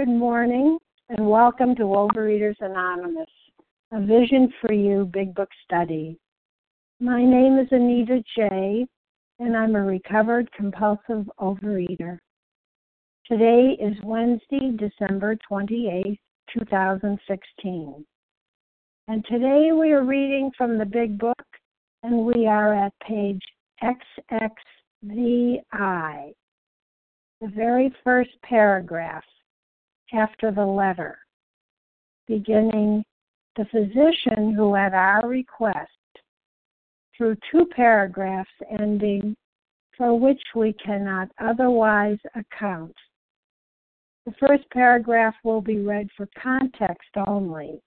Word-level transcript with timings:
Good 0.00 0.08
morning 0.08 0.78
and 1.10 1.28
welcome 1.28 1.74
to 1.74 1.82
Overeaters 1.82 2.56
Anonymous, 2.60 3.28
a 3.92 4.00
Vision 4.00 4.50
for 4.58 4.72
You 4.72 5.04
Big 5.04 5.34
Book 5.34 5.50
study. 5.62 6.18
My 7.00 7.22
name 7.22 7.58
is 7.58 7.68
Anita 7.70 8.22
J., 8.34 8.86
and 9.40 9.54
I'm 9.54 9.76
a 9.76 9.82
recovered 9.82 10.50
compulsive 10.52 11.28
overeater. 11.38 12.16
Today 13.26 13.76
is 13.78 13.94
Wednesday, 14.02 14.74
December 14.74 15.36
28, 15.46 16.18
2016. 16.58 18.06
And 19.08 19.24
today 19.26 19.72
we 19.78 19.92
are 19.92 20.04
reading 20.04 20.50
from 20.56 20.78
the 20.78 20.86
Big 20.86 21.18
Book, 21.18 21.44
and 22.04 22.24
we 22.24 22.46
are 22.46 22.72
at 22.72 22.94
page 23.06 23.42
XXVI, 23.82 25.62
the 27.42 27.48
very 27.54 27.94
first 28.02 28.30
paragraph 28.42 29.24
after 30.12 30.50
the 30.50 30.64
letter, 30.64 31.18
beginning 32.26 33.04
the 33.56 33.64
physician 33.66 34.54
who, 34.54 34.74
at 34.76 34.94
our 34.94 35.26
request, 35.26 35.90
through 37.16 37.36
two 37.50 37.66
paragraphs 37.74 38.50
ending, 38.78 39.36
for 39.96 40.18
which 40.18 40.40
we 40.54 40.72
cannot 40.74 41.28
otherwise 41.38 42.18
account. 42.34 42.94
The 44.24 44.32
first 44.40 44.64
paragraph 44.70 45.34
will 45.44 45.60
be 45.60 45.78
read 45.78 46.08
for 46.16 46.28
context 46.40 47.10
only. 47.26 47.80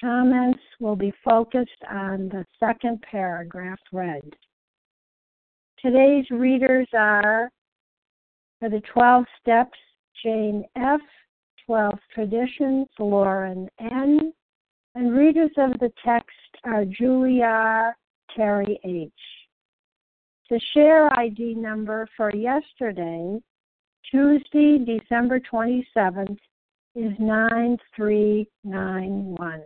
Comments 0.00 0.60
will 0.80 0.96
be 0.96 1.12
focused 1.24 1.70
on 1.90 2.28
the 2.28 2.44
second 2.58 3.02
paragraph 3.02 3.78
read. 3.92 4.22
Today's 5.80 6.28
readers 6.30 6.88
are 6.94 7.50
for 8.60 8.68
the 8.68 8.82
12 8.92 9.24
steps, 9.40 9.78
Jane 10.22 10.64
F., 10.76 11.00
12 11.66 11.98
traditions, 12.14 12.86
Lauren 12.98 13.68
N., 13.80 14.32
and 14.94 15.16
readers 15.16 15.50
of 15.56 15.72
the 15.80 15.90
text 16.04 16.28
are 16.64 16.84
Julia 16.84 17.96
Terry 18.36 18.78
H. 18.84 19.10
The 20.50 20.60
share 20.74 21.08
ID 21.18 21.54
number 21.54 22.06
for 22.16 22.30
yesterday, 22.34 23.38
Tuesday, 24.10 24.78
December 24.78 25.40
27th, 25.40 26.38
is 26.94 27.12
9391. 27.18 29.62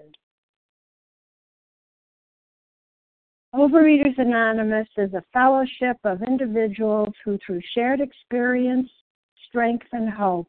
Overeaters 3.52 4.16
Anonymous 4.18 4.88
is 4.96 5.12
a 5.14 5.24
fellowship 5.32 5.96
of 6.04 6.22
individuals 6.22 7.12
who, 7.24 7.36
through 7.44 7.60
shared 7.74 8.00
experience, 8.00 8.88
strength, 9.48 9.88
and 9.92 10.08
hope, 10.10 10.48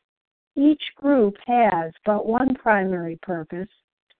each 0.55 0.83
group 0.95 1.35
has 1.47 1.91
but 2.05 2.25
one 2.25 2.55
primary 2.55 3.17
purpose 3.21 3.69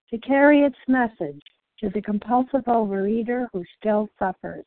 to 0.09 0.18
carry 0.19 0.62
its 0.62 0.78
message 0.88 1.42
to 1.80 1.90
the 1.90 2.02
compulsive 2.02 2.64
overeater 2.66 3.47
who 3.52 3.64
still 3.78 4.08
suffers. 4.19 4.66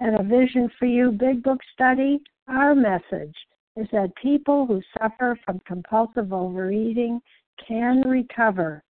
At 0.00 0.18
a 0.18 0.22
Vision 0.22 0.70
for 0.78 0.86
You 0.86 1.10
Big 1.12 1.42
Book 1.42 1.60
study, 1.72 2.20
our 2.48 2.74
message 2.74 3.34
is 3.76 3.86
that 3.92 4.14
people 4.20 4.66
who 4.66 4.80
suffer 4.98 5.38
from 5.44 5.60
compulsive 5.66 6.32
overeating 6.32 7.20
can 7.66 8.02
recover 8.02 8.82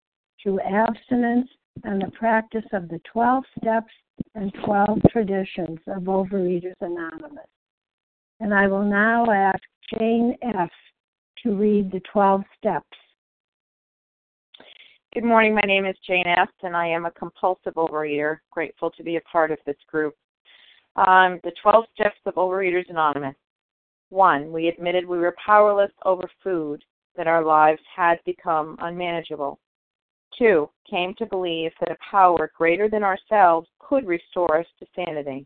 through 0.41 0.59
abstinence 0.61 1.49
and 1.83 2.01
the 2.01 2.11
practice 2.11 2.65
of 2.73 2.87
the 2.87 2.99
12 3.11 3.43
steps 3.59 3.91
and 4.35 4.53
12 4.63 4.99
traditions 5.11 5.79
of 5.87 6.03
Overeaters 6.03 6.73
Anonymous. 6.81 7.47
And 8.39 8.53
I 8.53 8.67
will 8.67 8.85
now 8.85 9.29
ask 9.31 9.61
Jane 9.97 10.35
F 10.41 10.69
to 11.45 11.51
read 11.51 11.91
the 11.91 12.01
12 12.11 12.41
steps. 12.57 12.97
Good 15.13 15.23
morning. 15.23 15.53
My 15.53 15.61
name 15.61 15.85
is 15.85 15.95
Jane 16.05 16.25
S., 16.25 16.47
and 16.63 16.75
I 16.75 16.87
am 16.87 17.05
a 17.05 17.11
compulsive 17.11 17.75
overeater. 17.75 18.39
Grateful 18.51 18.89
to 18.91 19.03
be 19.03 19.17
a 19.17 19.21
part 19.21 19.51
of 19.51 19.59
this 19.63 19.77
group. 19.87 20.15
Um, 20.95 21.39
the 21.43 21.51
12 21.61 21.85
steps 21.93 22.17
of 22.25 22.33
Overeaters 22.33 22.89
Anonymous. 22.89 23.35
One, 24.09 24.51
we 24.51 24.67
admitted 24.67 25.05
we 25.05 25.19
were 25.19 25.35
powerless 25.45 25.91
over 26.03 26.27
food, 26.43 26.83
that 27.15 27.27
our 27.27 27.43
lives 27.43 27.81
had 27.95 28.17
become 28.25 28.75
unmanageable. 28.81 29.59
Two, 30.39 30.67
came 30.89 31.13
to 31.19 31.27
believe 31.27 31.71
that 31.79 31.91
a 31.91 31.97
power 32.09 32.51
greater 32.57 32.89
than 32.89 33.03
ourselves 33.03 33.67
could 33.77 34.07
restore 34.07 34.59
us 34.59 34.67
to 34.79 34.87
sanity. 34.95 35.45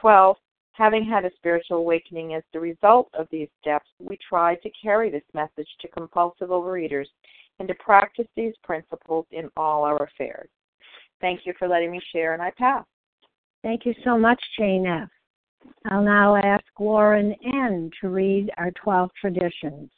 12. 0.00 0.36
Having 0.72 1.04
had 1.04 1.24
a 1.24 1.30
spiritual 1.36 1.78
awakening 1.78 2.34
as 2.34 2.42
the 2.52 2.60
result 2.60 3.10
of 3.18 3.26
these 3.30 3.48
steps, 3.60 3.88
we 3.98 4.16
try 4.26 4.54
to 4.56 4.70
carry 4.82 5.10
this 5.10 5.22
message 5.34 5.68
to 5.80 5.88
compulsive 5.88 6.48
overeaters 6.48 7.06
and 7.58 7.68
to 7.68 7.74
practice 7.74 8.26
these 8.36 8.54
principles 8.64 9.26
in 9.30 9.50
all 9.56 9.84
our 9.84 10.02
affairs. 10.02 10.48
Thank 11.20 11.40
you 11.44 11.52
for 11.58 11.68
letting 11.68 11.90
me 11.90 12.00
share, 12.12 12.32
and 12.32 12.42
I 12.42 12.50
pass. 12.56 12.84
Thank 13.62 13.84
you 13.84 13.94
so 14.04 14.18
much, 14.18 14.40
Jane 14.58 14.86
F. 14.86 15.08
I'll 15.90 16.02
now 16.02 16.36
ask 16.36 16.64
Lauren 16.78 17.34
N. 17.44 17.90
to 18.00 18.08
read 18.08 18.50
our 18.56 18.70
12 18.82 19.10
traditions. 19.20 19.90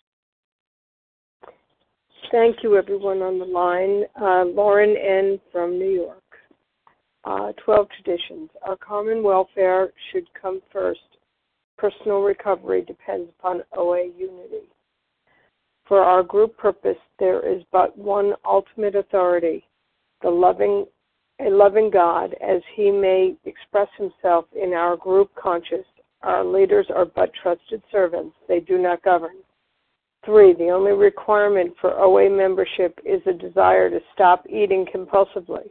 Thank 2.33 2.63
you, 2.63 2.77
everyone 2.77 3.21
on 3.23 3.39
the 3.39 3.45
line. 3.45 4.05
Uh, 4.21 4.45
Lauren 4.45 4.97
N. 4.97 5.41
from 5.53 5.79
New 5.79 5.91
York. 5.91 6.22
Uh, 7.25 7.53
12 7.65 7.87
traditions. 8.03 8.51
Our 8.67 8.77
common 8.77 9.23
welfare 9.23 9.93
should 10.11 10.27
come 10.41 10.61
first. 10.73 11.01
Personal 11.79 12.21
recovery 12.21 12.83
depends 12.83 13.31
upon 13.39 13.63
OA 13.77 14.07
unity. 14.17 14.69
For 15.87 16.01
our 16.03 16.23
group 16.23 16.57
purpose, 16.57 16.99
there 17.19 17.47
is 17.47 17.63
but 17.71 17.97
one 17.97 18.35
ultimate 18.45 18.95
authority 18.95 19.65
the 20.23 20.31
loving 20.31 20.87
a 21.41 21.51
loving 21.51 21.91
God 21.91 22.35
as 22.41 22.63
he 22.77 22.91
may 22.91 23.35
express 23.45 23.89
himself 23.99 24.45
in 24.55 24.73
our 24.73 24.97
group 24.97 25.31
conscious. 25.35 25.85
Our 26.23 26.45
leaders 26.45 26.87
are 26.95 27.05
but 27.05 27.33
trusted 27.43 27.83
servants, 27.91 28.37
they 28.47 28.61
do 28.61 28.79
not 28.79 29.03
govern. 29.03 29.37
Three, 30.25 30.55
the 30.55 30.69
only 30.69 30.93
requirement 30.93 31.75
for 31.81 31.99
OA 31.99 32.31
membership 32.31 33.01
is 33.05 33.21
a 33.27 33.33
desire 33.33 33.91
to 33.91 33.99
stop 34.15 34.47
eating 34.49 34.87
compulsively. 34.95 35.71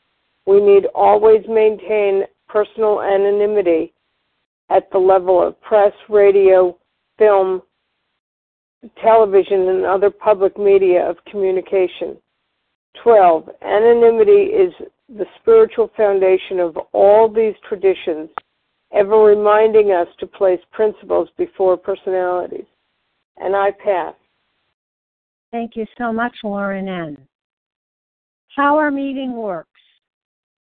We 0.45 0.59
need 0.59 0.85
always 0.95 1.41
maintain 1.47 2.23
personal 2.47 3.01
anonymity 3.01 3.93
at 4.69 4.89
the 4.91 4.97
level 4.97 5.45
of 5.45 5.59
press, 5.61 5.93
radio, 6.09 6.77
film, 7.17 7.61
television, 9.01 9.69
and 9.69 9.85
other 9.85 10.09
public 10.09 10.57
media 10.57 11.07
of 11.07 11.17
communication. 11.29 12.17
12. 13.03 13.49
Anonymity 13.61 14.51
is 14.51 14.73
the 15.09 15.25
spiritual 15.41 15.91
foundation 15.95 16.59
of 16.59 16.77
all 16.93 17.29
these 17.29 17.53
traditions, 17.67 18.29
ever 18.93 19.17
reminding 19.17 19.91
us 19.91 20.07
to 20.19 20.27
place 20.27 20.59
principles 20.71 21.29
before 21.37 21.77
personalities. 21.77 22.65
And 23.37 23.55
I 23.55 23.71
pass. 23.71 24.13
Thank 25.51 25.75
you 25.75 25.85
so 25.97 26.13
much, 26.13 26.33
Lauren 26.43 26.87
N. 26.87 27.17
How 28.55 28.77
our 28.77 28.91
meeting 28.91 29.33
works. 29.33 29.70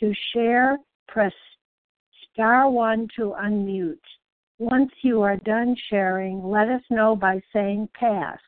To 0.00 0.12
share, 0.32 0.78
press 1.08 1.32
star 2.32 2.70
one 2.70 3.08
to 3.16 3.34
unmute. 3.40 3.98
Once 4.58 4.90
you 5.02 5.22
are 5.22 5.36
done 5.38 5.76
sharing, 5.90 6.42
let 6.42 6.68
us 6.68 6.82
know 6.90 7.16
by 7.16 7.40
saying 7.52 7.88
pass. 7.94 8.38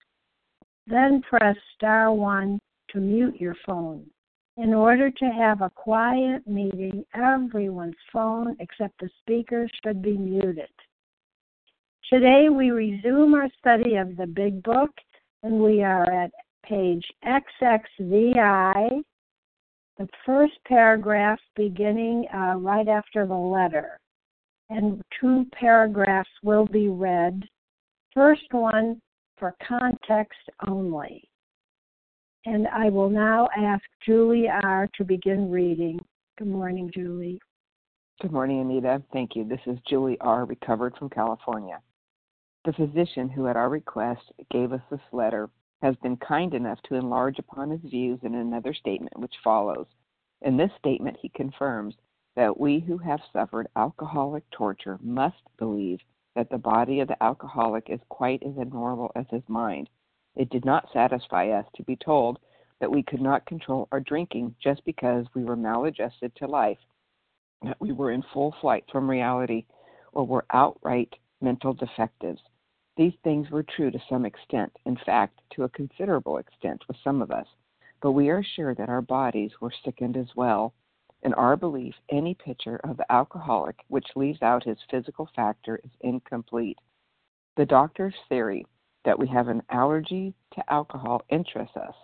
Then 0.86 1.22
press 1.22 1.56
star 1.74 2.12
one 2.12 2.58
to 2.90 2.98
mute 2.98 3.40
your 3.40 3.56
phone. 3.66 4.06
In 4.56 4.72
order 4.72 5.10
to 5.10 5.24
have 5.26 5.62
a 5.62 5.70
quiet 5.70 6.46
meeting, 6.46 7.04
everyone's 7.14 7.94
phone 8.12 8.56
except 8.60 9.00
the 9.00 9.10
speaker 9.20 9.68
should 9.82 10.00
be 10.00 10.16
muted. 10.16 10.70
Today 12.08 12.48
we 12.50 12.70
resume 12.70 13.34
our 13.34 13.48
study 13.58 13.96
of 13.96 14.16
the 14.16 14.26
Big 14.26 14.62
Book, 14.62 14.90
and 15.42 15.58
we 15.58 15.82
are 15.82 16.08
at 16.08 16.30
page 16.64 17.04
XXVI, 17.26 19.02
the 19.98 20.08
first 20.26 20.54
paragraph 20.66 21.38
beginning 21.56 22.26
uh, 22.34 22.56
right 22.56 22.88
after 22.88 23.26
the 23.26 23.34
letter. 23.34 23.98
And 24.70 25.02
two 25.20 25.46
paragraphs 25.52 26.30
will 26.42 26.66
be 26.66 26.88
read. 26.88 27.42
First 28.14 28.52
one 28.52 29.00
for 29.38 29.54
context 29.66 30.38
only. 30.66 31.22
And 32.46 32.66
I 32.68 32.88
will 32.88 33.10
now 33.10 33.48
ask 33.56 33.82
Julie 34.04 34.48
R. 34.48 34.88
to 34.96 35.04
begin 35.04 35.50
reading. 35.50 35.98
Good 36.38 36.48
morning, 36.48 36.90
Julie. 36.92 37.40
Good 38.20 38.32
morning, 38.32 38.60
Anita. 38.60 39.02
Thank 39.12 39.34
you. 39.34 39.44
This 39.44 39.60
is 39.66 39.78
Julie 39.88 40.18
R., 40.20 40.44
recovered 40.44 40.94
from 40.98 41.10
California. 41.10 41.80
The 42.64 42.72
physician 42.72 43.28
who, 43.28 43.48
at 43.48 43.56
our 43.56 43.68
request, 43.68 44.22
gave 44.50 44.72
us 44.72 44.80
this 44.90 45.00
letter 45.12 45.48
has 45.84 45.94
been 45.96 46.16
kind 46.16 46.54
enough 46.54 46.80
to 46.88 46.94
enlarge 46.94 47.38
upon 47.38 47.70
his 47.70 47.80
views 47.82 48.18
in 48.22 48.34
another 48.34 48.72
statement 48.72 49.18
which 49.18 49.34
follows. 49.44 49.86
In 50.40 50.56
this 50.56 50.70
statement, 50.78 51.18
he 51.20 51.28
confirms 51.28 51.94
that 52.36 52.58
we 52.58 52.80
who 52.80 52.98
have 52.98 53.20
suffered 53.32 53.68
alcoholic 53.76 54.44
torture 54.50 54.98
must 55.02 55.42
believe 55.58 56.00
that 56.34 56.48
the 56.50 56.58
body 56.58 57.00
of 57.00 57.08
the 57.08 57.22
alcoholic 57.22 57.90
is 57.90 58.00
quite 58.08 58.42
as 58.42 58.58
abnormal 58.58 59.12
as 59.14 59.26
his 59.30 59.42
mind 59.46 59.88
it 60.36 60.50
did 60.50 60.64
not 60.64 60.88
satisfy 60.92 61.48
us 61.50 61.66
to 61.76 61.82
be 61.84 61.96
told 61.96 62.38
that 62.80 62.90
we 62.90 63.02
could 63.02 63.20
not 63.20 63.46
control 63.46 63.88
our 63.92 64.00
drinking 64.00 64.54
just 64.62 64.84
because 64.84 65.26
we 65.34 65.44
were 65.44 65.56
maladjusted 65.56 66.34
to 66.36 66.46
life, 66.46 66.78
that 67.62 67.80
we 67.80 67.92
were 67.92 68.10
in 68.10 68.22
full 68.32 68.54
flight 68.60 68.84
from 68.90 69.08
reality, 69.08 69.64
or 70.12 70.26
were 70.26 70.44
outright 70.52 71.14
mental 71.40 71.72
defectives. 71.72 72.40
These 72.96 73.14
things 73.24 73.50
were 73.50 73.64
true 73.64 73.90
to 73.90 73.98
some 74.08 74.24
extent, 74.24 74.72
in 74.86 74.96
fact, 74.96 75.40
to 75.54 75.64
a 75.64 75.68
considerable 75.68 76.38
extent 76.38 76.86
with 76.86 76.96
some 77.02 77.22
of 77.22 77.32
us, 77.32 77.46
but 78.00 78.12
we 78.12 78.28
are 78.30 78.42
sure 78.42 78.74
that 78.74 78.88
our 78.88 79.02
bodies 79.02 79.50
were 79.60 79.72
sickened 79.84 80.16
as 80.16 80.28
well. 80.36 80.74
In 81.22 81.34
our 81.34 81.56
belief, 81.56 81.94
any 82.10 82.34
picture 82.34 82.76
of 82.84 82.96
the 82.96 83.10
alcoholic 83.10 83.82
which 83.88 84.14
leaves 84.14 84.42
out 84.42 84.62
his 84.62 84.78
physical 84.90 85.28
factor 85.34 85.80
is 85.82 85.90
incomplete. 86.02 86.78
The 87.56 87.66
doctor's 87.66 88.14
theory 88.28 88.64
that 89.04 89.18
we 89.18 89.26
have 89.26 89.48
an 89.48 89.62
allergy 89.70 90.34
to 90.52 90.72
alcohol 90.72 91.22
interests 91.30 91.76
us. 91.76 91.94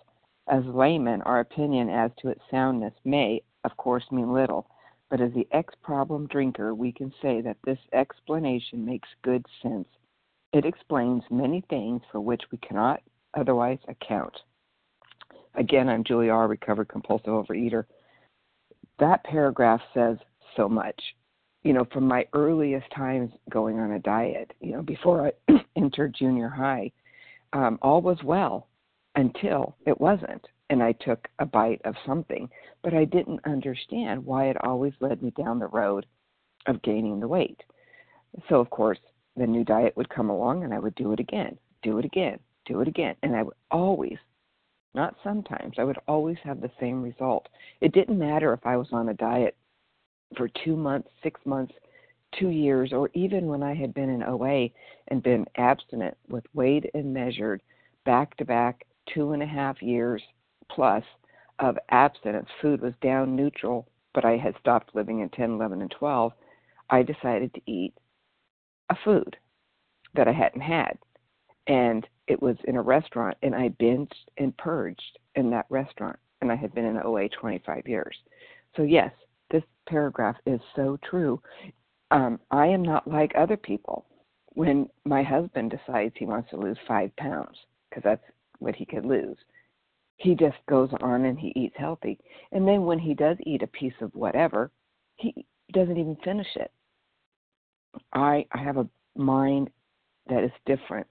As 0.48 0.64
laymen, 0.64 1.22
our 1.22 1.38
opinion 1.38 1.88
as 1.88 2.10
to 2.18 2.30
its 2.30 2.42
soundness 2.50 2.94
may, 3.04 3.42
of 3.62 3.76
course, 3.76 4.10
mean 4.10 4.32
little, 4.32 4.66
but 5.08 5.20
as 5.20 5.32
the 5.34 5.46
ex 5.52 5.72
problem 5.82 6.26
drinker, 6.26 6.74
we 6.74 6.90
can 6.90 7.12
say 7.22 7.40
that 7.42 7.58
this 7.64 7.78
explanation 7.92 8.84
makes 8.84 9.08
good 9.22 9.46
sense. 9.62 9.86
It 10.52 10.64
explains 10.64 11.22
many 11.30 11.62
things 11.70 12.02
for 12.10 12.20
which 12.20 12.42
we 12.50 12.58
cannot 12.58 13.02
otherwise 13.34 13.78
account. 13.88 14.36
Again, 15.54 15.88
I'm 15.88 16.04
Julie 16.04 16.30
R., 16.30 16.48
recovered 16.48 16.88
compulsive 16.88 17.32
overeater. 17.32 17.84
That 18.98 19.22
paragraph 19.24 19.80
says 19.94 20.16
so 20.56 20.68
much. 20.68 21.00
You 21.62 21.72
know, 21.72 21.86
from 21.92 22.06
my 22.06 22.26
earliest 22.32 22.90
times 22.90 23.30
going 23.50 23.78
on 23.78 23.92
a 23.92 23.98
diet, 23.98 24.52
you 24.60 24.72
know, 24.72 24.82
before 24.82 25.32
I 25.48 25.52
entered 25.76 26.14
junior 26.18 26.48
high, 26.48 26.90
um, 27.52 27.78
all 27.82 28.00
was 28.00 28.22
well 28.24 28.68
until 29.14 29.76
it 29.86 30.00
wasn't. 30.00 30.46
And 30.70 30.82
I 30.82 30.92
took 30.92 31.28
a 31.38 31.46
bite 31.46 31.80
of 31.84 31.94
something, 32.06 32.48
but 32.82 32.94
I 32.94 33.04
didn't 33.04 33.40
understand 33.44 34.24
why 34.24 34.46
it 34.48 34.64
always 34.64 34.92
led 35.00 35.22
me 35.22 35.30
down 35.32 35.58
the 35.58 35.66
road 35.66 36.06
of 36.66 36.82
gaining 36.82 37.20
the 37.20 37.28
weight. 37.28 37.60
So, 38.48 38.60
of 38.60 38.70
course, 38.70 38.98
the 39.40 39.46
new 39.46 39.64
diet 39.64 39.96
would 39.96 40.10
come 40.10 40.28
along 40.28 40.64
and 40.64 40.74
I 40.74 40.78
would 40.78 40.94
do 40.96 41.12
it 41.12 41.18
again, 41.18 41.58
do 41.82 41.98
it 41.98 42.04
again, 42.04 42.38
do 42.66 42.82
it 42.82 42.88
again. 42.88 43.16
And 43.22 43.34
I 43.34 43.42
would 43.42 43.56
always, 43.70 44.18
not 44.94 45.16
sometimes, 45.24 45.76
I 45.78 45.84
would 45.84 45.96
always 46.06 46.36
have 46.44 46.60
the 46.60 46.70
same 46.78 47.02
result. 47.02 47.48
It 47.80 47.92
didn't 47.92 48.18
matter 48.18 48.52
if 48.52 48.60
I 48.66 48.76
was 48.76 48.88
on 48.92 49.08
a 49.08 49.14
diet 49.14 49.56
for 50.36 50.50
two 50.62 50.76
months, 50.76 51.08
six 51.22 51.40
months, 51.46 51.72
two 52.38 52.50
years, 52.50 52.92
or 52.92 53.08
even 53.14 53.46
when 53.46 53.62
I 53.62 53.74
had 53.74 53.94
been 53.94 54.10
in 54.10 54.22
OA 54.22 54.68
and 55.08 55.22
been 55.22 55.46
abstinent 55.56 56.18
with 56.28 56.44
weighed 56.52 56.90
and 56.92 57.14
measured 57.14 57.62
back 58.04 58.36
to 58.36 58.44
back 58.44 58.84
two 59.12 59.32
and 59.32 59.42
a 59.42 59.46
half 59.46 59.80
years 59.80 60.22
plus 60.70 61.02
of 61.60 61.78
abstinence. 61.88 62.48
Food 62.60 62.82
was 62.82 62.92
down 63.00 63.34
neutral, 63.34 63.88
but 64.12 64.26
I 64.26 64.36
had 64.36 64.54
stopped 64.60 64.94
living 64.94 65.20
in 65.20 65.30
10, 65.30 65.52
11, 65.52 65.80
and 65.80 65.90
12. 65.90 66.32
I 66.90 67.02
decided 67.02 67.54
to 67.54 67.62
eat 67.66 67.94
a 68.90 68.96
food 69.04 69.36
that 70.14 70.28
I 70.28 70.32
hadn't 70.32 70.60
had. 70.60 70.98
And 71.66 72.06
it 72.26 72.40
was 72.42 72.56
in 72.64 72.76
a 72.76 72.82
restaurant, 72.82 73.36
and 73.42 73.54
I 73.54 73.70
binged 73.80 74.12
and 74.38 74.56
purged 74.56 75.18
in 75.36 75.50
that 75.50 75.66
restaurant. 75.68 76.18
And 76.40 76.50
I 76.50 76.56
had 76.56 76.74
been 76.74 76.84
in 76.84 76.98
OA 77.02 77.28
25 77.28 77.86
years. 77.86 78.16
So, 78.76 78.82
yes, 78.82 79.12
this 79.50 79.62
paragraph 79.88 80.36
is 80.46 80.60
so 80.74 80.98
true. 81.08 81.40
Um, 82.10 82.40
I 82.50 82.66
am 82.66 82.82
not 82.82 83.06
like 83.06 83.32
other 83.36 83.56
people. 83.56 84.06
When 84.54 84.88
my 85.04 85.22
husband 85.22 85.70
decides 85.70 86.14
he 86.16 86.26
wants 86.26 86.50
to 86.50 86.56
lose 86.56 86.78
five 86.88 87.14
pounds, 87.16 87.56
because 87.88 88.02
that's 88.02 88.24
what 88.58 88.74
he 88.74 88.84
could 88.84 89.04
lose, 89.04 89.36
he 90.16 90.34
just 90.34 90.56
goes 90.68 90.90
on 91.00 91.24
and 91.24 91.38
he 91.38 91.52
eats 91.56 91.76
healthy. 91.78 92.18
And 92.52 92.66
then 92.66 92.84
when 92.84 92.98
he 92.98 93.14
does 93.14 93.36
eat 93.44 93.62
a 93.62 93.68
piece 93.68 93.94
of 94.00 94.14
whatever, 94.14 94.70
he 95.16 95.46
doesn't 95.72 95.96
even 95.96 96.16
finish 96.24 96.48
it. 96.56 96.70
I 98.12 98.46
I 98.52 98.58
have 98.58 98.76
a 98.76 98.88
mind 99.16 99.70
that 100.28 100.44
is 100.44 100.52
different. 100.66 101.06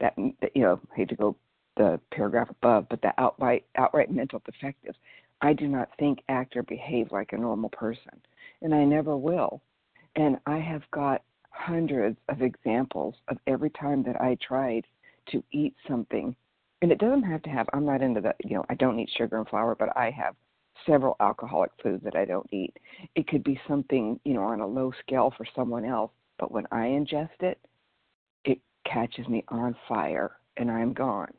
That, 0.00 0.14
you 0.18 0.62
know, 0.62 0.80
hate 0.94 1.08
to 1.10 1.16
go 1.16 1.36
the 1.76 2.00
paragraph 2.10 2.50
above, 2.50 2.86
but 2.88 3.00
the 3.02 3.12
outright 3.18 3.64
outright 3.76 4.10
mental 4.10 4.42
defectives. 4.44 4.96
I 5.40 5.52
do 5.52 5.66
not 5.66 5.90
think, 5.98 6.22
act, 6.28 6.56
or 6.56 6.62
behave 6.62 7.12
like 7.12 7.32
a 7.32 7.36
normal 7.38 7.70
person, 7.70 8.20
and 8.62 8.74
I 8.74 8.84
never 8.84 9.16
will. 9.16 9.60
And 10.16 10.38
I 10.46 10.58
have 10.58 10.82
got 10.90 11.22
hundreds 11.50 12.18
of 12.28 12.42
examples 12.42 13.14
of 13.28 13.38
every 13.46 13.70
time 13.70 14.02
that 14.04 14.20
I 14.20 14.36
tried 14.46 14.86
to 15.32 15.42
eat 15.52 15.74
something, 15.88 16.34
and 16.82 16.92
it 16.92 16.98
doesn't 16.98 17.24
have 17.24 17.42
to 17.42 17.50
have. 17.50 17.68
I'm 17.72 17.84
not 17.84 18.02
into 18.02 18.20
the, 18.20 18.34
you 18.44 18.56
know, 18.56 18.64
I 18.68 18.74
don't 18.74 18.98
eat 18.98 19.10
sugar 19.16 19.38
and 19.38 19.48
flour, 19.48 19.74
but 19.74 19.96
I 19.96 20.10
have 20.10 20.34
several 20.86 21.16
alcoholic 21.20 21.70
foods 21.82 22.02
that 22.04 22.16
I 22.16 22.24
don't 22.24 22.48
eat. 22.52 22.76
It 23.14 23.26
could 23.28 23.44
be 23.44 23.60
something, 23.68 24.20
you 24.24 24.34
know, 24.34 24.42
on 24.42 24.60
a 24.60 24.66
low 24.66 24.92
scale 25.00 25.32
for 25.36 25.46
someone 25.54 25.84
else, 25.84 26.10
but 26.38 26.52
when 26.52 26.66
I 26.70 26.86
ingest 26.86 27.40
it, 27.40 27.58
it 28.44 28.58
catches 28.84 29.28
me 29.28 29.44
on 29.48 29.76
fire 29.88 30.32
and 30.56 30.70
I'm 30.70 30.92
gone. 30.92 31.32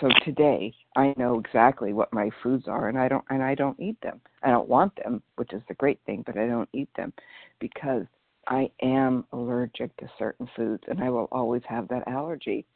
So 0.00 0.08
today 0.24 0.74
I 0.96 1.14
know 1.18 1.38
exactly 1.38 1.92
what 1.92 2.12
my 2.12 2.30
foods 2.42 2.68
are 2.68 2.88
and 2.88 2.98
I 2.98 3.08
don't 3.08 3.24
and 3.28 3.42
I 3.42 3.54
don't 3.54 3.78
eat 3.78 4.00
them. 4.02 4.20
I 4.42 4.50
don't 4.50 4.68
want 4.68 4.96
them, 4.96 5.22
which 5.36 5.52
is 5.52 5.62
the 5.68 5.74
great 5.74 5.98
thing, 6.06 6.22
but 6.24 6.38
I 6.38 6.46
don't 6.46 6.68
eat 6.72 6.88
them 6.96 7.12
because 7.58 8.04
I 8.48 8.70
am 8.82 9.24
allergic 9.32 9.94
to 9.98 10.10
certain 10.18 10.48
foods 10.56 10.82
and 10.88 11.02
I 11.02 11.10
will 11.10 11.28
always 11.30 11.62
have 11.68 11.88
that 11.88 12.08
allergy. 12.08 12.66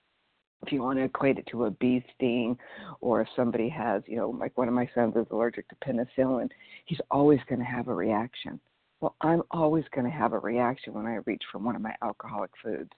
If 0.66 0.72
you 0.72 0.82
want 0.82 0.98
to 0.98 1.04
equate 1.04 1.38
it 1.38 1.46
to 1.48 1.64
a 1.64 1.70
bee 1.70 2.04
sting 2.14 2.58
or 3.00 3.20
if 3.20 3.28
somebody 3.36 3.68
has, 3.68 4.02
you 4.06 4.16
know, 4.16 4.30
like 4.30 4.56
one 4.56 4.68
of 4.68 4.74
my 4.74 4.88
sons 4.94 5.14
is 5.16 5.26
allergic 5.30 5.68
to 5.68 5.76
penicillin, 5.76 6.50
he's 6.86 7.00
always 7.10 7.40
going 7.48 7.58
to 7.58 7.64
have 7.66 7.88
a 7.88 7.94
reaction. 7.94 8.60
Well, 9.04 9.16
I'm 9.20 9.42
always 9.50 9.84
going 9.94 10.06
to 10.06 10.16
have 10.16 10.32
a 10.32 10.38
reaction 10.38 10.94
when 10.94 11.04
I 11.04 11.18
reach 11.26 11.42
for 11.52 11.58
one 11.58 11.76
of 11.76 11.82
my 11.82 11.94
alcoholic 12.02 12.52
foods. 12.62 12.88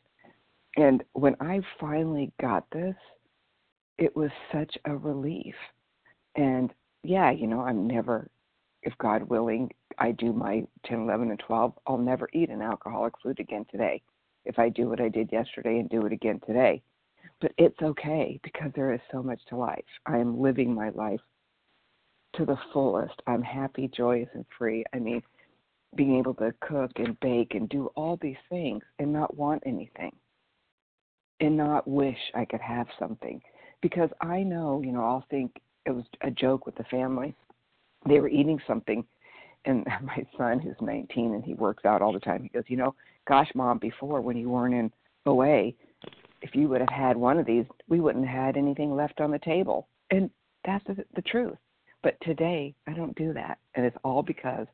And 0.76 1.02
when 1.14 1.34
I 1.40 1.60
finally 1.80 2.30
got 2.40 2.64
this, 2.70 2.94
it 3.98 4.14
was 4.14 4.30
such 4.52 4.72
a 4.84 4.96
relief. 4.96 5.56
And 6.36 6.72
yeah, 7.02 7.32
you 7.32 7.48
know, 7.48 7.62
I'm 7.62 7.88
never, 7.88 8.30
if 8.84 8.96
God 8.98 9.24
willing, 9.24 9.72
I 9.98 10.12
do 10.12 10.32
my 10.32 10.64
10, 10.84 11.00
11, 11.00 11.30
and 11.30 11.40
12, 11.40 11.72
I'll 11.88 11.98
never 11.98 12.28
eat 12.32 12.50
an 12.50 12.62
alcoholic 12.62 13.14
food 13.20 13.40
again 13.40 13.66
today. 13.68 14.00
If 14.44 14.60
I 14.60 14.68
do 14.68 14.88
what 14.88 15.00
I 15.00 15.08
did 15.08 15.32
yesterday 15.32 15.80
and 15.80 15.90
do 15.90 16.06
it 16.06 16.12
again 16.12 16.38
today. 16.46 16.84
But 17.40 17.50
it's 17.58 17.82
okay 17.82 18.38
because 18.44 18.70
there 18.76 18.92
is 18.92 19.00
so 19.10 19.24
much 19.24 19.40
to 19.48 19.56
life. 19.56 19.82
I 20.06 20.18
am 20.18 20.40
living 20.40 20.72
my 20.72 20.90
life 20.90 21.18
to 22.36 22.44
the 22.44 22.58
fullest. 22.72 23.20
I'm 23.26 23.42
happy, 23.42 23.88
joyous, 23.88 24.28
and 24.34 24.44
free. 24.56 24.84
I 24.94 25.00
mean, 25.00 25.20
being 25.94 26.18
able 26.18 26.34
to 26.34 26.52
cook 26.60 26.90
and 26.96 27.18
bake 27.20 27.54
and 27.54 27.68
do 27.68 27.90
all 27.94 28.18
these 28.20 28.36
things 28.48 28.82
and 28.98 29.12
not 29.12 29.36
want 29.36 29.62
anything 29.66 30.12
and 31.40 31.56
not 31.56 31.86
wish 31.86 32.18
I 32.34 32.44
could 32.44 32.60
have 32.60 32.86
something 32.98 33.40
because 33.82 34.10
I 34.20 34.42
know, 34.42 34.82
you 34.84 34.92
know, 34.92 35.04
I'll 35.04 35.26
think 35.30 35.60
it 35.84 35.90
was 35.90 36.04
a 36.22 36.30
joke 36.30 36.66
with 36.66 36.74
the 36.76 36.84
family. 36.84 37.34
They 38.08 38.20
were 38.20 38.28
eating 38.28 38.60
something 38.66 39.04
and 39.66 39.84
my 40.02 40.26
son 40.38 40.58
who's 40.58 40.76
19 40.80 41.34
and 41.34 41.44
he 41.44 41.54
works 41.54 41.84
out 41.84 42.02
all 42.02 42.12
the 42.12 42.20
time 42.20 42.42
he 42.42 42.48
goes, 42.48 42.64
"You 42.68 42.78
know, 42.78 42.94
gosh 43.28 43.50
mom, 43.54 43.78
before 43.78 44.20
when 44.20 44.36
you 44.36 44.48
weren't 44.48 44.74
in 44.74 44.90
OA, 45.26 45.72
if 46.42 46.54
you 46.54 46.68
would 46.68 46.80
have 46.80 46.88
had 46.90 47.16
one 47.16 47.38
of 47.38 47.46
these, 47.46 47.64
we 47.88 48.00
wouldn't 48.00 48.26
have 48.26 48.46
had 48.46 48.56
anything 48.56 48.94
left 48.94 49.20
on 49.20 49.30
the 49.30 49.38
table." 49.40 49.88
And 50.10 50.30
that's 50.64 50.84
the, 50.86 51.04
the 51.14 51.22
truth. 51.22 51.58
But 52.02 52.16
today, 52.22 52.74
I 52.86 52.92
don't 52.92 53.16
do 53.16 53.32
that, 53.32 53.58
and 53.74 53.84
it's 53.84 53.96
all 54.04 54.22
because 54.22 54.66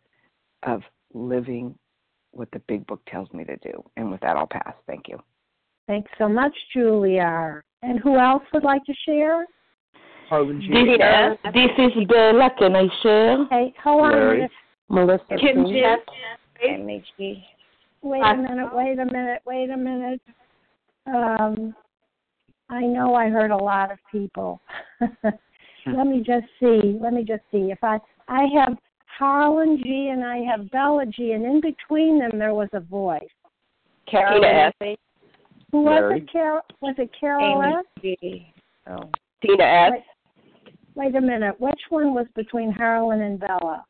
of 0.64 0.82
living 1.14 1.74
what 2.32 2.50
the 2.52 2.60
big 2.60 2.86
book 2.86 3.00
tells 3.06 3.30
me 3.32 3.44
to 3.44 3.56
do. 3.56 3.82
And 3.96 4.10
with 4.10 4.20
that, 4.20 4.36
I'll 4.36 4.46
pass. 4.46 4.74
Thank 4.86 5.08
you. 5.08 5.18
Thanks 5.86 6.10
so 6.18 6.28
much, 6.28 6.54
Julia. 6.72 7.60
And 7.82 7.98
who 8.00 8.18
else 8.18 8.42
would 8.54 8.64
like 8.64 8.84
to 8.84 8.94
share? 9.06 9.44
Harlan 10.28 10.60
G. 10.62 10.68
This, 11.52 11.70
this 11.76 11.92
is 11.96 12.08
Bella. 12.08 12.50
Can 12.58 12.74
I 12.74 12.86
share? 13.02 13.46
Hey, 13.50 13.74
hold 13.82 14.02
on 14.02 14.14
a 14.14 14.32
minute. 14.34 14.50
Melissa. 14.88 15.24
Kim 15.38 15.64
please. 15.64 17.02
G. 17.18 17.44
Wait 18.02 18.22
a 18.22 18.36
minute, 18.36 18.74
wait 18.74 18.98
a 18.98 19.04
minute, 19.04 19.42
wait 19.46 19.70
a 19.70 19.76
minute. 19.76 20.20
Um, 21.06 21.74
I 22.68 22.80
know 22.80 23.14
I 23.14 23.28
heard 23.28 23.50
a 23.50 23.56
lot 23.56 23.92
of 23.92 23.98
people. 24.10 24.60
let 25.00 26.06
me 26.06 26.22
just 26.24 26.46
see. 26.58 26.98
Let 27.00 27.12
me 27.12 27.24
just 27.24 27.42
see. 27.50 27.70
If 27.70 27.82
I 27.82 27.98
I 28.28 28.46
have 28.54 28.76
Harlan 29.18 29.78
G 29.82 30.08
and 30.12 30.24
I 30.24 30.38
have 30.38 30.70
Bella 30.70 31.06
G, 31.06 31.32
and 31.32 31.44
in 31.44 31.60
between 31.60 32.18
them 32.18 32.38
there 32.38 32.54
was 32.54 32.68
a 32.72 32.80
voice. 32.80 33.20
Carolyn 34.10 34.44
S. 34.44 34.96
Who 35.70 35.82
was 35.82 36.12
it? 36.16 36.30
Carol? 36.30 36.60
Was 36.80 36.94
it 36.98 37.10
Carol 37.18 37.62
Amy 37.62 37.74
S? 37.74 37.84
G. 38.20 38.54
Oh. 38.88 39.10
Tina 39.40 39.64
S. 39.64 39.92
Wait, 39.92 40.74
wait 40.94 41.16
a 41.16 41.20
minute. 41.20 41.58
Which 41.60 41.80
one 41.88 42.14
was 42.14 42.26
between 42.34 42.72
Harlan 42.72 43.22
and 43.22 43.40
Bella? 43.40 43.84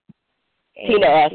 Tina 0.77 1.07
S. 1.07 1.33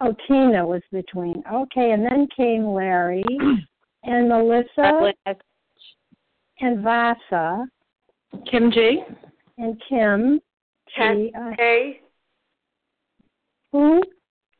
Oh, 0.00 0.14
Tina 0.26 0.66
was 0.66 0.82
between. 0.92 1.42
Okay, 1.52 1.92
and 1.92 2.04
then 2.04 2.26
came 2.36 2.66
Larry 2.66 3.24
and 4.04 4.28
Melissa 4.28 5.12
and 6.60 6.82
Vasa 6.82 7.66
Kim 8.50 8.70
G. 8.70 9.02
and 9.58 9.80
Kim. 9.88 10.40
Kat 10.94 11.16
G, 11.16 11.32
uh, 11.36 11.50
K. 11.56 12.00
who? 13.74 14.00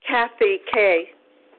Kathy 0.06 0.59
K. 0.73 1.04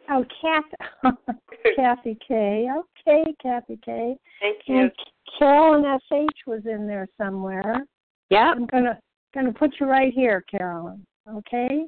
Oh, 0.09 0.25
Kathy. 0.41 1.15
Kathy 1.77 2.17
K. 2.27 2.67
Okay, 2.77 3.33
Kathy 3.41 3.79
K. 3.83 4.17
Thank 4.41 4.57
you. 4.67 4.81
And 4.81 4.91
Carolyn 5.39 5.85
SH 6.09 6.45
was 6.45 6.63
in 6.65 6.85
there 6.85 7.07
somewhere. 7.17 7.85
Yeah. 8.29 8.51
I'm 8.53 8.65
gonna 8.65 8.99
gonna 9.33 9.53
put 9.53 9.71
you 9.79 9.85
right 9.85 10.13
here, 10.13 10.43
Carolyn. 10.51 11.05
Okay. 11.29 11.85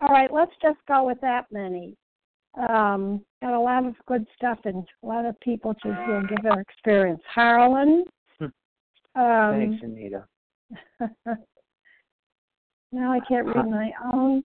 All 0.00 0.08
right, 0.08 0.32
let's 0.32 0.52
just 0.62 0.78
go 0.88 1.04
with 1.04 1.20
that 1.20 1.44
many. 1.52 1.94
Um, 2.70 3.20
got 3.42 3.52
a 3.52 3.60
lot 3.60 3.84
of 3.84 3.94
good 4.06 4.26
stuff 4.34 4.60
and 4.64 4.82
a 5.02 5.06
lot 5.06 5.26
of 5.26 5.38
people 5.40 5.74
to 5.82 5.88
you 5.88 6.26
give 6.26 6.42
their 6.42 6.58
experience. 6.60 7.20
Harlan. 7.32 8.04
Um, 8.40 8.50
Thanks, 9.14 9.82
Anita. 9.82 10.24
now 12.92 13.12
I 13.12 13.20
can't 13.26 13.46
read 13.46 13.68
my 13.68 13.90
own. 14.12 14.42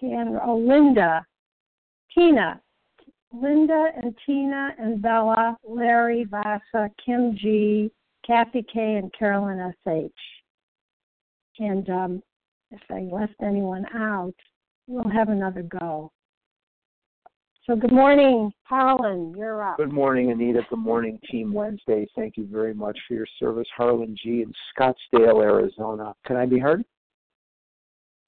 hand. 0.00 0.38
Oh, 0.44 0.56
Linda, 0.56 1.24
Tina, 2.14 2.60
Linda 3.32 3.88
and 4.02 4.14
Tina 4.26 4.70
and 4.78 5.00
Bella, 5.00 5.56
Larry, 5.66 6.24
Vasa, 6.24 6.90
Kim 7.04 7.36
G, 7.36 7.90
Kathy 8.26 8.64
K, 8.72 8.96
and 8.96 9.12
Carolyn 9.18 9.58
S.H. 9.58 10.12
And 11.58 11.88
um, 11.90 12.22
if 12.70 12.80
I 12.90 13.00
left 13.12 13.34
anyone 13.42 13.86
out, 13.94 14.34
we'll 14.86 15.10
have 15.10 15.28
another 15.28 15.62
go. 15.62 16.10
So 17.66 17.76
good 17.76 17.92
morning, 17.92 18.52
Harlan. 18.64 19.34
You're 19.36 19.62
up. 19.62 19.76
Good 19.76 19.92
morning, 19.92 20.32
Anita. 20.32 20.62
Good 20.68 20.80
morning, 20.80 21.18
Team 21.30 21.52
Wednesday. 21.52 22.08
Thank 22.16 22.36
you 22.36 22.48
very 22.50 22.74
much 22.74 22.98
for 23.06 23.14
your 23.14 23.26
service, 23.38 23.68
Harlan 23.76 24.16
G. 24.20 24.42
in 24.42 24.52
Scottsdale, 24.76 25.42
Arizona. 25.42 26.12
Can 26.26 26.36
I 26.36 26.46
be 26.46 26.58
heard? 26.58 26.84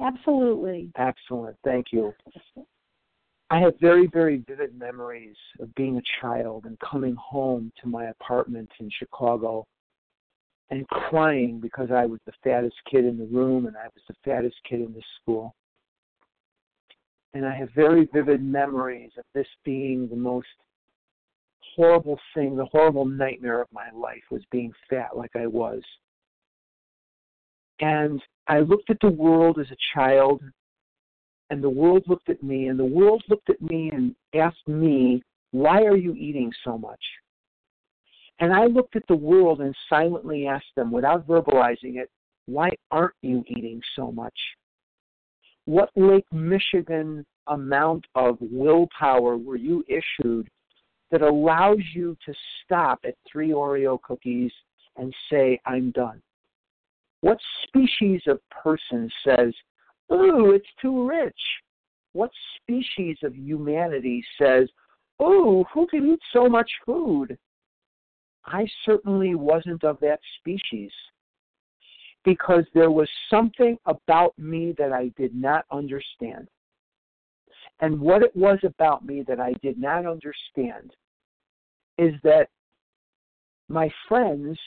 Absolutely. 0.01 0.91
Excellent. 0.97 1.57
Thank 1.65 1.87
you. 1.93 2.13
I 3.51 3.61
have 3.61 3.75
very, 3.81 4.09
very 4.09 4.39
vivid 4.49 4.77
memories 4.79 5.37
of 5.61 5.75
being 5.75 5.99
a 5.99 6.03
child 6.21 6.65
and 6.65 6.79
coming 6.81 7.15
home 7.15 7.71
to 7.83 7.89
my 7.89 8.07
apartment 8.07 8.71
in 8.81 8.91
Chicago 8.99 9.67
and 10.71 10.89
crying 10.89 11.61
because 11.61 11.91
I 11.91 12.07
was 12.07 12.21
the 12.27 12.33
fattest 12.43 12.77
kid 12.91 13.05
in 13.05 13.19
the 13.19 13.27
room 13.27 13.67
and 13.67 13.77
I 13.77 13.85
was 13.85 14.03
the 14.09 14.15
fattest 14.25 14.57
kid 14.69 14.81
in 14.81 14.93
the 14.93 15.03
school. 15.21 15.55
And 17.35 17.45
I 17.45 17.55
have 17.55 17.69
very 17.75 18.09
vivid 18.13 18.43
memories 18.43 19.11
of 19.19 19.25
this 19.35 19.47
being 19.65 20.09
the 20.09 20.17
most 20.17 20.47
horrible 21.77 22.19
thing, 22.35 22.57
the 22.57 22.65
horrible 22.67 23.05
nightmare 23.05 23.61
of 23.61 23.69
my 23.73 23.91
life 23.95 24.23
was 24.31 24.43
being 24.51 24.73
fat 24.89 25.17
like 25.17 25.35
I 25.37 25.47
was. 25.47 25.83
And 27.81 28.23
I 28.47 28.61
looked 28.61 28.91
at 28.91 28.99
the 29.01 29.11
world 29.11 29.59
as 29.59 29.71
a 29.71 29.77
child, 29.95 30.43
and 31.51 31.63
the 31.63 31.71
world 31.71 32.05
looked 32.07 32.29
at 32.29 32.43
me, 32.43 32.69
and 32.69 32.79
the 32.79 32.85
world 32.85 33.23
looked 33.29 33.51
at 33.51 33.61
me 33.63 33.91
and 33.93 34.15
asked 34.35 34.69
me, 34.69 35.23
Why 35.53 35.83
are 35.83 35.97
you 35.97 36.15
eating 36.15 36.53
so 36.65 36.77
much? 36.77 37.01
And 38.41 38.53
I 38.53 38.67
looked 38.67 38.97
at 38.97 39.07
the 39.09 39.17
world 39.17 39.61
and 39.61 39.75
silently 39.89 40.47
asked 40.47 40.75
them, 40.77 40.91
without 40.91 41.27
verbalizing 41.27 41.97
it, 41.97 42.11
Why 42.47 42.71
aren't 42.91 43.15
you 43.23 43.45
eating 43.49 43.81
so 43.97 44.13
much? 44.13 44.35
what 45.67 45.91
Lake 45.97 46.27
Michigan 46.33 47.25
amount 47.47 48.07
of 48.15 48.37
willpower 48.41 49.37
were 49.37 49.57
you 49.57 49.85
issued 49.89 50.49
that 51.11 51.23
allows 51.23 51.81
you 51.95 52.17
to 52.27 52.35
stop 52.65 53.01
at 53.05 53.15
three 53.31 53.51
Oreo 53.51 54.01
cookies 54.03 54.53
and 54.97 55.15
say, 55.31 55.61
I'm 55.67 55.91
done? 55.91 56.21
What 57.25 57.39
species 57.67 58.21
of 58.27 58.39
person 58.51 59.11
says, 59.27 59.55
Ooh, 60.13 60.51
it's 60.51 60.69
too 60.79 61.09
rich? 61.09 61.41
What 62.13 62.31
species 62.61 63.17
of 63.23 63.35
humanity 63.35 64.23
says, 64.39 64.69
Ooh, 65.23 65.65
who 65.73 65.87
can 65.87 66.13
eat 66.13 66.21
so 66.35 66.51
much 66.51 66.71
food? 66.85 67.39
I 68.45 68.67
certainly 68.85 69.37
wasn't 69.37 69.85
of 69.85 69.99
that 70.01 70.21
species 70.39 70.91
because 72.27 72.65
there 72.75 72.91
was 72.91 73.09
something 73.31 73.79
about 73.87 74.39
me 74.39 74.75
that 74.77 74.93
I 74.93 75.11
did 75.17 75.35
not 75.35 75.65
understand. 75.73 76.47
And 77.81 77.99
what 78.03 78.23
it 78.23 78.37
was 78.37 78.59
about 78.65 79.03
me 79.03 79.25
that 79.27 79.41
I 79.41 79.55
did 79.63 79.79
not 79.79 80.05
understand 80.05 80.91
is 81.97 82.13
that 82.23 82.51
my 83.71 83.89
friends 84.11 84.59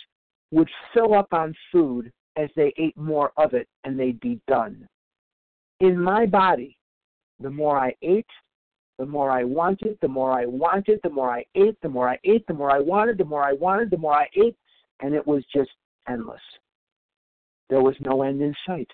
would 0.49 0.69
fill 0.95 1.13
up 1.13 1.27
on 1.33 1.53
food 1.71 2.11
as 2.37 2.49
they 2.55 2.73
ate 2.77 2.95
more 2.97 3.31
of 3.37 3.53
it 3.53 3.67
and 3.83 3.99
they'd 3.99 4.19
be 4.19 4.39
done. 4.47 4.87
In 5.79 5.99
my 5.99 6.25
body, 6.25 6.77
the 7.39 7.49
more 7.49 7.77
I 7.77 7.93
ate, 8.01 8.25
the 8.97 9.05
more 9.05 9.29
I 9.29 9.43
wanted, 9.43 9.97
the 10.01 10.07
more 10.07 10.31
I 10.31 10.45
wanted, 10.45 10.99
the 11.03 11.09
more 11.09 11.31
I 11.31 11.45
ate, 11.55 11.77
the 11.81 11.89
more 11.89 12.09
I 12.09 12.17
ate, 12.23 12.45
the 12.47 12.53
more 12.53 12.71
I 12.71 12.79
wanted, 12.79 13.17
the 13.17 13.25
more 13.25 13.43
I 13.43 13.53
wanted, 13.53 13.91
the 13.91 13.97
more 13.97 14.13
I 14.13 14.27
ate, 14.35 14.55
and 15.01 15.13
it 15.13 15.25
was 15.25 15.43
just 15.53 15.69
endless. 16.09 16.41
There 17.69 17.81
was 17.81 17.95
no 17.99 18.23
end 18.23 18.41
in 18.41 18.55
sight. 18.65 18.89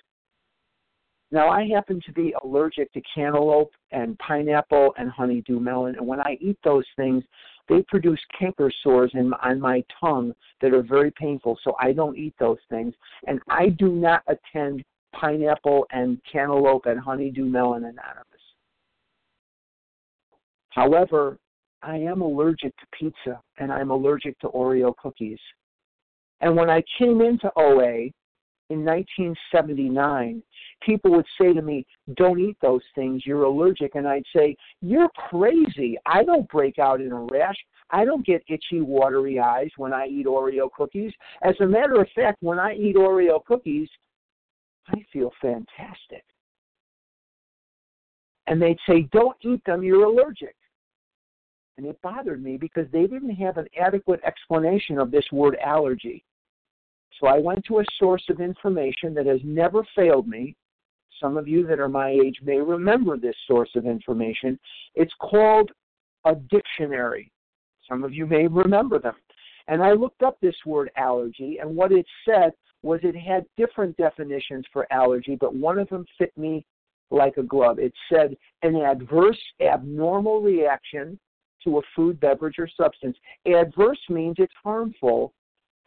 Now, 1.32 1.50
I 1.50 1.68
happen 1.68 2.00
to 2.06 2.12
be 2.12 2.36
allergic 2.44 2.92
to 2.94 3.02
cantaloupe 3.16 3.72
and 3.92 4.18
pineapple 4.20 4.94
and 4.98 5.10
honeydew 5.10 5.60
melon, 5.60 5.96
and 5.96 6.06
when 6.06 6.20
I 6.20 6.38
eat 6.40 6.60
those 6.64 6.86
things, 6.96 7.24
they 7.70 7.82
produce 7.88 8.20
canker 8.38 8.72
sores 8.84 9.12
in, 9.14 9.34
on 9.44 9.60
my 9.60 9.84
tongue 10.00 10.34
that 10.62 10.74
are 10.74 10.84
very 10.84 11.12
painful, 11.12 11.58
so 11.64 11.76
I 11.80 11.94
don't 11.94 12.18
eat 12.18 12.34
those 12.40 12.58
things. 12.70 12.94
And 13.28 13.40
I 13.50 13.70
do 13.70 13.90
not 13.90 14.24
attend 14.28 14.84
pineapple 15.14 15.86
and 15.92 16.20
cantaloupe 16.30 16.86
and 16.86 17.00
honeydew 17.00 17.46
melon 17.46 17.84
anonymous. 17.84 18.26
However, 20.70 21.38
I 21.84 21.98
am 21.98 22.22
allergic 22.22 22.76
to 22.78 22.86
pizza 22.98 23.42
and 23.58 23.72
I'm 23.72 23.92
allergic 23.92 24.40
to 24.40 24.48
Oreo 24.48 24.96
cookies. 24.98 25.40
And 26.42 26.56
when 26.56 26.70
I 26.70 26.84
came 26.98 27.22
into 27.22 27.52
OA, 27.56 28.10
in 28.74 28.84
1979, 28.84 30.42
people 30.82 31.12
would 31.12 31.26
say 31.40 31.54
to 31.54 31.62
me, 31.62 31.86
Don't 32.16 32.40
eat 32.40 32.58
those 32.62 32.82
things, 32.96 33.24
you're 33.26 33.44
allergic. 33.44 33.96
And 33.96 34.08
I'd 34.08 34.26
say, 34.36 34.58
You're 34.82 35.10
crazy. 35.30 35.98
I 36.06 36.24
don't 36.24 36.50
break 36.50 36.80
out 36.80 37.00
in 37.00 37.12
a 37.12 37.22
rash. 37.32 37.56
I 37.92 38.04
don't 38.06 38.26
get 38.26 38.44
itchy, 38.50 38.82
watery 38.82 39.40
eyes 39.40 39.70
when 39.78 39.94
I 39.94 40.08
eat 40.08 40.26
Oreo 40.26 40.70
cookies. 40.76 41.14
As 41.44 41.56
a 41.62 41.66
matter 41.66 42.02
of 42.02 42.08
fact, 42.16 42.42
when 42.42 42.60
I 42.60 42.74
eat 42.74 42.96
Oreo 42.96 43.44
cookies, 43.46 43.88
I 44.88 45.06
feel 45.14 45.32
fantastic. 45.42 46.24
And 48.48 48.62
they'd 48.62 48.80
say, 48.90 49.08
Don't 49.12 49.38
eat 49.42 49.64
them, 49.66 49.84
you're 49.84 50.06
allergic. 50.06 50.56
And 51.78 51.86
it 51.86 52.00
bothered 52.02 52.44
me 52.44 52.58
because 52.58 52.88
they 52.92 53.08
didn't 53.08 53.36
have 53.36 53.58
an 53.58 53.68
adequate 53.80 54.22
explanation 54.24 54.98
of 55.00 55.12
this 55.12 55.26
word 55.32 55.58
allergy. 55.64 56.24
So 57.20 57.28
I 57.28 57.40
went 57.40 57.64
to 57.66 57.80
a 57.80 57.86
source 58.00 58.24
of 58.30 58.42
information 58.42 59.14
that 59.14 59.26
has 59.26 59.40
never 59.44 59.86
failed 59.96 60.28
me. 60.28 60.56
Some 61.22 61.38
of 61.38 61.48
you 61.48 61.66
that 61.68 61.80
are 61.80 61.90
my 61.90 62.10
age 62.10 62.40
may 62.44 62.58
remember 62.58 63.18
this 63.18 63.36
source 63.48 63.70
of 63.76 63.86
information. 63.86 64.60
It's 64.96 65.14
called 65.20 65.72
a 66.26 66.36
dictionary. 66.36 67.32
Some 67.88 68.04
of 68.04 68.14
you 68.14 68.26
may 68.26 68.48
remember 68.48 69.00
them. 69.00 69.16
And 69.68 69.82
I 69.82 69.94
looked 69.94 70.24
up 70.24 70.38
this 70.42 70.56
word 70.66 70.92
allergy, 70.98 71.60
and 71.62 71.76
what 71.76 71.92
it 71.92 72.06
said 72.26 72.52
was 72.82 73.00
it 73.04 73.16
had 73.16 73.46
different 73.56 73.96
definitions 73.96 74.66
for 74.74 74.92
allergy, 74.92 75.38
but 75.40 75.56
one 75.56 75.80
of 75.80 75.88
them 75.90 76.06
fit 76.18 76.38
me 76.38 76.66
like 77.12 77.38
a 77.38 77.44
glove. 77.44 77.80
It 77.80 77.94
said 78.12 78.36
an 78.64 78.76
adverse, 78.76 79.40
abnormal 79.62 80.42
reaction 80.42 81.18
to 81.64 81.78
a 81.78 81.82
food, 81.96 82.20
beverage, 82.20 82.60
or 82.60 82.68
substance. 82.68 83.16
Adverse 83.46 84.00
means 84.10 84.36
it's 84.38 84.54
harmful, 84.62 85.34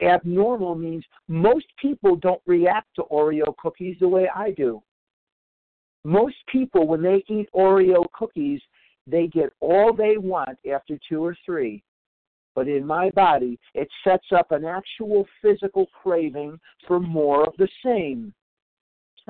abnormal 0.01 0.75
means 0.75 1.03
most 1.27 1.65
people 1.81 2.15
don't 2.15 2.41
react 2.45 2.87
to 2.95 3.03
Oreo 3.11 3.55
cookies 3.57 3.97
the 3.99 4.07
way 4.07 4.29
I 4.33 4.51
do. 4.51 4.81
Most 6.03 6.35
people, 6.51 6.87
when 6.87 7.01
they 7.01 7.23
eat 7.27 7.49
Oreo 7.53 8.05
cookies, 8.13 8.61
they 9.05 9.27
get 9.27 9.51
all 9.59 9.93
they 9.93 10.17
want 10.17 10.57
after 10.71 10.99
two 11.09 11.23
or 11.23 11.35
three. 11.45 11.83
But 12.55 12.67
in 12.67 12.85
my 12.85 13.09
body, 13.11 13.59
it 13.73 13.87
sets 14.03 14.27
up 14.35 14.51
an 14.51 14.65
actual 14.65 15.27
physical 15.41 15.87
craving 16.01 16.59
for 16.87 16.99
more 16.99 17.45
of 17.45 17.53
the 17.57 17.67
same. 17.83 18.33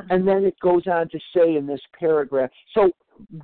And 0.09 0.27
then 0.27 0.43
it 0.43 0.57
goes 0.61 0.83
on 0.87 1.09
to 1.09 1.19
say 1.35 1.55
in 1.55 1.65
this 1.65 1.81
paragraph 1.99 2.51
so, 2.73 2.91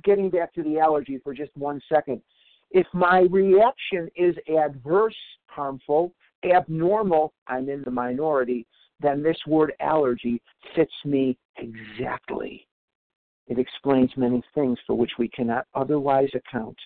getting 0.04 0.30
back 0.30 0.54
to 0.54 0.62
the 0.62 0.78
allergy 0.78 1.18
for 1.22 1.34
just 1.34 1.50
one 1.56 1.80
second, 1.92 2.22
if 2.70 2.86
my 2.92 3.26
reaction 3.30 4.08
is 4.16 4.36
adverse, 4.48 5.16
harmful, 5.46 6.12
abnormal, 6.44 7.32
I'm 7.46 7.68
in 7.68 7.82
the 7.82 7.90
minority, 7.90 8.66
then 9.00 9.22
this 9.22 9.36
word 9.46 9.72
allergy 9.80 10.40
fits 10.74 10.92
me 11.04 11.36
exactly. 11.58 12.66
It 13.46 13.58
explains 13.58 14.10
many 14.16 14.42
things 14.54 14.78
for 14.86 14.96
which 14.96 15.12
we 15.18 15.28
cannot 15.28 15.66
otherwise 15.74 16.30
account. 16.34 16.76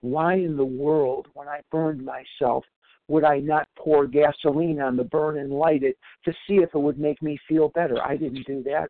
Why 0.00 0.34
in 0.34 0.56
the 0.56 0.64
world, 0.64 1.28
when 1.34 1.48
I 1.48 1.60
burned 1.70 2.04
myself, 2.04 2.64
would 3.08 3.24
I 3.24 3.38
not 3.40 3.68
pour 3.76 4.06
gasoline 4.06 4.80
on 4.80 4.96
the 4.96 5.04
burn 5.04 5.38
and 5.38 5.52
light 5.52 5.82
it 5.82 5.96
to 6.24 6.32
see 6.46 6.56
if 6.56 6.74
it 6.74 6.78
would 6.78 6.98
make 6.98 7.20
me 7.22 7.38
feel 7.48 7.68
better? 7.70 8.02
I 8.02 8.16
didn't 8.16 8.46
do 8.46 8.62
that. 8.64 8.88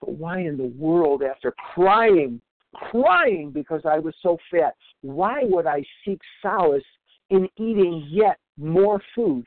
But 0.00 0.12
why 0.12 0.40
in 0.40 0.56
the 0.56 0.72
world, 0.78 1.22
after 1.22 1.52
crying, 1.74 2.40
crying 2.74 3.50
because 3.50 3.82
I 3.84 3.98
was 3.98 4.14
so 4.22 4.38
fat, 4.50 4.74
why 5.02 5.42
would 5.44 5.66
I 5.66 5.82
seek 6.04 6.20
solace 6.40 6.84
in 7.30 7.48
eating 7.56 8.06
yet 8.10 8.38
more 8.56 9.00
food. 9.14 9.46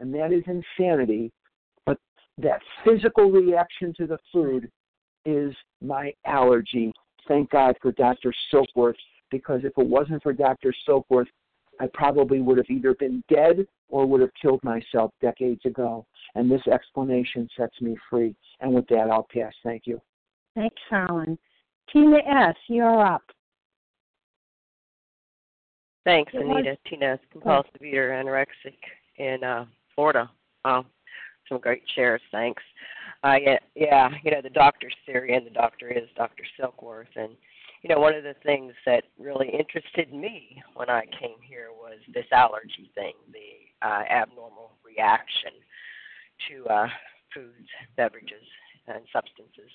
And 0.00 0.12
that 0.14 0.32
is 0.32 0.42
insanity. 0.46 1.32
But 1.86 1.98
that 2.38 2.60
physical 2.84 3.30
reaction 3.30 3.94
to 3.98 4.06
the 4.06 4.18
food 4.32 4.70
is 5.24 5.54
my 5.80 6.12
allergy. 6.26 6.92
Thank 7.26 7.50
God 7.50 7.76
for 7.80 7.92
Dr. 7.92 8.34
Silkworth, 8.52 8.94
because 9.30 9.60
if 9.64 9.72
it 9.78 9.86
wasn't 9.86 10.22
for 10.22 10.32
Dr. 10.32 10.74
Silkworth, 10.86 11.28
I 11.80 11.88
probably 11.92 12.40
would 12.40 12.58
have 12.58 12.68
either 12.68 12.94
been 12.94 13.22
dead 13.28 13.66
or 13.88 14.06
would 14.06 14.20
have 14.20 14.30
killed 14.40 14.62
myself 14.62 15.10
decades 15.20 15.64
ago. 15.64 16.06
And 16.34 16.50
this 16.50 16.66
explanation 16.66 17.48
sets 17.56 17.80
me 17.80 17.96
free. 18.10 18.34
And 18.60 18.74
with 18.74 18.86
that, 18.88 19.08
I'll 19.10 19.26
pass. 19.32 19.52
Thank 19.62 19.86
you. 19.86 20.00
Thanks, 20.54 20.80
Harlan. 20.88 21.38
Tina 21.92 22.18
S., 22.18 22.56
you're 22.68 23.04
up. 23.04 23.22
Thanks, 26.04 26.32
Anita. 26.34 26.76
Tina, 26.88 27.18
compulsive 27.32 27.82
eater, 27.82 28.10
anorexic 28.10 28.76
in 29.16 29.42
uh, 29.42 29.64
Florida. 29.94 30.30
Wow, 30.64 30.84
some 31.48 31.58
great 31.58 31.82
shares. 31.94 32.20
Thanks. 32.30 32.62
Uh, 33.22 33.36
yeah, 33.40 33.58
yeah, 33.74 34.10
you 34.22 34.30
know 34.30 34.42
the 34.42 34.50
doctor's 34.50 34.94
theory, 35.06 35.34
and 35.34 35.46
the 35.46 35.50
doctor 35.50 35.90
is 35.90 36.08
Dr. 36.14 36.44
Silkworth, 36.60 37.16
and 37.16 37.30
you 37.82 37.88
know 37.88 37.98
one 37.98 38.14
of 38.14 38.22
the 38.22 38.34
things 38.44 38.74
that 38.84 39.04
really 39.18 39.48
interested 39.48 40.12
me 40.12 40.62
when 40.74 40.90
I 40.90 41.06
came 41.06 41.40
here 41.42 41.68
was 41.72 41.98
this 42.12 42.26
allergy 42.32 42.90
thing, 42.94 43.14
the 43.32 43.86
uh, 43.86 44.02
abnormal 44.10 44.72
reaction 44.84 45.52
to 46.50 46.66
uh, 46.66 46.88
foods, 47.32 47.68
beverages, 47.96 48.44
and 48.88 49.00
substances. 49.10 49.70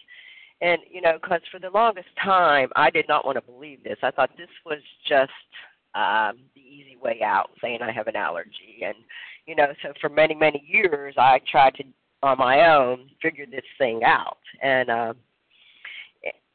And 0.61 0.81
you 0.91 1.01
know, 1.01 1.17
because 1.19 1.41
for 1.51 1.59
the 1.59 1.69
longest 1.69 2.09
time, 2.23 2.69
I 2.75 2.91
did 2.91 3.07
not 3.07 3.25
want 3.25 3.37
to 3.37 3.51
believe 3.51 3.83
this. 3.83 3.97
I 4.03 4.11
thought 4.11 4.29
this 4.37 4.49
was 4.63 4.79
just 5.07 5.31
um, 5.95 6.39
the 6.55 6.61
easy 6.61 6.97
way 7.01 7.21
out, 7.23 7.49
saying 7.61 7.79
I 7.81 7.91
have 7.91 8.07
an 8.07 8.15
allergy. 8.15 8.81
And, 8.83 8.95
you 9.45 9.55
know, 9.55 9.67
so 9.81 9.93
for 9.99 10.09
many, 10.09 10.35
many 10.35 10.63
years, 10.67 11.15
I 11.17 11.39
tried 11.49 11.75
to, 11.75 11.83
on 12.21 12.37
my 12.37 12.75
own, 12.75 13.09
figure 13.21 13.45
this 13.45 13.63
thing 13.77 14.03
out. 14.03 14.37
And, 14.61 14.89
um, 14.89 15.15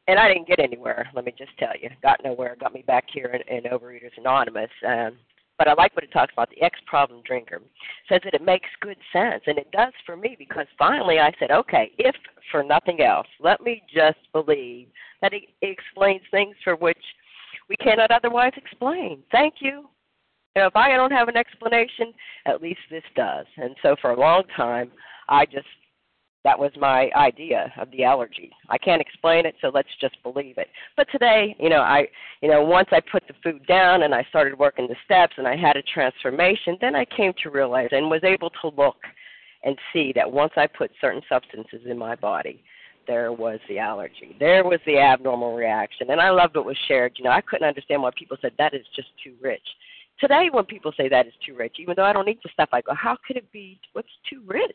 and 0.07 0.19
I 0.19 0.29
didn't 0.29 0.49
get 0.49 0.61
anywhere, 0.61 1.09
let 1.15 1.25
me 1.25 1.33
just 1.37 1.57
tell 1.59 1.73
you. 1.81 1.89
Got 2.03 2.23
nowhere, 2.23 2.57
got 2.61 2.75
me 2.75 2.85
back 2.87 3.05
here 3.13 3.35
in, 3.49 3.57
in 3.57 3.65
Overeaters 3.71 4.17
Anonymous. 4.19 4.71
Um, 4.87 5.17
but 5.57 5.69
I 5.69 5.75
like 5.75 5.95
what 5.95 6.05
it 6.05 6.13
talks 6.13 6.33
about. 6.33 6.51
The 6.51 6.63
ex 6.63 6.79
problem 6.87 7.23
drinker 7.25 7.63
says 8.09 8.21
that 8.25 8.35
it 8.35 8.43
makes 8.43 8.69
good 8.81 8.99
sense, 9.13 9.43
and 9.47 9.57
it 9.57 9.71
does 9.71 9.93
for 10.05 10.17
me 10.17 10.35
because 10.39 10.67
finally 10.77 11.21
I 11.21 11.33
said, 11.39 11.51
okay, 11.51 11.93
if 11.99 12.15
for 12.51 12.63
nothing 12.63 13.01
else, 13.01 13.29
let 13.41 13.61
me 13.63 13.83
just 13.93 14.19
believe 14.33 14.89
that 15.23 15.33
it 15.33 15.45
explains 15.63 16.23
things 16.31 16.57
for 16.65 16.77
which 16.77 16.99
we 17.69 17.77
cannot 17.77 18.11
otherwise 18.11 18.53
explain. 18.57 19.23
Thank 19.33 19.55
you. 19.61 19.89
you 20.55 20.63
know, 20.63 20.67
if 20.67 20.77
I 20.77 20.91
don't 20.91 21.13
have 21.13 21.29
an 21.29 21.37
explanation, 21.37 22.13
at 22.47 22.63
least 22.63 22.81
this 22.91 23.05
does. 23.17 23.47
And 23.57 23.75
so 23.83 23.97
for 24.01 24.11
a 24.11 24.21
long 24.21 24.45
time, 24.57 24.91
I 25.29 25.47
just 25.47 25.67
that 26.45 26.59
was 26.59 26.71
my 26.79 27.11
idea 27.17 27.73
of 27.81 27.91
the 27.91 28.05
allergy. 28.05 28.51
I 28.69 28.77
can't 28.77 29.01
explain 29.01 29.47
it, 29.47 29.55
so 29.63 29.71
let's 29.73 29.89
just 29.99 30.23
believe 30.23 30.59
it. 30.59 30.69
But 30.95 31.09
today, 31.11 31.57
you 31.59 31.71
know, 31.71 31.81
I, 31.81 32.07
you 32.43 32.51
know, 32.51 32.63
once 32.63 32.89
I 32.93 33.01
put 33.01 33.27
the 33.27 33.35
food 33.43 33.67
down 33.67 34.03
and 34.03 34.15
I 34.15 34.27
started 34.29 34.59
working 34.59 34.87
the 34.87 34.97
steps 35.07 35.33
and 35.39 35.49
I 35.49 35.57
had 35.57 35.77
a 35.77 35.83
transformation, 35.83 36.77
then 36.83 36.95
I 36.95 37.07
came 37.07 37.33
to 37.43 37.51
realize 37.51 37.89
and 37.93 38.11
was 38.11 38.23
able 38.25 38.51
to 38.61 38.69
look 38.77 38.99
and 39.65 39.79
see 39.91 40.13
that 40.15 40.31
once 40.31 40.53
I 40.57 40.67
put 40.67 40.91
certain 41.01 41.23
substances 41.31 41.81
in 41.87 41.97
my 41.97 42.15
body, 42.15 42.63
there 43.07 43.33
was 43.33 43.61
the 43.69 43.79
allergy. 43.79 44.37
There 44.39 44.65
was 44.65 44.81
the 44.87 44.99
abnormal 44.99 45.55
reaction. 45.55 46.11
And 46.11 46.21
I 46.21 46.31
loved 46.31 46.57
what 46.57 46.67
was 46.67 46.79
shared. 46.89 47.13
You 47.17 47.25
know, 47.25 47.31
I 47.31 47.41
couldn't 47.41 47.67
understand 47.67 48.03
why 48.03 48.11
people 48.17 48.37
said 48.41 48.53
that 48.59 48.75
is 48.75 48.87
just 48.95 49.09
too 49.23 49.35
rich. 49.41 49.67
Today, 50.21 50.49
when 50.53 50.65
people 50.65 50.93
say 50.97 51.09
that 51.09 51.27
is 51.27 51.33
too 51.45 51.55
rich, 51.57 51.77
even 51.79 51.95
though 51.97 52.05
I 52.05 52.13
don't 52.13 52.29
eat 52.29 52.41
the 52.43 52.51
stuff, 52.53 52.69
I 52.73 52.81
go, 52.81 52.95
how 52.95 53.17
could 53.27 53.37
it 53.37 53.51
be 53.53 53.81
what's 53.93 54.09
too 54.31 54.43
rich? 54.47 54.73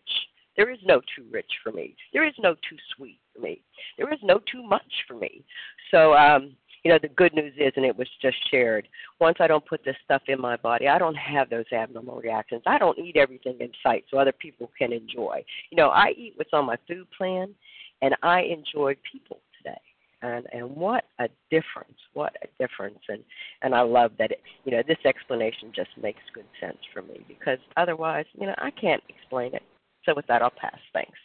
There 0.58 0.70
is 0.70 0.80
no 0.84 1.00
too 1.16 1.26
rich 1.32 1.50
for 1.64 1.72
me. 1.72 1.96
There 2.12 2.28
is 2.28 2.34
no 2.40 2.54
too 2.56 2.76
sweet 2.96 3.20
for 3.34 3.42
me. 3.42 3.62
There 3.98 4.12
is 4.12 4.20
no 4.22 4.40
too 4.52 4.62
much 4.62 4.92
for 5.08 5.14
me. 5.14 5.44
So, 5.92 6.14
um, 6.16 6.56
you 6.84 6.92
know, 6.92 7.00
the 7.02 7.10
good 7.10 7.34
news 7.34 7.54
is, 7.58 7.74
and 7.76 7.86
it 7.86 7.98
was 7.98 8.08
just 8.22 8.38
shared, 8.52 8.88
once 9.20 9.38
I 9.40 9.48
don't 9.48 9.66
put 9.66 9.84
this 9.84 9.96
stuff 10.04 10.22
in 10.28 10.40
my 10.40 10.56
body, 10.58 10.88
I 10.88 10.98
don't 10.98 11.16
have 11.16 11.50
those 11.50 11.66
abnormal 11.72 12.18
reactions. 12.18 12.62
I 12.66 12.78
don't 12.78 12.98
eat 12.98 13.18
everything 13.18 13.58
in 13.60 13.72
sight 13.84 14.06
so 14.10 14.18
other 14.18 14.32
people 14.32 14.72
can 14.78 14.94
enjoy. 14.94 15.44
You 15.72 15.78
know, 15.78 15.90
I 15.90 16.14
eat 16.18 16.34
what's 16.36 16.54
on 16.54 16.66
my 16.66 16.78
food 16.88 17.08
plan, 17.18 17.54
and 18.02 18.16
I 18.22 18.42
enjoyed 18.42 18.98
people 19.12 19.40
today. 19.58 19.80
And 20.22 20.48
and 20.52 20.76
what 20.76 21.06
a 21.20 21.30
difference! 21.50 21.98
What 22.14 22.36
a 22.44 22.48
difference! 22.62 23.00
And 23.08 23.24
and 23.62 23.74
I 23.74 23.82
love 23.82 24.12
that 24.20 24.32
it, 24.32 24.42
you 24.66 24.72
know 24.72 24.84
this 24.86 24.98
explanation 25.06 25.72
just 25.74 25.92
makes 26.02 26.20
good 26.34 26.48
sense 26.60 26.78
for 26.94 27.02
me 27.02 27.26
because 27.28 27.60
otherwise, 27.78 28.26
you 28.34 28.46
know, 28.46 28.56
I 28.58 28.72
can't 28.72 29.04
explain 29.08 29.54
it. 29.54 29.64
So 30.06 30.14
with 30.16 30.28
that, 30.28 30.42
I'll 30.42 30.50
pass. 30.50 30.78
Thanks. 30.94 31.18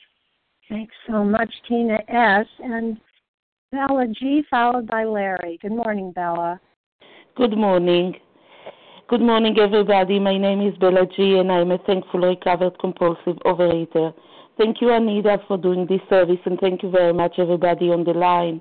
Thanks 0.69 0.95
so 1.09 1.25
much, 1.25 1.53
Tina 1.69 1.99
S. 2.09 2.47
And 2.61 2.99
Bella 3.73 4.07
G, 4.19 4.43
followed 4.49 4.87
by 4.87 5.05
Larry. 5.05 5.59
Good 5.61 5.73
morning, 5.73 6.13
Bella. 6.13 6.61
Good 7.37 7.57
morning. 7.59 8.15
Good 9.09 9.21
morning, 9.21 9.59
everybody. 9.59 10.19
My 10.21 10.39
name 10.39 10.61
is 10.67 10.79
Bella 10.79 11.07
G, 11.17 11.39
and 11.39 11.51
I'm 11.51 11.73
a 11.73 11.79
thankful 11.79 12.21
recovered 12.21 12.79
compulsive 12.79 13.37
overeater. 13.45 14.15
Thank 14.57 14.81
you, 14.81 14.93
Anita, 14.93 15.39
for 15.49 15.59
doing 15.59 15.87
this 15.87 16.01
service, 16.09 16.39
and 16.45 16.59
thank 16.61 16.83
you 16.85 16.91
very 16.91 17.13
much, 17.13 17.35
everybody 17.39 17.91
on 17.91 18.05
the 18.05 18.13
line. 18.13 18.61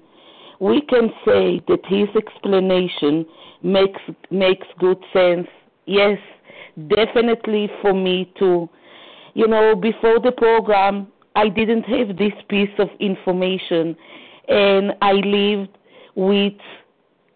We 0.60 0.82
can 0.82 1.10
say 1.24 1.62
that 1.68 1.80
his 1.88 2.08
explanation 2.16 3.26
makes 3.62 4.02
makes 4.32 4.66
good 4.80 4.98
sense. 5.14 5.48
Yes, 5.86 6.18
definitely 6.88 7.70
for 7.82 7.94
me 7.94 8.32
too. 8.40 8.70
You 9.36 9.48
know, 9.48 9.76
before 9.76 10.20
the 10.20 10.32
program, 10.32 11.08
I 11.36 11.50
didn't 11.50 11.84
have 11.84 12.18
this 12.18 12.34
piece 12.50 12.74
of 12.80 12.90
information, 13.00 13.96
and 14.48 14.94
I 15.02 15.14
lived 15.14 15.78
with 16.16 16.54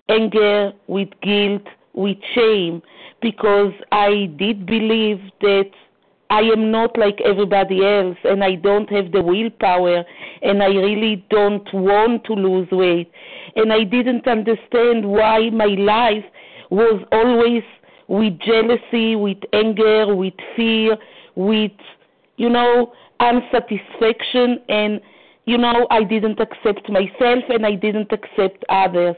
anger, 0.09 0.71
with 0.87 1.09
guilt, 1.21 1.63
with 1.93 2.17
shame, 2.33 2.81
because 3.21 3.73
I 3.91 4.31
did 4.37 4.65
believe 4.65 5.19
that 5.41 5.71
I 6.29 6.41
am 6.41 6.71
not 6.71 6.97
like 6.97 7.21
everybody 7.23 7.85
else 7.85 8.17
and 8.23 8.43
I 8.43 8.55
don't 8.55 8.89
have 8.91 9.11
the 9.11 9.21
willpower 9.21 10.03
and 10.41 10.61
I 10.61 10.67
really 10.67 11.25
don't 11.29 11.67
want 11.73 12.25
to 12.25 12.33
lose 12.33 12.67
weight. 12.71 13.11
And 13.55 13.71
I 13.71 13.83
didn't 13.83 14.27
understand 14.27 15.05
why 15.05 15.49
my 15.51 15.65
life 15.65 16.25
was 16.69 17.01
always 17.11 17.63
with 18.07 18.37
jealousy, 18.39 19.15
with 19.15 19.37
anger, 19.53 20.15
with 20.15 20.33
fear, 20.55 20.97
with, 21.35 21.71
you 22.35 22.49
know, 22.49 22.93
unsatisfaction. 23.21 24.59
And, 24.67 24.99
you 25.45 25.57
know, 25.57 25.87
I 25.89 26.03
didn't 26.03 26.39
accept 26.41 26.89
myself 26.89 27.43
and 27.49 27.65
I 27.65 27.75
didn't 27.75 28.11
accept 28.11 28.65
others. 28.67 29.15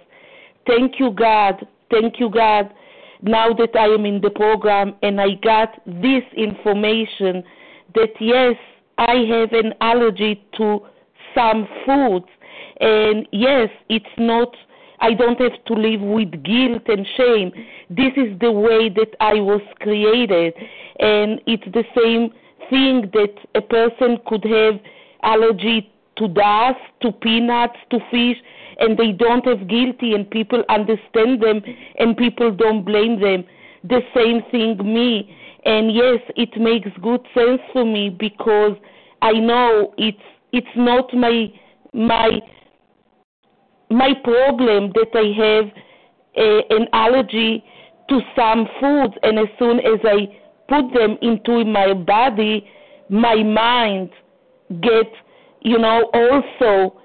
Thank 0.67 0.99
you, 0.99 1.11
God. 1.11 1.65
Thank 1.89 2.19
you, 2.19 2.29
God 2.29 2.71
now 3.21 3.53
that 3.53 3.75
I 3.75 3.87
am 3.87 4.05
in 4.05 4.21
the 4.21 4.29
program 4.29 4.95
and 5.01 5.19
I 5.19 5.33
got 5.43 5.75
this 5.85 6.23
information 6.35 7.43
that 7.95 8.13
yes, 8.19 8.55
I 8.97 9.15
have 9.29 9.53
an 9.53 9.73
allergy 9.81 10.43
to 10.57 10.79
some 11.35 11.67
foods, 11.85 12.27
and 12.79 13.27
yes, 13.31 13.69
it's 13.89 14.05
not. 14.17 14.55
I 15.01 15.13
don't 15.13 15.39
have 15.39 15.63
to 15.67 15.73
live 15.73 16.01
with 16.01 16.31
guilt 16.43 16.83
and 16.87 17.07
shame. 17.15 17.51
This 17.89 18.11
is 18.17 18.37
the 18.39 18.51
way 18.51 18.89
that 18.89 19.15
I 19.21 19.35
was 19.35 19.61
created, 19.79 20.53
and 20.99 21.39
it's 21.47 21.63
the 21.73 21.85
same 21.95 22.31
thing 22.69 23.09
that 23.13 23.35
a 23.55 23.61
person 23.61 24.17
could 24.27 24.43
have 24.43 24.79
allergy 25.23 25.91
to 26.19 26.27
dust, 26.27 26.79
to 27.01 27.11
peanuts, 27.11 27.77
to 27.89 27.99
fish 28.11 28.37
and 28.79 28.97
they 28.97 29.11
don't 29.11 29.45
have 29.45 29.67
guilty 29.67 30.13
and 30.13 30.29
people 30.29 30.63
understand 30.69 31.41
them 31.41 31.61
and 31.97 32.15
people 32.17 32.51
don't 32.51 32.83
blame 32.83 33.19
them. 33.19 33.43
The 33.83 34.01
same 34.15 34.41
thing 34.51 34.77
me. 34.83 35.35
And 35.65 35.93
yes, 35.93 36.19
it 36.35 36.49
makes 36.59 36.89
good 37.01 37.21
sense 37.33 37.61
for 37.73 37.85
me 37.85 38.09
because 38.09 38.75
I 39.21 39.33
know 39.33 39.93
it's 39.97 40.17
it's 40.51 40.67
not 40.75 41.13
my 41.13 41.47
my 41.93 42.39
my 43.89 44.13
problem 44.23 44.93
that 44.95 45.11
I 45.13 45.27
have 45.43 45.71
a, 46.37 46.75
an 46.75 46.87
allergy 46.93 47.63
to 48.07 48.19
some 48.35 48.67
foods 48.79 49.13
and 49.23 49.37
as 49.37 49.47
soon 49.57 49.79
as 49.79 49.99
I 50.03 50.27
put 50.69 50.93
them 50.93 51.17
into 51.21 51.65
my 51.65 51.93
body, 51.93 52.67
my 53.09 53.43
mind 53.43 54.09
get 54.81 55.11
you 55.61 55.77
know 55.77 56.09
also 56.13 56.99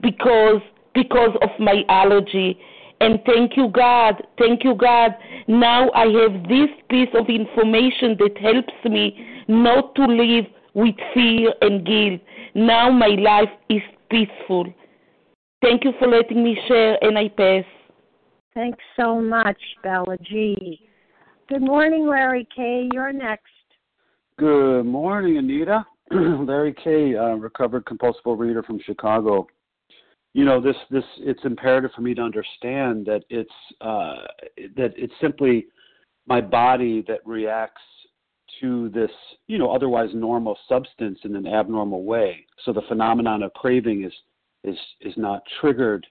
because 0.00 0.60
because 0.94 1.36
of 1.40 1.50
my 1.58 1.82
allergy. 1.88 2.58
And 3.00 3.18
thank 3.26 3.56
you, 3.56 3.68
God. 3.68 4.22
Thank 4.38 4.62
you, 4.62 4.76
God. 4.76 5.12
Now 5.48 5.90
I 5.90 6.04
have 6.04 6.44
this 6.44 6.68
piece 6.88 7.08
of 7.18 7.28
information 7.28 8.16
that 8.18 8.36
helps 8.40 8.72
me 8.84 9.26
not 9.48 9.94
to 9.96 10.04
live 10.04 10.44
with 10.74 10.94
fear 11.12 11.52
and 11.62 11.84
guilt. 11.84 12.20
Now 12.54 12.90
my 12.90 13.08
life 13.08 13.48
is 13.68 13.82
peaceful. 14.10 14.72
Thank 15.62 15.84
you 15.84 15.92
for 15.98 16.08
letting 16.08 16.42
me 16.42 16.58
share, 16.68 16.96
and 17.02 17.18
I 17.18 17.28
pass. 17.28 17.64
Thanks 18.54 18.82
so 18.98 19.20
much, 19.20 19.60
Bella 19.82 20.16
G. 20.22 20.80
Good 21.48 21.62
morning, 21.62 22.06
Larry 22.06 22.46
K. 22.54 22.88
You're 22.92 23.12
next. 23.12 23.46
Good 24.38 24.84
morning, 24.84 25.38
Anita. 25.38 25.86
Larry 26.46 26.74
K., 26.74 27.16
uh, 27.16 27.34
recovered 27.34 27.86
compulsive 27.86 28.22
reader 28.26 28.62
from 28.62 28.80
Chicago 28.84 29.46
you 30.34 30.44
know 30.44 30.60
this 30.60 30.76
this 30.90 31.04
it's 31.18 31.44
imperative 31.44 31.90
for 31.94 32.00
me 32.00 32.14
to 32.14 32.22
understand 32.22 33.04
that 33.04 33.22
it's 33.28 33.50
uh, 33.80 34.24
that 34.76 34.94
it's 34.96 35.12
simply 35.20 35.66
my 36.26 36.40
body 36.40 37.04
that 37.06 37.20
reacts 37.26 37.82
to 38.60 38.88
this 38.90 39.10
you 39.46 39.58
know 39.58 39.70
otherwise 39.70 40.08
normal 40.14 40.56
substance 40.68 41.18
in 41.24 41.36
an 41.36 41.46
abnormal 41.46 42.04
way 42.04 42.46
so 42.64 42.72
the 42.72 42.82
phenomenon 42.88 43.42
of 43.42 43.52
craving 43.54 44.04
is 44.04 44.12
is 44.64 44.78
is 45.00 45.14
not 45.16 45.42
triggered 45.60 46.06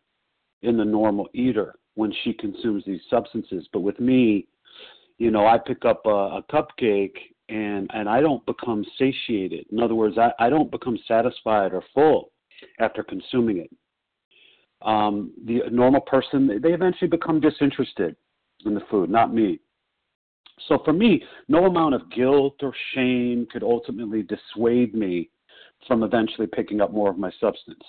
in 0.61 0.77
the 0.77 0.85
normal 0.85 1.27
eater 1.33 1.75
when 1.95 2.13
she 2.23 2.33
consumes 2.33 2.83
these 2.85 3.01
substances. 3.09 3.67
But 3.73 3.81
with 3.81 3.99
me, 3.99 4.47
you 5.17 5.31
know, 5.31 5.45
I 5.45 5.57
pick 5.57 5.85
up 5.85 6.01
a, 6.05 6.09
a 6.09 6.43
cupcake 6.51 7.15
and 7.51 7.91
and 7.93 8.07
I 8.09 8.21
don't 8.21 8.43
become 8.45 8.85
satiated. 8.97 9.65
In 9.71 9.79
other 9.79 9.95
words, 9.95 10.17
I, 10.17 10.31
I 10.39 10.49
don't 10.49 10.71
become 10.71 10.97
satisfied 11.07 11.73
or 11.73 11.83
full 11.93 12.31
after 12.79 13.03
consuming 13.03 13.57
it. 13.57 13.69
Um, 14.81 15.31
the 15.45 15.61
normal 15.69 16.01
person, 16.01 16.59
they 16.61 16.73
eventually 16.73 17.09
become 17.09 17.39
disinterested 17.39 18.15
in 18.65 18.73
the 18.73 18.81
food, 18.89 19.09
not 19.09 19.33
me. 19.33 19.59
So 20.67 20.79
for 20.85 20.93
me, 20.93 21.23
no 21.47 21.65
amount 21.65 21.95
of 21.95 22.09
guilt 22.11 22.55
or 22.61 22.73
shame 22.93 23.47
could 23.51 23.63
ultimately 23.63 24.23
dissuade 24.23 24.95
me 24.95 25.29
from 25.87 26.03
eventually 26.03 26.47
picking 26.47 26.81
up 26.81 26.91
more 26.91 27.09
of 27.09 27.17
my 27.17 27.31
substance. 27.39 27.83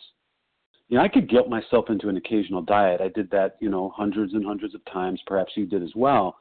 You 0.89 0.99
know, 0.99 1.05
I 1.05 1.09
could 1.09 1.29
guilt 1.29 1.49
myself 1.49 1.87
into 1.89 2.09
an 2.09 2.17
occasional 2.17 2.63
diet. 2.63 3.01
I 3.01 3.09
did 3.09 3.31
that, 3.31 3.57
you 3.61 3.71
know, 3.71 3.93
hundreds 3.97 4.35
and 4.35 4.45
hundreds 4.45 4.75
of 4.75 4.85
times. 4.87 5.21
Perhaps 5.27 5.53
you 5.57 5.65
did 5.67 5.83
as 5.83 5.95
well. 5.97 6.37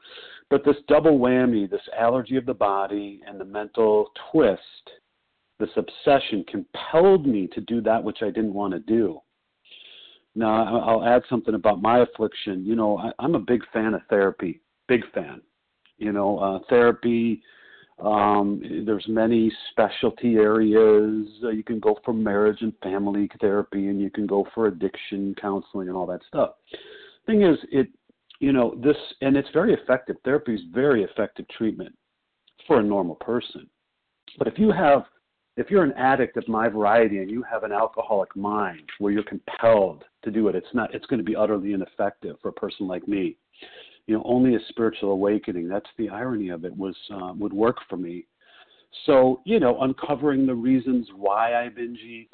But 0.50 0.66
this 0.66 0.76
double 0.88 1.18
whammy, 1.18 1.70
this 1.70 1.82
allergy 1.98 2.36
of 2.36 2.46
the 2.46 2.54
body 2.54 3.22
and 3.26 3.40
the 3.40 3.46
mental 3.46 4.12
twist, 4.32 4.62
this 5.60 5.70
obsession 5.78 6.44
compelled 6.50 7.26
me 7.26 7.48
to 7.54 7.62
do 7.62 7.82
that 7.82 8.04
which 8.04 8.18
I 8.22 8.26
didn't 8.26 8.54
want 8.54 8.74
to 8.74 8.80
do. 8.80 9.22
Now, 10.36 10.80
I'll 10.80 11.06
add 11.06 11.24
something 11.30 11.56
about 11.56 11.82
my 11.82 12.00
affliction. 12.00 12.66
You 12.66 12.76
know, 12.76 12.98
I, 12.98 13.12
I'm 13.20 13.36
a 13.36 13.40
big 13.40 13.62
fan 13.72 13.94
of 13.94 14.02
therapy, 14.10 14.62
big 14.88 15.02
fan. 15.14 15.42
You 15.98 16.12
know, 16.12 16.40
uh, 16.40 16.60
therapy. 16.70 17.42
Um, 18.02 18.84
there's 18.86 19.06
many 19.08 19.52
specialty 19.70 20.36
areas. 20.36 21.28
Uh, 21.44 21.50
you 21.50 21.64
can 21.64 21.80
go 21.80 22.00
for 22.04 22.14
marriage 22.14 22.62
and 22.62 22.74
family 22.82 23.30
therapy, 23.40 23.88
and 23.88 24.02
you 24.02 24.10
can 24.10 24.26
go 24.26 24.48
for 24.56 24.68
addiction 24.68 25.36
counseling 25.40 25.88
and 25.88 25.96
all 25.96 26.08
that 26.08 26.22
stuff. 26.28 26.52
Thing 27.28 27.44
is, 27.44 27.58
it, 27.72 27.88
you 28.40 28.54
know, 28.54 28.76
this 28.84 28.98
and 29.22 29.38
it's 29.38 29.50
very 29.54 29.74
effective. 29.74 30.16
Therapy 30.26 30.56
is 30.56 30.62
very 30.74 31.04
effective 31.04 31.46
treatment 31.50 31.96
for 32.66 32.80
a 32.80 32.84
normal 32.84 33.16
person. 33.16 33.70
But 34.38 34.48
if 34.48 34.58
you 34.58 34.72
have 34.72 35.04
if 35.58 35.70
you're 35.70 35.84
an 35.84 35.94
addict 35.94 36.38
of 36.38 36.48
my 36.48 36.70
variety 36.70 37.20
and 37.20 37.30
you 37.30 37.44
have 37.44 37.64
an 37.64 37.72
alcoholic 37.72 38.36
mind 38.36 38.90
where 39.00 39.12
you're 39.12 39.24
compelled 39.24 40.06
to 40.24 40.32
do 40.32 40.48
it, 40.48 40.56
it's 40.56 40.74
not 40.74 40.94
it's 40.96 41.06
going 41.06 41.20
to 41.20 41.24
be 41.24 41.36
utterly 41.36 41.74
ineffective 41.74 42.38
for 42.42 42.50
a 42.50 42.54
person 42.54 42.88
like 42.88 43.08
me. 43.08 43.38
You 44.08 44.16
know, 44.16 44.24
only 44.26 44.56
a 44.56 44.60
spiritual 44.70 45.12
awakening. 45.12 45.68
That's 45.68 45.90
the 45.98 46.10
irony 46.10 46.50
of 46.50 46.66
it. 46.66 46.76
Was 46.76 46.96
uh, 47.14 47.34
would 47.38 47.54
work 47.54 47.78
for 47.90 47.98
me. 47.98 48.26
So 49.06 49.42
you 49.46 49.60
know, 49.60 49.80
uncovering 49.82 50.46
the 50.46 50.56
reasons 50.56 51.08
why 51.16 51.56
I 51.56 51.70
binge 51.70 52.00
eat, 52.00 52.30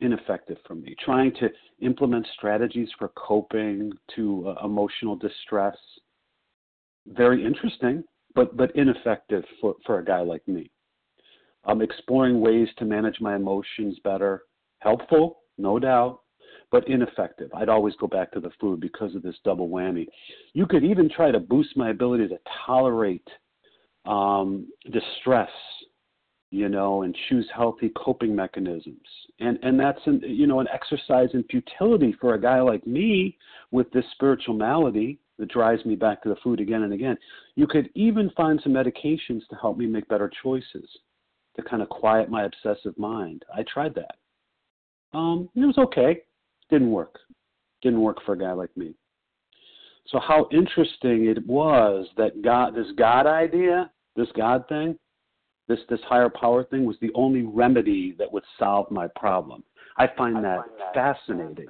ineffective 0.00 0.58
for 0.66 0.74
me. 0.74 0.94
Trying 1.04 1.32
to 1.40 1.48
implement 1.80 2.26
strategies 2.34 2.88
for 2.98 3.08
coping 3.16 3.92
to 4.16 4.48
uh, 4.48 4.64
emotional 4.64 5.16
distress, 5.16 5.76
very 7.06 7.44
interesting, 7.44 8.04
but 8.34 8.56
but 8.56 8.74
ineffective 8.76 9.44
for 9.60 9.74
for 9.84 9.98
a 9.98 10.04
guy 10.04 10.20
like 10.20 10.46
me. 10.46 10.70
Um, 11.64 11.82
exploring 11.82 12.40
ways 12.40 12.68
to 12.78 12.84
manage 12.84 13.20
my 13.20 13.36
emotions 13.36 13.98
better, 14.04 14.42
helpful, 14.78 15.40
no 15.58 15.78
doubt, 15.78 16.20
but 16.70 16.88
ineffective. 16.88 17.50
I'd 17.54 17.68
always 17.68 17.94
go 17.96 18.06
back 18.06 18.32
to 18.32 18.40
the 18.40 18.50
food 18.60 18.80
because 18.80 19.14
of 19.14 19.22
this 19.22 19.36
double 19.44 19.68
whammy. 19.68 20.06
You 20.52 20.66
could 20.66 20.84
even 20.84 21.08
try 21.08 21.30
to 21.30 21.40
boost 21.40 21.76
my 21.76 21.90
ability 21.90 22.28
to 22.28 22.38
tolerate 22.66 23.26
um, 24.04 24.66
distress, 24.90 25.50
you 26.50 26.68
know, 26.68 27.02
and 27.02 27.16
choose 27.28 27.48
healthy 27.54 27.90
coping 27.96 28.34
mechanisms. 28.34 29.06
And 29.40 29.58
and 29.62 29.78
that's 29.78 30.00
an 30.06 30.22
you 30.24 30.46
know 30.46 30.60
an 30.60 30.68
exercise 30.72 31.28
in 31.34 31.44
futility 31.44 32.14
for 32.20 32.34
a 32.34 32.40
guy 32.40 32.60
like 32.60 32.86
me 32.86 33.36
with 33.70 33.90
this 33.92 34.04
spiritual 34.12 34.54
malady 34.54 35.18
that 35.38 35.50
drives 35.50 35.84
me 35.84 35.94
back 35.94 36.22
to 36.22 36.28
the 36.28 36.36
food 36.42 36.60
again 36.60 36.82
and 36.82 36.92
again. 36.92 37.16
You 37.54 37.66
could 37.66 37.90
even 37.94 38.30
find 38.36 38.60
some 38.62 38.72
medications 38.72 39.46
to 39.48 39.56
help 39.60 39.78
me 39.78 39.86
make 39.86 40.08
better 40.08 40.30
choices 40.42 40.88
to 41.56 41.62
kind 41.62 41.82
of 41.82 41.88
quiet 41.88 42.30
my 42.30 42.44
obsessive 42.44 42.98
mind. 42.98 43.44
I 43.54 43.64
tried 43.72 43.94
that. 43.94 44.16
Um, 45.16 45.48
it 45.54 45.60
was 45.60 45.78
okay. 45.78 46.22
Didn't 46.70 46.90
work. 46.90 47.18
Didn't 47.82 48.00
work 48.00 48.18
for 48.24 48.32
a 48.32 48.38
guy 48.38 48.52
like 48.52 48.76
me. 48.76 48.94
So 50.08 50.18
how 50.18 50.48
interesting 50.52 51.26
it 51.26 51.46
was 51.46 52.06
that 52.16 52.42
God, 52.42 52.74
this 52.74 52.86
God 52.96 53.26
idea, 53.26 53.90
this 54.16 54.28
God 54.36 54.66
thing, 54.68 54.98
this 55.68 55.78
this 55.90 56.00
higher 56.08 56.30
power 56.30 56.64
thing 56.64 56.86
was 56.86 56.96
the 57.00 57.10
only 57.14 57.42
remedy 57.42 58.14
that 58.18 58.32
would 58.32 58.44
solve 58.58 58.90
my 58.90 59.06
problem. 59.16 59.62
I 59.98 60.06
find 60.16 60.42
that 60.44 60.60
fascinating, 60.94 61.66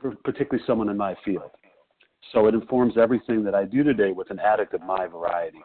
for 0.00 0.14
particularly 0.16 0.62
someone 0.66 0.90
in 0.90 0.96
my 0.96 1.14
field. 1.24 1.50
So 2.32 2.46
it 2.46 2.54
informs 2.54 2.98
everything 2.98 3.42
that 3.44 3.54
I 3.54 3.64
do 3.64 3.82
today 3.82 4.12
with 4.12 4.30
an 4.30 4.38
addict 4.38 4.74
of 4.74 4.82
my 4.82 5.06
variety. 5.06 5.60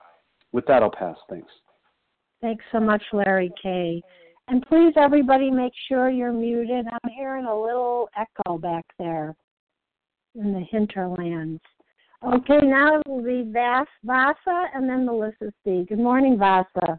With 0.52 0.66
that, 0.68 0.82
I'll 0.82 0.92
pass. 0.92 1.18
Thanks. 1.30 1.52
Thanks 2.42 2.64
so 2.72 2.80
much, 2.80 3.04
Larry 3.12 3.52
K. 3.62 4.02
And 4.50 4.66
please, 4.66 4.94
everybody, 4.96 5.52
make 5.52 5.74
sure 5.88 6.10
you're 6.10 6.34
muted. 6.34 6.88
I'm 6.88 7.12
hearing 7.12 7.46
a 7.46 7.56
little 7.56 8.10
echo 8.18 8.58
back 8.58 8.84
there 8.98 9.36
in 10.34 10.54
the 10.54 10.66
hinterlands. 10.72 11.62
Okay, 12.26 12.60
now 12.64 13.00
it 13.00 13.08
will 13.08 13.24
be 13.24 13.44
Vas, 13.52 13.86
Vasa 14.04 14.66
and 14.74 14.90
then 14.90 15.06
Melissa 15.06 15.54
C. 15.64 15.86
Good 15.88 16.00
morning, 16.00 16.36
Vasa. 16.40 16.98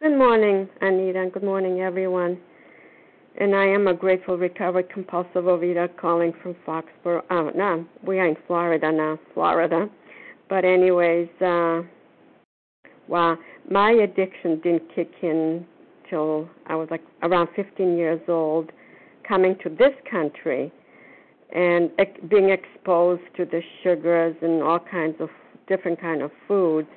Good 0.00 0.16
morning, 0.16 0.70
Anita, 0.80 1.28
good 1.34 1.42
morning, 1.42 1.80
everyone. 1.80 2.38
And 3.38 3.54
I 3.54 3.66
am 3.66 3.88
a 3.88 3.94
grateful 3.94 4.38
recovered 4.38 4.88
compulsive 4.88 5.44
overeater 5.44 5.94
calling 5.98 6.32
from 6.42 6.56
Foxborough. 6.66 7.24
Oh, 7.30 7.50
no, 7.54 7.84
we 8.06 8.18
are 8.20 8.26
in 8.26 8.36
Florida 8.46 8.90
now, 8.90 9.18
Florida. 9.34 9.90
But, 10.48 10.64
anyways, 10.64 11.28
uh, 11.42 11.82
wow, 13.06 13.36
my 13.70 13.90
addiction 13.90 14.60
didn't 14.62 14.94
kick 14.94 15.12
in 15.22 15.66
till 16.08 16.48
I 16.66 16.74
was 16.76 16.88
like 16.90 17.02
around 17.22 17.48
15 17.56 17.96
years 17.96 18.20
old, 18.28 18.70
coming 19.26 19.56
to 19.62 19.68
this 19.68 19.94
country 20.10 20.72
and 21.54 21.90
being 22.28 22.50
exposed 22.50 23.22
to 23.36 23.44
the 23.44 23.60
sugars 23.82 24.36
and 24.42 24.62
all 24.62 24.78
kinds 24.78 25.16
of 25.20 25.28
different 25.68 26.00
kind 26.00 26.22
of 26.22 26.30
foods. 26.46 26.88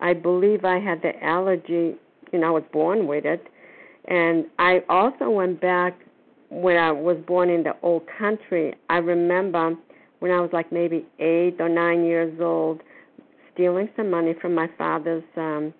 I 0.00 0.12
believe 0.12 0.64
I 0.64 0.78
had 0.78 1.02
the 1.02 1.12
allergy, 1.24 1.96
you 2.32 2.38
know, 2.38 2.48
I 2.48 2.50
was 2.50 2.64
born 2.72 3.06
with 3.06 3.24
it. 3.24 3.46
And 4.06 4.46
I 4.58 4.82
also 4.88 5.30
went 5.30 5.60
back 5.60 5.98
when 6.50 6.76
I 6.76 6.90
was 6.90 7.16
born 7.26 7.48
in 7.50 7.62
the 7.62 7.74
old 7.82 8.02
country. 8.18 8.74
I 8.90 8.98
remember 8.98 9.76
when 10.18 10.30
I 10.32 10.40
was 10.40 10.50
like 10.52 10.72
maybe 10.72 11.06
eight 11.18 11.56
or 11.60 11.68
nine 11.68 12.04
years 12.04 12.38
old, 12.40 12.80
stealing 13.54 13.88
some 13.96 14.10
money 14.10 14.34
from 14.40 14.54
my 14.54 14.68
father's 14.76 15.24
um, 15.36 15.72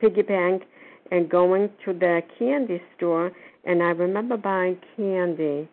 piggy 0.00 0.22
bank 0.22 0.64
and 1.12 1.28
going 1.28 1.68
to 1.84 1.92
the 1.92 2.22
candy 2.38 2.80
store 2.96 3.30
and 3.64 3.82
I 3.82 3.90
remember 3.90 4.36
buying 4.36 4.78
candy 4.96 5.68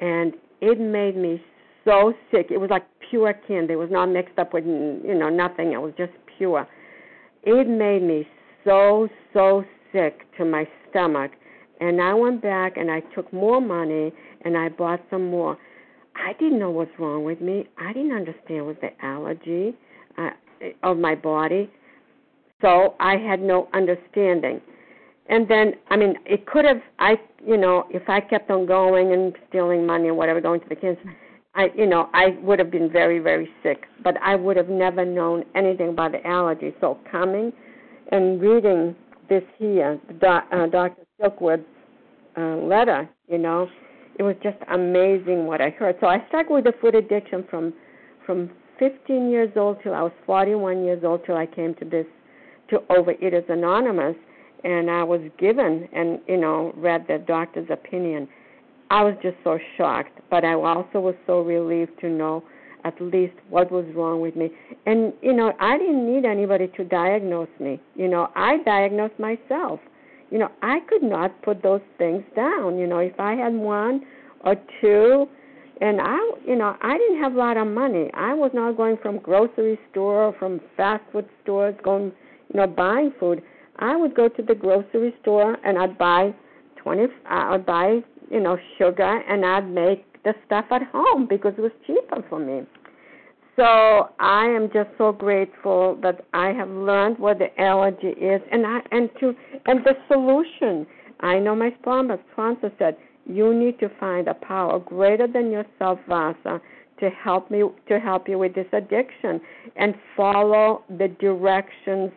and 0.00 0.32
it 0.60 0.80
made 0.80 1.16
me 1.16 1.42
so 1.84 2.14
sick. 2.30 2.46
It 2.50 2.58
was 2.58 2.70
like 2.70 2.86
pure 3.10 3.34
candy. 3.46 3.74
It 3.74 3.76
was 3.76 3.90
not 3.90 4.06
mixed 4.06 4.38
up 4.38 4.54
with 4.54 4.64
you 4.64 5.14
know 5.14 5.28
nothing. 5.28 5.72
It 5.72 5.82
was 5.82 5.92
just 5.98 6.12
pure. 6.38 6.66
It 7.42 7.68
made 7.68 8.02
me 8.02 8.26
so 8.64 9.08
so 9.34 9.64
sick 9.92 10.20
to 10.38 10.44
my 10.44 10.66
stomach. 10.88 11.32
And 11.80 12.00
I 12.00 12.14
went 12.14 12.40
back 12.40 12.76
and 12.76 12.90
I 12.90 13.00
took 13.14 13.30
more 13.32 13.60
money 13.60 14.12
and 14.44 14.56
I 14.56 14.68
bought 14.68 15.00
some 15.10 15.28
more. 15.30 15.58
I 16.14 16.32
didn't 16.34 16.60
know 16.60 16.70
what's 16.70 16.92
wrong 16.98 17.24
with 17.24 17.40
me. 17.40 17.66
I 17.76 17.92
didn't 17.92 18.12
understand 18.12 18.66
was 18.66 18.76
the 18.80 18.90
allergy 19.04 19.74
uh, 20.16 20.30
of 20.84 20.96
my 20.96 21.16
body. 21.16 21.68
So 22.64 22.94
I 22.98 23.18
had 23.18 23.42
no 23.42 23.68
understanding. 23.74 24.58
And 25.28 25.46
then, 25.48 25.74
I 25.90 25.96
mean, 25.96 26.14
it 26.24 26.46
could 26.46 26.64
have, 26.64 26.80
I, 26.98 27.16
you 27.46 27.58
know, 27.58 27.84
if 27.90 28.08
I 28.08 28.20
kept 28.20 28.50
on 28.50 28.64
going 28.64 29.12
and 29.12 29.34
stealing 29.48 29.86
money 29.86 30.08
or 30.08 30.14
whatever, 30.14 30.40
going 30.40 30.60
to 30.60 30.68
the 30.70 30.76
kids, 30.76 30.98
I, 31.54 31.66
you 31.76 31.86
know, 31.86 32.08
I 32.14 32.38
would 32.42 32.58
have 32.58 32.70
been 32.70 32.90
very, 32.90 33.18
very 33.18 33.50
sick. 33.62 33.84
But 34.02 34.16
I 34.22 34.34
would 34.34 34.56
have 34.56 34.70
never 34.70 35.04
known 35.04 35.44
anything 35.54 35.90
about 35.90 36.12
the 36.12 36.26
allergy. 36.26 36.74
So 36.80 36.98
coming 37.10 37.52
and 38.12 38.40
reading 38.40 38.96
this 39.28 39.42
here, 39.58 40.00
doc, 40.18 40.46
uh, 40.50 40.66
Dr. 40.66 41.02
Silkwood's 41.20 41.66
uh, 42.36 42.56
letter, 42.56 43.08
you 43.28 43.38
know, 43.38 43.68
it 44.18 44.22
was 44.22 44.36
just 44.42 44.56
amazing 44.72 45.46
what 45.46 45.60
I 45.60 45.68
heard. 45.68 45.96
So 46.00 46.06
I 46.06 46.24
struggled 46.28 46.64
with 46.64 46.74
the 46.74 46.80
food 46.80 46.94
addiction 46.94 47.44
from 47.50 47.74
from 48.24 48.50
15 48.78 49.30
years 49.30 49.50
old 49.54 49.82
till 49.82 49.92
I 49.92 50.00
was 50.00 50.12
41 50.24 50.82
years 50.82 51.04
old 51.04 51.26
till 51.26 51.36
I 51.36 51.44
came 51.44 51.74
to 51.74 51.84
this 51.84 52.06
to 52.70 52.78
Overeaters 52.90 53.48
Anonymous, 53.50 54.16
and 54.64 54.90
I 54.90 55.02
was 55.02 55.20
given 55.38 55.88
and 55.92 56.20
you 56.26 56.36
know 56.36 56.72
read 56.76 57.06
the 57.08 57.18
doctor's 57.18 57.68
opinion. 57.70 58.28
I 58.90 59.02
was 59.02 59.14
just 59.22 59.36
so 59.42 59.58
shocked, 59.76 60.20
but 60.30 60.44
I 60.44 60.54
also 60.54 61.00
was 61.00 61.14
so 61.26 61.40
relieved 61.40 62.00
to 62.00 62.08
know 62.08 62.44
at 62.84 63.00
least 63.00 63.34
what 63.48 63.72
was 63.72 63.86
wrong 63.94 64.20
with 64.20 64.36
me. 64.36 64.50
And 64.86 65.12
you 65.22 65.32
know, 65.32 65.52
I 65.60 65.78
didn't 65.78 66.12
need 66.12 66.24
anybody 66.24 66.68
to 66.76 66.84
diagnose 66.84 67.48
me. 67.58 67.80
You 67.94 68.08
know, 68.08 68.30
I 68.36 68.58
diagnosed 68.64 69.18
myself. 69.18 69.80
You 70.30 70.38
know, 70.38 70.48
I 70.62 70.80
could 70.88 71.02
not 71.02 71.42
put 71.42 71.62
those 71.62 71.82
things 71.98 72.22
down. 72.34 72.78
You 72.78 72.86
know, 72.86 72.98
if 72.98 73.18
I 73.18 73.34
had 73.34 73.54
one 73.54 74.04
or 74.44 74.56
two. 74.80 75.26
And 75.80 76.00
I, 76.00 76.18
you 76.46 76.54
know, 76.54 76.76
I 76.82 76.96
didn't 76.96 77.20
have 77.20 77.34
a 77.34 77.38
lot 77.38 77.56
of 77.56 77.66
money. 77.66 78.08
I 78.14 78.32
was 78.32 78.52
not 78.54 78.76
going 78.76 78.96
from 79.02 79.18
grocery 79.18 79.78
store 79.90 80.26
or 80.26 80.32
from 80.38 80.60
fast 80.76 81.02
food 81.10 81.28
stores, 81.42 81.74
going, 81.82 82.12
know, 82.54 82.66
buying 82.66 83.12
food. 83.18 83.42
I 83.78 83.96
would 83.96 84.14
go 84.14 84.28
to 84.28 84.42
the 84.42 84.54
grocery 84.54 85.14
store 85.22 85.56
and 85.64 85.78
I'd 85.78 85.98
buy 85.98 86.34
twenty. 86.76 87.06
I'd 87.26 87.66
buy, 87.66 88.00
you 88.30 88.40
know, 88.40 88.56
sugar 88.78 89.22
and 89.28 89.44
I'd 89.44 89.68
make 89.68 90.04
the 90.22 90.34
stuff 90.46 90.66
at 90.70 90.82
home 90.92 91.26
because 91.28 91.52
it 91.58 91.60
was 91.60 91.72
cheaper 91.86 92.24
for 92.28 92.38
me. 92.38 92.62
So 93.56 94.10
I 94.18 94.46
am 94.46 94.68
just 94.72 94.90
so 94.98 95.12
grateful 95.12 95.96
that 96.02 96.24
I 96.32 96.48
have 96.48 96.68
learned 96.68 97.18
what 97.18 97.38
the 97.38 97.60
allergy 97.60 98.08
is, 98.08 98.40
and 98.50 98.66
I 98.66 98.80
and 98.90 99.08
to 99.20 99.34
and 99.66 99.84
the 99.84 99.94
solution. 100.08 100.86
I 101.20 101.38
know 101.38 101.54
my 101.54 101.72
sponsor, 101.80 102.18
sponsor 102.32 102.72
said 102.78 102.96
you 103.26 103.54
need 103.54 103.78
to 103.78 103.88
find 104.00 104.26
a 104.26 104.34
power 104.34 104.78
greater 104.80 105.28
than 105.28 105.50
yourself, 105.52 106.00
Vasa, 106.08 106.60
to 106.98 107.10
help 107.10 107.50
me 107.50 107.62
to 107.88 108.00
help 108.00 108.28
you 108.28 108.38
with 108.38 108.54
this 108.54 108.66
addiction, 108.72 109.40
and 109.76 109.94
follow 110.16 110.82
the 110.98 111.08
directions 111.20 112.10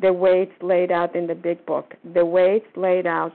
the 0.00 0.12
way 0.12 0.42
it's 0.42 0.62
laid 0.62 0.90
out 0.90 1.14
in 1.14 1.26
the 1.26 1.34
big 1.34 1.64
book, 1.66 1.94
the 2.14 2.24
way 2.24 2.56
it's 2.62 2.76
laid 2.76 3.06
out. 3.06 3.32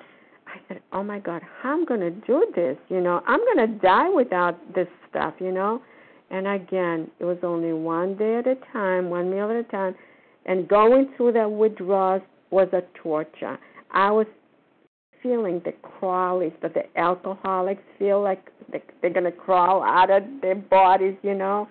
I 0.47 0.59
said, 0.67 0.81
"Oh 0.91 1.03
my 1.03 1.19
God, 1.19 1.41
how 1.61 1.73
am 1.73 1.83
I 1.83 1.85
going 1.85 1.99
to 2.01 2.11
do 2.11 2.45
this? 2.55 2.77
You 2.89 3.01
know, 3.01 3.21
I'm 3.27 3.39
going 3.39 3.67
to 3.67 3.79
die 3.79 4.09
without 4.09 4.57
this 4.73 4.87
stuff. 5.09 5.35
You 5.39 5.51
know." 5.51 5.81
And 6.31 6.47
again, 6.47 7.09
it 7.19 7.25
was 7.25 7.37
only 7.43 7.73
one 7.73 8.15
day 8.15 8.37
at 8.37 8.47
a 8.47 8.55
time, 8.71 9.09
one 9.09 9.31
meal 9.31 9.49
at 9.49 9.55
a 9.55 9.63
time. 9.63 9.95
And 10.45 10.67
going 10.67 11.09
through 11.17 11.33
that 11.33 11.51
withdrawals 11.51 12.21
was 12.51 12.67
a 12.73 12.81
torture. 13.01 13.57
I 13.91 14.11
was 14.11 14.27
feeling 15.21 15.61
the 15.65 15.73
crawlies 15.83 16.53
that 16.61 16.73
the 16.73 16.83
alcoholics 16.97 17.81
feel 17.97 18.21
like 18.21 18.51
they're 18.71 19.11
going 19.11 19.25
to 19.25 19.31
crawl 19.31 19.83
out 19.83 20.09
of 20.09 20.23
their 20.41 20.55
bodies, 20.55 21.15
you 21.23 21.35
know. 21.35 21.67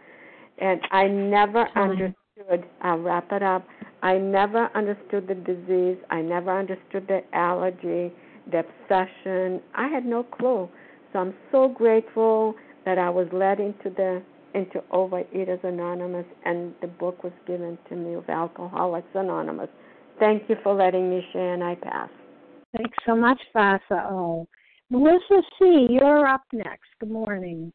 And 0.59 0.81
I 0.90 1.07
never 1.07 1.68
understood, 1.77 2.64
I'll 2.83 2.98
wrap 2.98 3.31
it 3.33 3.42
up. 3.42 3.66
I 4.02 4.18
never 4.18 4.70
understood 4.74 5.28
the 5.28 5.34
disease. 5.34 5.98
I 6.11 6.20
never 6.20 6.56
understood 6.56 7.08
the 7.08 7.20
allergy, 7.32 8.12
the 8.50 8.61
obsession. 8.61 9.61
I 9.74 9.88
had 9.88 10.04
no 10.04 10.22
clue. 10.22 10.68
So 11.12 11.18
I'm 11.18 11.34
so 11.50 11.68
grateful 11.68 12.54
that 12.84 12.98
I 12.98 13.11
was 13.11 13.26
led 13.32 13.61
into 13.61 13.90
the 13.90 14.22
into 14.54 14.82
Overeaters 14.92 15.62
Anonymous, 15.62 16.24
and 16.44 16.74
the 16.80 16.87
book 16.87 17.22
was 17.22 17.34
given 17.46 17.76
to 17.90 17.96
me 17.96 18.14
of 18.14 18.28
Alcoholics 18.28 19.08
Anonymous. 19.14 19.68
Thank 20.18 20.48
you 20.48 20.56
for 20.62 20.74
letting 20.74 21.11
me 21.11 21.22
share, 21.32 21.52
and 21.52 21.62
I 21.62 21.74
pass. 21.74 22.08
Thanks 22.76 22.96
so 23.06 23.14
much, 23.14 23.40
Vasa. 23.52 24.08
Oh, 24.11 24.48
Melissa 24.90 25.42
C., 25.58 25.87
you're 25.90 26.26
up 26.26 26.42
next. 26.52 26.88
Good 26.98 27.11
morning. 27.11 27.72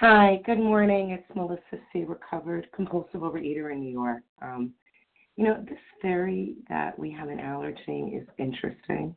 Hi, 0.00 0.40
good 0.46 0.58
morning. 0.58 1.10
It's 1.10 1.36
Melissa 1.36 1.78
C., 1.92 2.04
recovered 2.04 2.66
compulsive 2.74 3.20
overeater 3.20 3.70
in 3.70 3.80
New 3.80 3.92
York. 3.92 4.22
Um, 4.40 4.72
you 5.36 5.44
know, 5.44 5.62
this 5.68 5.78
theory 6.00 6.54
that 6.70 6.98
we 6.98 7.10
have 7.12 7.28
an 7.28 7.38
allergy 7.38 8.16
is 8.16 8.26
interesting. 8.38 9.14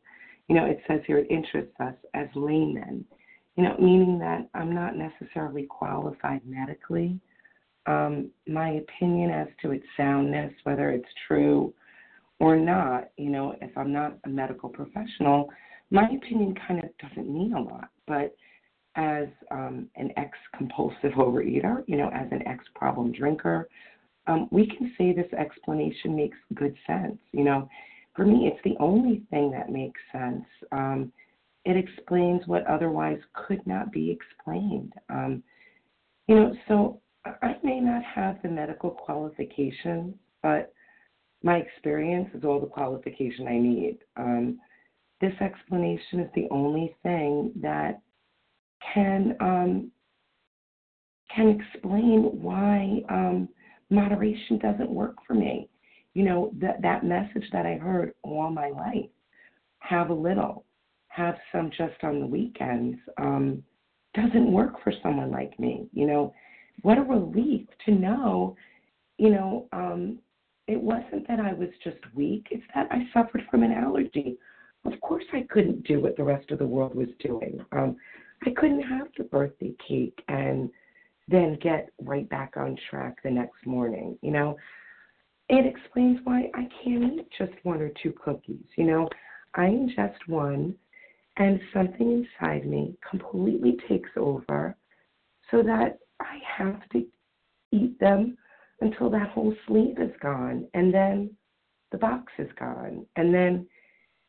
You 0.49 0.55
know, 0.55 0.65
it 0.65 0.81
says 0.85 0.99
here 1.07 1.19
it 1.19 1.31
interests 1.31 1.73
us 1.79 1.95
as 2.13 2.27
laymen 2.35 3.05
you 3.55 3.63
know, 3.63 3.75
meaning 3.79 4.17
that 4.19 4.49
I'm 4.53 4.73
not 4.73 4.95
necessarily 4.97 5.67
qualified 5.67 6.41
medically. 6.45 7.19
Um, 7.85 8.31
my 8.47 8.71
opinion 8.71 9.29
as 9.29 9.47
to 9.61 9.71
its 9.71 9.85
soundness, 9.95 10.51
whether 10.63 10.89
it's 10.89 11.07
true 11.27 11.73
or 12.39 12.55
not, 12.55 13.09
you 13.17 13.29
know, 13.29 13.55
if 13.61 13.77
I'm 13.77 13.93
not 13.93 14.17
a 14.25 14.29
medical 14.29 14.69
professional, 14.69 15.49
my 15.91 16.09
opinion 16.09 16.55
kind 16.67 16.83
of 16.83 16.89
doesn't 16.97 17.31
mean 17.31 17.53
a 17.53 17.61
lot. 17.61 17.89
But 18.07 18.35
as 18.95 19.27
um, 19.51 19.87
an 19.95 20.11
ex 20.17 20.37
compulsive 20.55 21.13
overeater, 21.17 21.83
you 21.87 21.97
know, 21.97 22.09
as 22.13 22.27
an 22.31 22.47
ex 22.47 22.63
problem 22.75 23.11
drinker, 23.11 23.67
um, 24.27 24.47
we 24.51 24.67
can 24.67 24.93
say 24.97 25.13
this 25.13 25.31
explanation 25.33 26.15
makes 26.15 26.37
good 26.53 26.75
sense. 26.87 27.17
You 27.31 27.43
know, 27.43 27.69
for 28.15 28.25
me, 28.25 28.47
it's 28.51 28.63
the 28.63 28.77
only 28.79 29.23
thing 29.29 29.51
that 29.51 29.69
makes 29.69 29.99
sense. 30.11 30.45
Um, 30.71 31.11
it 31.65 31.77
explains 31.77 32.45
what 32.45 32.67
otherwise 32.67 33.19
could 33.33 33.65
not 33.65 33.91
be 33.91 34.11
explained. 34.11 34.93
Um, 35.09 35.43
you 36.27 36.35
know, 36.35 36.53
so 36.67 37.01
I 37.25 37.55
may 37.63 37.79
not 37.79 38.03
have 38.03 38.41
the 38.41 38.49
medical 38.49 38.91
qualification, 38.91 40.17
but 40.41 40.73
my 41.41 41.57
experience 41.57 42.29
is 42.33 42.43
all 42.43 42.59
the 42.59 42.67
qualification 42.67 43.47
I 43.47 43.57
need. 43.57 43.97
Um, 44.17 44.59
this 45.21 45.33
explanation 45.41 46.19
is 46.19 46.29
the 46.35 46.47
only 46.51 46.95
thing 47.03 47.51
that 47.61 48.01
can 48.93 49.35
um, 49.39 49.91
can 51.35 51.59
explain 51.59 52.23
why 52.41 53.01
um, 53.09 53.49
moderation 53.89 54.57
doesn't 54.59 54.89
work 54.89 55.15
for 55.25 55.33
me. 55.33 55.69
You 56.13 56.25
know 56.25 56.51
that 56.59 56.81
that 56.81 57.05
message 57.05 57.49
that 57.51 57.65
I 57.65 57.75
heard 57.75 58.13
all 58.23 58.49
my 58.49 58.69
life: 58.69 59.09
have 59.79 60.09
a 60.09 60.13
little, 60.13 60.65
have 61.07 61.35
some 61.51 61.69
just 61.69 62.03
on 62.03 62.19
the 62.19 62.27
weekends 62.27 62.97
um, 63.17 63.63
doesn't 64.13 64.51
work 64.51 64.83
for 64.83 64.93
someone 65.01 65.31
like 65.31 65.59
me. 65.59 65.87
You 65.93 66.05
know, 66.07 66.33
what 66.81 66.97
a 66.97 67.01
relief 67.01 67.67
to 67.85 67.91
know, 67.91 68.55
you 69.17 69.29
know, 69.29 69.67
um, 69.73 70.19
it 70.67 70.79
wasn't 70.79 71.27
that 71.27 71.39
I 71.39 71.53
was 71.53 71.69
just 71.83 71.97
weak, 72.13 72.47
it's 72.51 72.63
that 72.73 72.87
I 72.91 73.07
suffered 73.13 73.43
from 73.49 73.63
an 73.63 73.71
allergy. 73.71 74.37
Of 74.85 74.99
course, 75.01 75.23
I 75.33 75.45
couldn't 75.49 75.85
do 75.85 76.01
what 76.01 76.17
the 76.17 76.23
rest 76.23 76.51
of 76.51 76.59
the 76.59 76.67
world 76.67 76.95
was 76.95 77.07
doing. 77.19 77.59
Um, 77.71 77.95
I 78.45 78.51
couldn't 78.51 78.81
have 78.83 79.07
the 79.17 79.23
birthday 79.25 79.73
cake 79.87 80.23
and 80.27 80.69
then 81.27 81.57
get 81.61 81.89
right 82.01 82.27
back 82.29 82.55
on 82.57 82.77
track 82.89 83.17
the 83.23 83.31
next 83.31 83.65
morning. 83.65 84.17
You 84.21 84.31
know, 84.31 84.57
it 85.49 85.65
explains 85.65 86.19
why 86.23 86.49
I 86.53 86.67
can't 86.83 87.13
eat 87.13 87.27
just 87.37 87.53
one 87.63 87.81
or 87.81 87.91
two 88.01 88.13
cookies. 88.23 88.65
You 88.77 88.85
know, 88.85 89.09
I 89.55 89.65
ingest 89.65 90.17
one 90.27 90.75
and 91.37 91.59
something 91.73 92.25
inside 92.41 92.65
me 92.65 92.95
completely 93.09 93.77
takes 93.87 94.09
over 94.17 94.75
so 95.49 95.63
that 95.63 95.99
I 96.19 96.39
have 96.57 96.87
to 96.89 97.05
eat 97.71 97.99
them 97.99 98.37
until 98.81 99.09
that 99.11 99.29
whole 99.29 99.55
sleeve 99.67 99.99
is 99.99 100.11
gone 100.21 100.67
and 100.73 100.93
then 100.93 101.31
the 101.91 101.97
box 101.97 102.31
is 102.37 102.49
gone 102.59 103.05
and 103.15 103.33
then 103.33 103.67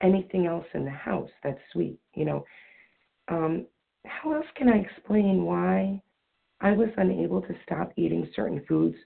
anything 0.03 0.46
else 0.46 0.66
in 0.74 0.85
the 0.85 0.90
house 0.90 1.31
that's 1.42 1.61
sweet 1.72 1.98
you 2.14 2.24
know 2.24 2.44
um 3.29 3.66
how 4.07 4.33
else 4.33 4.47
can 4.57 4.69
i 4.69 4.77
explain 4.77 5.45
why 5.45 6.01
i 6.61 6.73
was 6.73 6.88
unable 6.97 7.40
to 7.40 7.55
stop 7.64 7.93
eating 7.97 8.29
certain 8.35 8.64
foods 8.69 8.97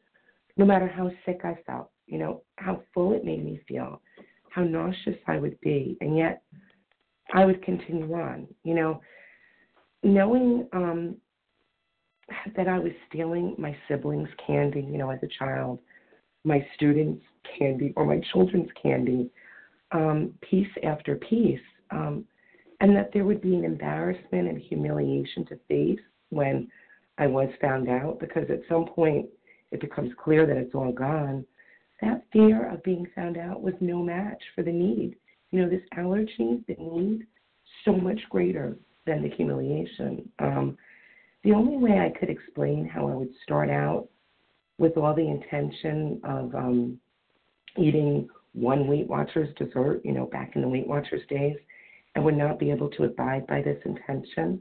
no 0.57 0.65
matter 0.65 0.89
how 0.89 1.11
sick 1.25 1.41
i 1.45 1.57
felt 1.67 1.91
you 2.07 2.19
know 2.19 2.43
how 2.57 2.83
full 2.93 3.13
it 3.13 3.25
made 3.25 3.45
me 3.45 3.61
feel 3.69 4.01
how 4.51 4.63
nauseous 4.63 5.17
i 5.27 5.39
would 5.39 5.59
be 5.61 5.97
and 6.01 6.17
yet 6.17 6.43
I 7.33 7.45
would 7.45 7.63
continue 7.63 8.13
on. 8.15 8.47
You 8.65 8.75
know, 8.75 9.01
knowing 10.03 10.69
um, 10.73 11.17
that 12.57 12.69
I 12.69 12.79
was 12.79 12.93
stealing 13.09 13.55
my 13.59 13.77
siblings' 13.89 14.29
candy, 14.45 14.81
you 14.81 14.99
know, 14.99 15.11
as 15.11 15.21
a 15.23 15.29
child, 15.39 15.81
my 16.45 16.67
students' 16.75 17.25
candy 17.59 17.93
or 17.97 18.05
my 18.05 18.21
children's 18.33 18.71
candy, 18.81 19.31
um, 19.93 20.35
piece 20.43 20.69
after 20.85 21.17
piece, 21.17 21.61
um, 21.91 22.25
and 22.81 22.95
that 22.97 23.11
there 23.13 23.25
would 23.25 23.41
be 23.41 23.55
an 23.55 23.65
embarrassment 23.65 24.49
and 24.49 24.59
humiliation 24.59 25.45
to 25.47 25.59
face 25.69 26.01
when 26.31 26.69
I 27.19 27.27
was 27.27 27.49
found 27.61 27.89
out, 27.89 28.21
because 28.21 28.49
at 28.51 28.61
some 28.69 28.87
point 28.87 29.27
it 29.73 29.81
becomes 29.81 30.13
clear 30.23 30.47
that 30.47 30.57
it's 30.57 30.75
all 30.75 30.93
gone. 30.93 31.45
That 32.01 32.25
fear 32.33 32.71
of 32.71 32.83
being 32.85 33.07
found 33.15 33.37
out 33.37 33.61
was 33.61 33.75
no 33.81 34.03
match 34.03 34.43
for 34.55 34.63
the 34.63 34.73
need 34.73 35.17
you 35.51 35.63
know, 35.63 35.69
this 35.69 35.83
allergy, 35.97 36.63
the 36.67 36.77
need, 36.79 37.27
so 37.85 37.93
much 37.93 38.21
greater 38.31 38.77
than 39.07 39.23
the 39.23 39.31
humiliation. 39.31 40.29
Um, 40.39 40.77
the 41.45 41.53
only 41.53 41.77
way 41.77 42.01
I 42.01 42.19
could 42.19 42.29
explain 42.29 42.87
how 42.87 43.09
I 43.09 43.15
would 43.15 43.33
start 43.43 43.71
out 43.71 44.09
with 44.79 44.97
all 44.97 45.15
the 45.15 45.27
intention 45.27 46.21
of 46.25 46.55
um, 46.55 47.01
eating 47.77 48.29
one 48.53 48.87
Weight 48.87 49.09
Watchers 49.09 49.55
dessert, 49.57 50.03
you 50.05 50.13
know, 50.13 50.27
back 50.27 50.53
in 50.55 50.63
the 50.63 50.69
Weight 50.69 50.87
Watchers 50.87 51.23
days, 51.29 51.57
and 52.19 52.25
would 52.25 52.37
not 52.37 52.59
be 52.59 52.73
able 52.73 52.91
to 52.91 53.05
abide 53.05 53.47
by 53.47 53.63
this 53.63 53.79
intention. 53.85 54.61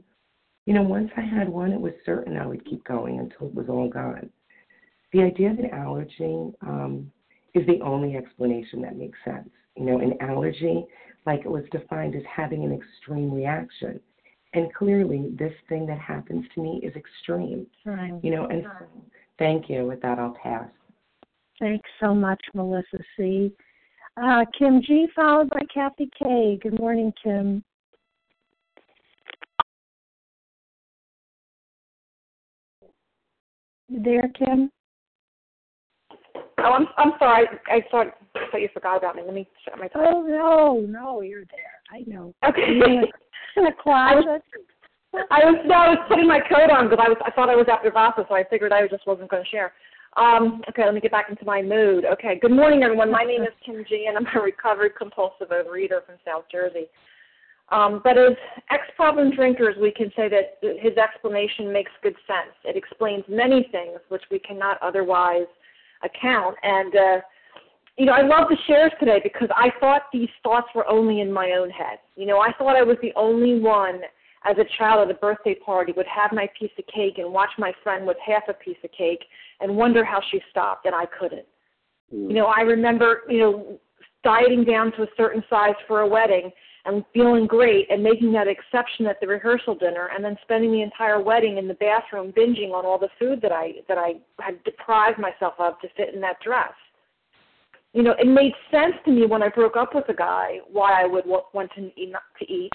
You 0.64 0.74
know, 0.74 0.82
once 0.82 1.10
I 1.16 1.22
had 1.22 1.48
one, 1.48 1.72
it 1.72 1.80
was 1.80 1.92
certain 2.06 2.36
I 2.36 2.46
would 2.46 2.64
keep 2.64 2.84
going 2.84 3.18
until 3.18 3.48
it 3.48 3.54
was 3.54 3.66
all 3.68 3.88
gone. 3.88 4.30
The 5.12 5.22
idea 5.22 5.50
of 5.50 5.58
an 5.58 5.70
allergy 5.72 6.52
um, 6.60 7.10
is 7.54 7.66
the 7.66 7.80
only 7.80 8.16
explanation 8.16 8.80
that 8.82 8.96
makes 8.96 9.18
sense. 9.24 9.48
You 9.76 9.86
know, 9.86 9.98
an 9.98 10.14
allergy, 10.20 10.86
like 11.26 11.40
it 11.40 11.50
was 11.50 11.64
defined 11.72 12.14
as 12.14 12.22
having 12.32 12.62
an 12.62 12.72
extreme 12.72 13.34
reaction. 13.34 13.98
And 14.54 14.72
clearly, 14.72 15.32
this 15.36 15.52
thing 15.68 15.84
that 15.86 15.98
happens 15.98 16.44
to 16.54 16.62
me 16.62 16.80
is 16.84 16.94
extreme. 16.94 17.66
Right. 17.84 18.14
You 18.22 18.30
know, 18.30 18.46
and 18.46 18.62
so, 18.62 18.86
thank 19.36 19.68
you. 19.68 19.84
With 19.84 20.00
that, 20.02 20.20
I'll 20.20 20.36
pass. 20.40 20.68
Thanks 21.58 21.90
so 21.98 22.14
much, 22.14 22.40
Melissa 22.54 22.98
C. 23.16 23.52
Uh, 24.20 24.44
Kim 24.58 24.82
G, 24.82 25.06
followed 25.14 25.48
by 25.50 25.60
Kathy 25.72 26.10
K. 26.18 26.58
Good 26.60 26.78
morning, 26.80 27.12
Kim. 27.22 27.62
You 33.88 34.02
there, 34.02 34.28
Kim? 34.36 34.72
Oh, 36.58 36.72
I'm 36.72 36.86
I'm 36.96 37.12
sorry. 37.18 37.46
I 37.70 37.84
thought 37.90 38.08
I 38.34 38.40
thought 38.50 38.60
you 38.60 38.68
forgot 38.74 38.96
about 38.96 39.14
me. 39.14 39.22
Let 39.24 39.34
me 39.34 39.48
shut 39.64 39.78
my. 39.78 39.86
Door. 39.88 40.06
Oh 40.08 40.22
no, 40.22 40.86
no, 40.88 41.20
you're 41.20 41.44
there. 41.44 41.78
I 41.92 42.02
know. 42.06 42.34
Okay. 42.48 42.80
In 43.56 43.64
closet. 43.82 44.42
I 45.30 45.44
was 45.44 45.64
no, 45.64 45.74
I 45.74 45.88
was 45.90 45.98
putting 46.08 46.26
my 46.26 46.40
coat 46.40 46.70
on 46.70 46.88
because 46.88 47.04
I 47.04 47.08
was 47.08 47.18
I 47.24 47.30
thought 47.30 47.50
I 47.50 47.56
was 47.56 47.66
after 47.70 47.90
Vasa, 47.92 48.26
so 48.28 48.34
I 48.34 48.42
figured 48.50 48.72
I 48.72 48.86
just 48.88 49.06
wasn't 49.06 49.30
going 49.30 49.44
to 49.44 49.48
share. 49.48 49.72
Um, 50.18 50.62
okay, 50.68 50.84
let 50.84 50.94
me 50.94 51.00
get 51.00 51.12
back 51.12 51.30
into 51.30 51.44
my 51.44 51.62
mood. 51.62 52.04
Okay, 52.04 52.40
good 52.42 52.50
morning, 52.50 52.82
everyone. 52.82 53.10
My 53.10 53.22
name 53.22 53.42
is 53.42 53.54
Kim 53.64 53.84
G, 53.88 54.06
and 54.08 54.16
I'm 54.16 54.26
a 54.34 54.42
recovered 54.42 54.96
compulsive 54.96 55.48
overeater 55.48 56.04
from 56.04 56.16
South 56.26 56.44
Jersey. 56.50 56.86
Um, 57.70 58.00
but 58.02 58.18
as 58.18 58.32
ex-problem 58.70 59.30
drinkers, 59.36 59.76
we 59.80 59.92
can 59.92 60.10
say 60.16 60.28
that 60.28 60.58
his 60.80 60.96
explanation 60.96 61.72
makes 61.72 61.92
good 62.02 62.16
sense. 62.26 62.56
It 62.64 62.76
explains 62.76 63.24
many 63.28 63.68
things 63.70 64.00
which 64.08 64.22
we 64.30 64.40
cannot 64.40 64.78
otherwise 64.82 65.46
account. 66.02 66.56
And 66.62 66.96
uh, 66.96 67.20
you 67.96 68.06
know, 68.06 68.12
I 68.12 68.22
love 68.22 68.48
the 68.48 68.56
shares 68.66 68.90
today 68.98 69.20
because 69.22 69.48
I 69.54 69.68
thought 69.78 70.02
these 70.12 70.30
thoughts 70.42 70.68
were 70.74 70.88
only 70.88 71.20
in 71.20 71.32
my 71.32 71.52
own 71.52 71.68
head. 71.70 71.98
You 72.16 72.26
know, 72.26 72.40
I 72.40 72.52
thought 72.58 72.74
I 72.74 72.82
was 72.82 72.96
the 73.02 73.12
only 73.14 73.60
one 73.60 74.00
as 74.44 74.56
a 74.58 74.64
child 74.78 75.08
at 75.08 75.14
a 75.14 75.18
birthday 75.18 75.54
party 75.54 75.92
would 75.96 76.06
have 76.06 76.32
my 76.32 76.48
piece 76.58 76.70
of 76.78 76.86
cake 76.86 77.18
and 77.18 77.32
watch 77.32 77.50
my 77.58 77.72
friend 77.82 78.06
with 78.06 78.16
half 78.24 78.42
a 78.48 78.54
piece 78.54 78.76
of 78.84 78.90
cake 78.92 79.24
and 79.60 79.76
wonder 79.76 80.04
how 80.04 80.20
she 80.30 80.40
stopped 80.50 80.86
and 80.86 80.94
I 80.94 81.06
couldn't. 81.18 81.46
Mm. 82.14 82.28
You 82.28 82.34
know, 82.34 82.46
I 82.46 82.60
remember, 82.60 83.22
you 83.28 83.38
know, 83.38 83.80
dieting 84.24 84.64
down 84.64 84.92
to 84.92 85.02
a 85.02 85.08
certain 85.16 85.42
size 85.48 85.74
for 85.86 86.00
a 86.00 86.06
wedding 86.06 86.50
and 86.84 87.04
feeling 87.12 87.46
great 87.46 87.86
and 87.90 88.02
making 88.02 88.32
that 88.32 88.48
exception 88.48 89.06
at 89.06 89.20
the 89.20 89.26
rehearsal 89.26 89.74
dinner 89.74 90.08
and 90.14 90.24
then 90.24 90.36
spending 90.42 90.72
the 90.72 90.82
entire 90.82 91.20
wedding 91.20 91.58
in 91.58 91.68
the 91.68 91.74
bathroom 91.74 92.32
binging 92.32 92.72
on 92.72 92.86
all 92.86 92.98
the 92.98 93.10
food 93.18 93.40
that 93.42 93.52
I 93.52 93.72
that 93.88 93.98
I 93.98 94.14
had 94.40 94.62
deprived 94.64 95.18
myself 95.18 95.54
of 95.58 95.78
to 95.80 95.88
fit 95.96 96.14
in 96.14 96.20
that 96.22 96.40
dress. 96.40 96.72
You 97.92 98.02
know, 98.02 98.14
it 98.18 98.26
made 98.26 98.52
sense 98.70 98.94
to 99.04 99.10
me 99.10 99.26
when 99.26 99.42
I 99.42 99.48
broke 99.48 99.76
up 99.76 99.94
with 99.94 100.08
a 100.08 100.14
guy 100.14 100.58
why 100.70 101.02
I 101.02 101.06
would 101.06 101.24
want 101.26 101.70
to 101.74 101.90
eat, 101.96 102.12
to 102.38 102.52
eat. 102.52 102.70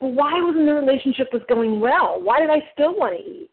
But 0.00 0.08
why 0.08 0.32
wasn't 0.40 0.66
the 0.66 0.74
relationship 0.74 1.28
was 1.32 1.42
going 1.48 1.80
well? 1.80 2.20
Why 2.22 2.40
did 2.40 2.50
I 2.50 2.60
still 2.72 2.94
want 2.94 3.18
to 3.18 3.30
eat? 3.30 3.50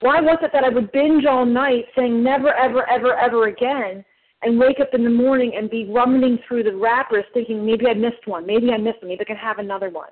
Why 0.00 0.20
was 0.20 0.38
it 0.42 0.50
that 0.52 0.64
I 0.64 0.68
would 0.68 0.90
binge 0.92 1.24
all 1.26 1.46
night 1.46 1.84
saying 1.96 2.22
never, 2.22 2.52
ever, 2.54 2.88
ever, 2.90 3.14
ever 3.16 3.46
again 3.46 4.04
and 4.42 4.58
wake 4.58 4.80
up 4.80 4.94
in 4.94 5.04
the 5.04 5.10
morning 5.10 5.52
and 5.56 5.70
be 5.70 5.88
rummaging 5.88 6.38
through 6.46 6.64
the 6.64 6.74
wrappers 6.74 7.24
thinking 7.32 7.64
maybe 7.64 7.86
I 7.86 7.94
missed 7.94 8.26
one, 8.26 8.46
maybe 8.46 8.70
I 8.70 8.78
missed 8.78 9.00
one, 9.00 9.10
maybe 9.10 9.20
I 9.20 9.24
can 9.24 9.36
have 9.36 9.58
another 9.58 9.90
one. 9.90 10.08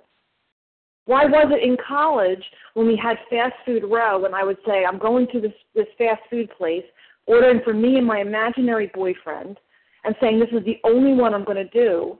Why 1.07 1.25
was 1.25 1.51
it 1.51 1.67
in 1.67 1.77
college 1.77 2.43
when 2.75 2.87
we 2.87 2.97
had 2.97 3.17
fast 3.29 3.55
food 3.67 3.83
row 3.83 4.21
when 4.21 4.35
I 4.35 4.45
would 4.45 4.59
say 4.65 4.85
I'm 4.85 4.99
going 4.99 5.27
to 5.33 5.41
this 5.41 5.53
this 5.75 5.87
fast 5.99 6.21
food 6.31 6.49
place, 6.57 6.85
ordering 7.27 7.63
for 7.65 7.75
me 7.75 7.97
and 7.97 8.07
my 8.07 8.21
imaginary 8.21 8.93
boyfriend, 8.95 9.59
and 10.05 10.15
saying 10.21 10.39
this 10.39 10.51
is 10.53 10.65
the 10.65 10.79
only 10.85 11.15
one 11.15 11.35
I'm 11.35 11.45
going 11.45 11.57
to 11.57 11.69
do, 11.71 12.17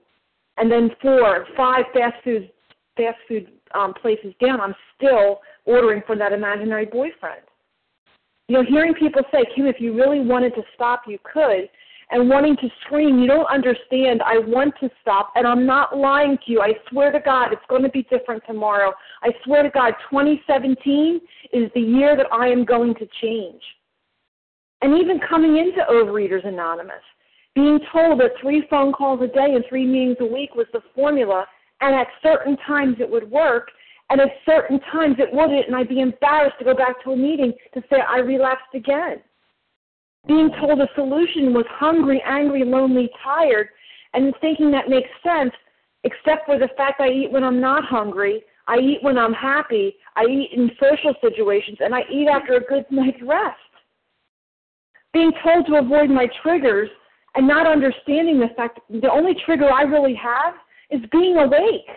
and 0.57 0.73
then 0.73 0.91
four, 1.01 1.47
five 1.57 1.85
fast 1.95 2.17
food 2.25 2.51
fast 3.01 3.19
food 3.27 3.49
um, 3.75 3.95
places 3.95 4.35
down, 4.45 4.61
I'm 4.61 4.75
still 4.97 5.41
ordering 5.65 6.03
for 6.07 6.17
that 6.17 6.33
imaginary 6.33 6.87
boyfriend. 6.87 7.43
You 8.49 8.57
know, 8.57 8.65
hearing 8.69 8.95
people 8.95 9.23
say, 9.33 9.45
Kim, 9.55 9.67
if 9.67 9.77
you 9.79 9.95
really 9.95 10.21
wanted 10.21 10.55
to 10.57 10.63
stop, 10.75 11.03
you 11.07 11.19
could 11.23 11.69
and 12.11 12.29
wanting 12.29 12.57
to 12.57 12.69
scream, 12.85 13.21
you 13.21 13.27
don't 13.29 13.47
understand. 13.47 14.21
I 14.23 14.39
want 14.39 14.75
to 14.81 14.91
stop, 15.01 15.33
and 15.37 15.47
I'm 15.47 15.65
not 15.65 15.97
lying 15.97 16.37
to 16.45 16.53
you. 16.53 16.61
I 16.61 16.73
swear 16.91 17.13
to 17.13 17.21
God, 17.21 17.53
it's 17.53 17.63
going 17.69 17.83
to 17.83 17.89
be 17.89 18.03
different 18.11 18.43
tomorrow. 18.47 18.93
I 19.23 19.31
swear 19.45 19.63
to 19.63 19.71
God, 19.71 19.95
2017 20.11 21.21
is 21.53 21.71
the 21.75 21.81
year 21.81 22.17
that 22.17 22.27
I 22.33 22.49
am 22.49 22.65
going 22.65 22.95
to 22.95 23.07
change. 23.23 23.63
And 24.83 24.99
even 25.01 25.21
coming 25.29 25.59
into 25.59 25.85
Overeaters 25.89 26.47
Anonymous, 26.47 27.03
being 27.55 27.79
told 27.93 28.21
that 28.21 28.33
three 28.41 28.67
phone 28.69 28.93
calls 28.93 29.21
a 29.23 29.27
day 29.27 29.55
and 29.55 29.65
three 29.69 29.87
meetings 29.87 30.17
a 30.21 30.27
week 30.27 30.55
was 30.55 30.67
the 30.73 30.81
formula, 30.95 31.47
and 31.81 31.95
at 31.95 32.09
certain 32.23 32.57
times 32.67 32.97
it 33.01 33.11
would 33.11 33.31
work, 33.31 33.69
and 34.11 34.21
at 34.21 34.29
certain 34.45 34.81
times 34.93 35.17
it 35.19 35.33
wouldn't, 35.33 35.67
and 35.67 35.77
I'd 35.77 35.89
be 35.89 36.01
embarrassed 36.01 36.59
to 36.59 36.65
go 36.65 36.75
back 36.75 37.03
to 37.05 37.13
a 37.13 37.17
meeting 37.17 37.53
to 37.75 37.83
say 37.91 37.99
I 38.07 38.19
relapsed 38.19 38.75
again 38.75 39.23
being 40.27 40.51
told 40.61 40.79
the 40.79 40.89
solution 40.95 41.55
was 41.55 41.65
hungry, 41.71 42.23
angry, 42.27 42.65
lonely, 42.65 43.11
tired, 43.23 43.69
and 44.13 44.35
thinking 44.41 44.71
that 44.71 44.89
makes 44.89 45.09
sense, 45.23 45.53
except 46.05 46.47
for 46.47 46.59
the 46.59 46.69
fact 46.77 47.01
I 47.01 47.09
eat 47.09 47.33
when 47.33 47.45
I'm 47.45 47.61
not 47.61 47.85
hungry, 47.85 48.43
I 48.67 48.77
eat 48.79 48.99
when 49.03 49.19
I'm 49.19 49.33
happy, 49.33 49.97
I 50.17 50.25
eat 50.25 50.51
in 50.55 50.71
social 50.81 51.15
situations, 51.21 51.79
and 51.81 51.95
I 51.95 52.03
eat 52.11 52.29
after 52.29 52.55
a 52.55 52.61
good 52.61 52.85
night's 52.91 53.23
rest. 53.23 53.57
Being 55.13 55.33
told 55.43 55.67
to 55.67 55.77
avoid 55.77 56.11
my 56.11 56.29
triggers 56.43 56.89
and 57.35 57.47
not 57.47 57.67
understanding 57.67 58.39
the 58.39 58.49
fact 58.57 58.81
the 58.89 59.11
only 59.11 59.35
trigger 59.45 59.71
I 59.73 59.83
really 59.83 60.15
have 60.15 60.55
is 60.91 61.01
being 61.13 61.37
awake. 61.37 61.89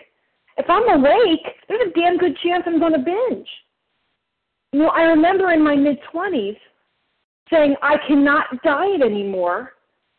If 0.56 0.66
I'm 0.68 0.88
awake, 0.88 1.46
there's 1.68 1.88
a 1.88 1.98
damn 1.98 2.18
good 2.18 2.36
chance 2.42 2.62
I'm 2.66 2.78
going 2.78 2.92
to 2.92 2.98
binge. 2.98 3.48
You 4.72 4.80
know, 4.80 4.88
I 4.88 5.02
remember 5.02 5.52
in 5.52 5.62
my 5.62 5.74
mid 5.74 5.98
20s, 6.12 6.56
saying 7.50 7.76
I 7.82 7.96
cannot 8.06 8.46
diet 8.62 9.02
anymore 9.02 9.72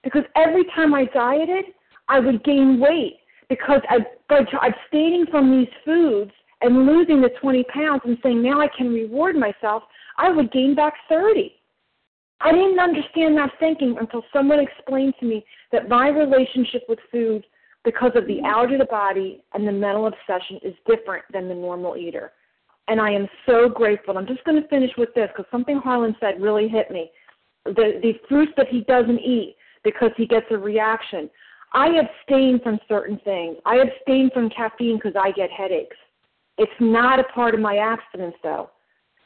because 0.04 0.24
every 0.36 0.64
time 0.76 0.94
I 0.94 1.06
dieted, 1.06 1.66
I 2.08 2.20
would 2.20 2.44
gain 2.44 2.80
weight 2.80 3.18
because 3.50 3.82
I, 3.90 4.00
by 4.30 4.42
abstaining 4.62 5.26
from 5.32 5.52
these 5.52 5.70
foods 5.84 6.32
and 6.62 6.86
losing 6.86 7.22
the 7.22 7.30
20 7.42 7.64
pounds 7.66 8.02
and 8.06 8.18
saying 8.24 8.42
now 8.42 8.62
I 8.62 8.68
can 8.76 8.94
reward 8.94 9.36
myself, 9.36 9.84
I 10.18 10.30
would 10.30 10.52
gain 10.52 10.76
back 10.76 10.94
30. 11.10 11.54
I 12.42 12.52
didn't 12.52 12.80
understand 12.80 13.38
that 13.38 13.52
thinking 13.60 13.96
until 14.00 14.24
someone 14.32 14.60
explained 14.60 15.14
to 15.20 15.26
me 15.26 15.46
that 15.72 15.90
my 15.90 16.10
relationship 16.10 16.84
with 16.88 17.00
food, 17.12 17.46
because 17.86 18.12
of 18.16 18.28
the 18.28 18.42
allergy 18.42 18.74
to 18.74 18.80
the 18.80 18.86
body 18.86 19.44
and 19.54 19.68
the 19.68 19.72
mental 19.72 20.08
obsession, 20.08 20.60
is 20.64 20.74
different 20.88 21.24
than 21.32 21.48
the 21.48 21.56
normal 21.56 21.96
eater. 21.96 22.34
And 22.88 23.00
I 23.00 23.12
am 23.12 23.28
so 23.46 23.70
grateful. 23.70 24.18
I'm 24.18 24.28
just 24.28 24.44
going 24.44 24.62
to 24.62 24.68
finish 24.68 24.92
with 24.98 25.14
this 25.16 25.30
because 25.36 25.50
something 25.50 25.78
Harlan 25.78 26.16
said 26.20 26.42
really 26.42 26.68
hit 26.68 26.92
me. 26.92 27.12
The, 27.66 28.00
the 28.02 28.14
fruits 28.28 28.52
that 28.58 28.68
he 28.68 28.82
doesn't 28.82 29.20
eat 29.20 29.56
because 29.84 30.12
he 30.18 30.28
gets 30.28 30.46
a 30.52 30.58
reaction. 30.58 31.30
I 31.74 31.88
abstain 32.00 32.60
from 32.62 32.80
certain 32.88 33.20
things. 33.24 33.58
I 33.66 33.78
abstain 33.78 34.30
from 34.34 34.50
caffeine 34.50 34.98
because 34.98 35.14
I 35.20 35.32
get 35.32 35.50
headaches. 35.50 35.98
It's 36.58 36.72
not 36.80 37.20
a 37.20 37.24
part 37.24 37.54
of 37.54 37.60
my 37.60 37.78
abstinence, 37.78 38.36
though, 38.42 38.70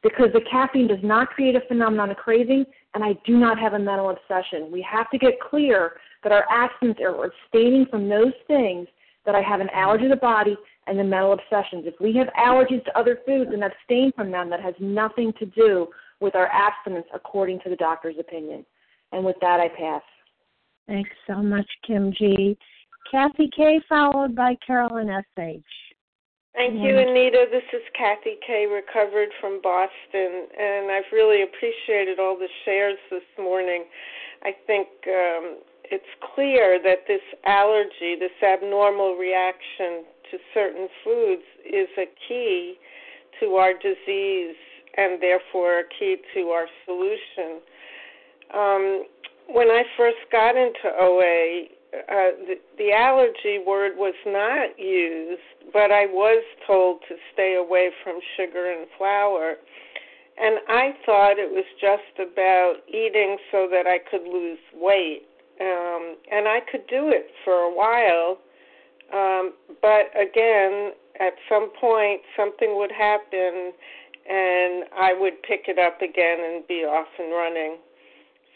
because 0.02 0.30
the 0.34 0.42
caffeine 0.50 0.88
does 0.88 1.04
not 1.04 1.30
create 1.30 1.56
a 1.56 1.62
phenomenon 1.68 2.10
of 2.12 2.18
craving, 2.18 2.66
and 2.96 3.04
I 3.04 3.14
do 3.26 3.38
not 3.38 3.60
have 3.60 3.74
a 3.74 3.80
mental 3.80 4.10
obsession. 4.10 4.72
We 4.72 4.82
have 4.90 5.10
to 5.12 5.18
get 5.18 5.40
clear 5.40 5.94
that 6.24 6.32
our 6.32 6.46
abstinence 6.50 7.00
are 7.02 7.26
abstaining 7.26 7.86
from 7.90 8.10
those 8.10 8.34
things 8.48 8.88
that 9.26 9.36
I 9.36 9.42
have 9.42 9.62
an 9.62 9.70
allergy 9.74 10.04
to 10.04 10.10
the 10.10 10.16
body 10.16 10.58
and 10.88 10.98
the 10.98 11.04
mental 11.04 11.34
obsessions. 11.34 11.86
If 11.86 11.96
we 12.00 12.16
have 12.16 12.28
allergies 12.40 12.84
to 12.86 12.98
other 12.98 13.20
foods 13.26 13.52
and 13.54 13.64
abstain 13.64 14.12
from 14.16 14.32
them, 14.32 14.50
that 14.50 14.62
has 14.62 14.74
nothing 14.80 15.34
to 15.40 15.46
do 15.46 15.88
with 16.20 16.36
our 16.36 16.48
abstinence 16.48 17.08
according 17.14 17.60
to 17.62 17.70
the 17.70 17.76
doctor's 17.76 18.16
opinion. 18.20 18.66
And 19.12 19.24
with 19.24 19.36
that, 19.42 19.60
I 19.60 19.68
pass. 19.70 20.02
Thanks 20.88 21.10
so 21.28 21.36
much, 21.44 21.68
Kim 21.86 22.12
G. 22.18 22.58
Kathy 23.12 23.50
K, 23.56 23.80
followed 23.88 24.36
by 24.36 24.56
Carolyn 24.66 25.10
S.H. 25.10 25.62
Thank 26.56 26.74
you, 26.82 26.98
Anita. 26.98 27.46
This 27.52 27.64
is 27.74 27.82
Kathy 27.98 28.38
K, 28.46 28.66
recovered 28.66 29.30
from 29.40 29.62
Boston, 29.62 30.48
and 30.60 30.92
I've 30.92 31.10
really 31.14 31.44
appreciated 31.44 32.20
all 32.20 32.38
the 32.38 32.50
shares 32.66 32.98
this 33.12 33.24
morning. 33.38 33.86
I 34.44 34.52
think 34.66 34.88
um, 35.08 35.58
it's 35.92 36.06
clear 36.36 36.80
that 36.84 37.08
this 37.08 37.22
allergy, 37.46 38.16
this 38.20 38.36
abnormal 38.44 39.16
reaction 39.16 40.06
to 40.32 40.38
certain 40.54 40.88
foods 41.04 41.44
is 41.66 41.88
a 41.98 42.06
key 42.28 42.76
to 43.40 43.56
our 43.56 43.74
disease 43.74 44.56
and 44.98 45.22
therefore 45.22 45.80
a 45.80 45.84
key 45.98 46.18
to 46.34 46.50
our 46.50 46.68
solution. 46.86 47.62
Um, 48.54 49.06
when 49.48 49.70
I 49.70 49.84
first 49.98 50.18
got 50.32 50.56
into 50.56 50.90
OA, 51.00 51.66
uh, 51.94 52.38
the, 52.46 52.56
the 52.78 52.92
allergy 52.92 53.64
word 53.66 53.94
was 53.98 54.14
not 54.26 54.78
used, 54.78 55.42
but 55.74 55.92
I 55.92 56.06
was 56.06 56.44
told 56.68 57.02
to 57.10 57.16
stay 57.34 57.56
away 57.56 57.90
from 58.04 58.20
sugar 58.38 58.72
and 58.72 58.88
flour. 58.98 59.56
And 60.42 60.60
I 60.70 60.94
thought 61.06 61.38
it 61.38 61.52
was 61.52 61.66
just 61.82 62.16
about 62.20 62.76
eating 62.88 63.38
so 63.52 63.68
that 63.72 63.88
I 63.88 63.98
could 64.10 64.24
lose 64.24 64.60
weight. 64.74 65.24
Um, 65.62 66.16
and 66.32 66.48
I 66.48 66.60
could 66.72 66.88
do 66.88 67.10
it 67.10 67.28
for 67.44 67.54
a 67.54 67.74
while 67.74 68.40
um, 69.14 69.54
but 69.82 70.14
again, 70.14 70.94
at 71.20 71.34
some 71.50 71.72
point, 71.80 72.22
something 72.38 72.78
would 72.78 72.92
happen, 72.92 73.74
and 74.30 74.86
I 74.94 75.14
would 75.18 75.42
pick 75.44 75.66
it 75.68 75.80
up 75.80 76.02
again 76.02 76.38
and 76.40 76.68
be 76.68 76.86
off 76.86 77.08
and 77.18 77.32
running. 77.32 77.78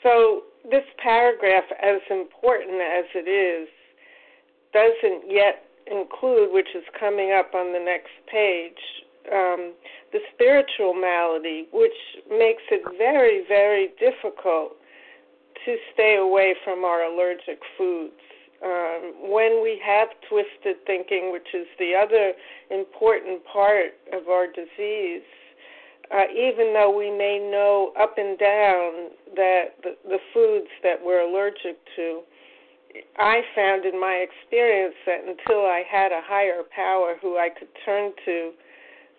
So, 0.04 0.44
this 0.70 0.86
paragraph, 1.02 1.64
as 1.82 2.02
important 2.10 2.82
as 2.82 3.06
it 3.16 3.28
is, 3.28 3.68
doesn't 4.74 5.32
yet 5.32 5.66
include, 5.88 6.54
which 6.54 6.70
is 6.76 6.84
coming 7.00 7.32
up 7.32 7.54
on 7.56 7.74
the 7.74 7.80
next 7.80 8.14
page, 8.32 8.80
um, 9.32 9.74
the 10.12 10.20
spiritual 10.34 10.94
malady, 10.94 11.68
which 11.74 11.98
makes 12.30 12.64
it 12.70 12.84
very, 12.98 13.44
very 13.48 13.90
difficult 14.00 14.74
to 15.66 15.78
stay 15.94 16.18
away 16.18 16.56
from 16.64 16.84
our 16.84 17.04
allergic 17.04 17.60
foods. 17.78 18.14
Um, 18.64 19.30
when 19.30 19.62
we 19.62 19.82
have 19.86 20.08
twisted 20.30 20.86
thinking, 20.88 21.32
which 21.34 21.48
is 21.54 21.68
the 21.80 21.94
other 21.96 22.32
important 22.72 23.44
part 23.46 23.92
of 24.14 24.30
our 24.30 24.48
disease, 24.48 25.28
uh, 26.12 26.24
even 26.32 26.74
though 26.74 26.96
we 26.96 27.12
may 27.12 27.40
know 27.40 27.92
up 28.00 28.16
and 28.18 28.38
down 28.38 29.10
that 29.36 29.76
the, 29.84 29.96
the 30.08 30.20
foods 30.34 30.70
that 30.84 30.96
we're 31.04 31.22
allergic 31.22 31.78
to, 31.96 32.22
I 33.18 33.42
found 33.56 33.86
in 33.86 34.00
my 34.00 34.24
experience 34.24 34.96
that 35.06 35.22
until 35.22 35.66
I 35.66 35.84
had 35.90 36.12
a 36.12 36.22
higher 36.24 36.62
power 36.76 37.16
who 37.22 37.38
I 37.38 37.50
could 37.50 37.70
turn 37.86 38.12
to 38.26 38.52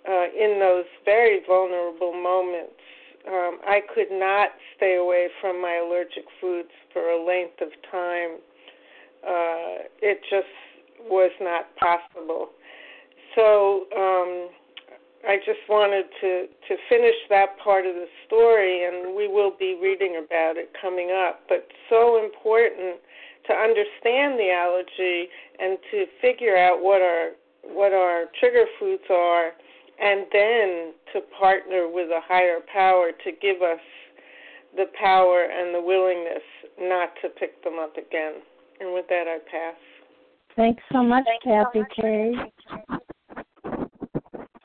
uh, 0.09 0.27
in 0.39 0.61
those 0.61 0.85
very 1.05 1.41
vulnerable 1.47 2.13
moments, 2.13 2.74
um, 3.29 3.59
I 3.67 3.81
could 3.95 4.11
not 4.11 4.51
stay 4.77 4.97
away 4.97 5.29
from 5.41 5.61
my 5.61 5.81
allergic 5.85 6.25
foods 6.41 6.69
for 6.93 7.11
a 7.11 7.25
length 7.25 7.61
of 7.61 7.69
time. 7.91 8.39
Uh, 9.27 9.89
it 10.03 10.21
just 10.29 10.53
was 11.09 11.31
not 11.41 11.75
possible. 11.77 12.51
So 13.35 13.87
um, 13.97 14.51
I 15.27 15.37
just 15.39 15.65
wanted 15.69 16.05
to 16.21 16.47
to 16.69 16.77
finish 16.89 17.17
that 17.31 17.59
part 17.63 17.87
of 17.87 17.95
the 17.95 18.07
story, 18.27 18.85
and 18.85 19.17
we 19.17 19.27
will 19.27 19.53
be 19.59 19.79
reading 19.81 20.23
about 20.25 20.57
it 20.57 20.71
coming 20.81 21.11
up. 21.11 21.41
But 21.49 21.67
so 21.89 22.23
important 22.23 23.01
to 23.49 23.53
understand 23.53 24.39
the 24.39 24.51
allergy 24.53 25.29
and 25.59 25.79
to 25.91 26.07
figure 26.21 26.57
out 26.57 26.83
what 26.83 27.01
our 27.01 27.31
what 27.63 27.93
our 27.93 28.27
trigger 28.39 28.67
foods 28.79 29.05
are 29.11 29.53
and 30.01 30.27
then 30.33 30.93
to 31.13 31.21
partner 31.39 31.89
with 31.89 32.11
a 32.11 32.21
higher 32.27 32.61
power 32.73 33.11
to 33.25 33.31
give 33.41 33.63
us 33.63 33.81
the 34.77 34.87
power 35.01 35.45
and 35.45 35.75
the 35.75 35.81
willingness 35.81 36.43
not 36.81 37.11
to 37.23 37.29
pick 37.29 37.63
them 37.63 37.79
up 37.79 37.97
again. 37.97 38.35
And 38.81 38.93
with 38.93 39.07
that, 39.09 39.25
I 39.29 39.39
pass. 39.51 39.77
Thanks 40.57 40.83
so 40.93 41.03
much, 41.03 41.25
Thanks 41.25 41.45
Kathy 41.45 41.73
so 41.75 41.81
much. 41.81 41.93
K. 41.97 42.33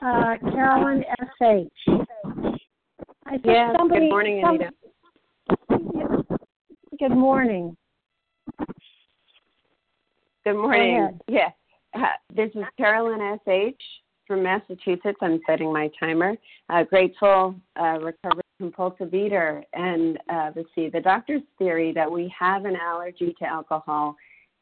Uh, 0.02 0.50
Carolyn 0.52 1.04
S.H. 1.20 1.68
I 3.26 3.30
think 3.32 3.44
yes, 3.44 3.74
somebody, 3.78 4.00
good 4.00 4.10
morning, 4.10 4.42
Anita. 4.44 4.70
Good 6.98 7.10
morning. 7.10 7.76
Good 10.44 10.54
morning. 10.54 11.20
Yeah. 11.28 11.50
Uh, 11.94 12.06
this 12.34 12.50
is 12.54 12.64
Carolyn 12.78 13.20
S.H 13.20 13.80
from 14.30 14.44
Massachusetts. 14.44 15.18
I'm 15.22 15.40
setting 15.44 15.72
my 15.72 15.90
timer. 15.98 16.36
Uh, 16.68 16.84
grateful, 16.84 17.56
uh, 17.80 17.98
recovered 17.98 18.44
compulsive 18.60 19.12
eater. 19.12 19.64
And 19.72 20.18
uh, 20.32 20.52
let's 20.54 20.68
see, 20.76 20.88
the 20.88 21.00
doctor's 21.00 21.42
theory 21.58 21.92
that 21.94 22.08
we 22.08 22.32
have 22.38 22.64
an 22.64 22.76
allergy 22.76 23.34
to 23.40 23.44
alcohol 23.44 24.14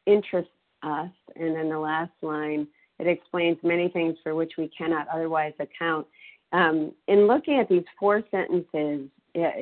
interests 0.07 0.51
us. 0.83 1.11
And 1.37 1.55
then 1.55 1.69
the 1.69 1.79
last 1.79 2.13
line, 2.23 2.67
it 2.99 3.07
explains 3.07 3.59
many 3.63 3.91
things 3.91 4.17
for 4.23 4.35
which 4.35 4.53
we 4.57 4.69
cannot 4.69 5.07
otherwise 5.09 5.53
account. 5.61 6.07
Um, 6.53 6.93
in 7.07 7.27
looking 7.27 7.59
at 7.59 7.69
these 7.69 7.85
four 8.01 8.23
sentences, 8.31 9.11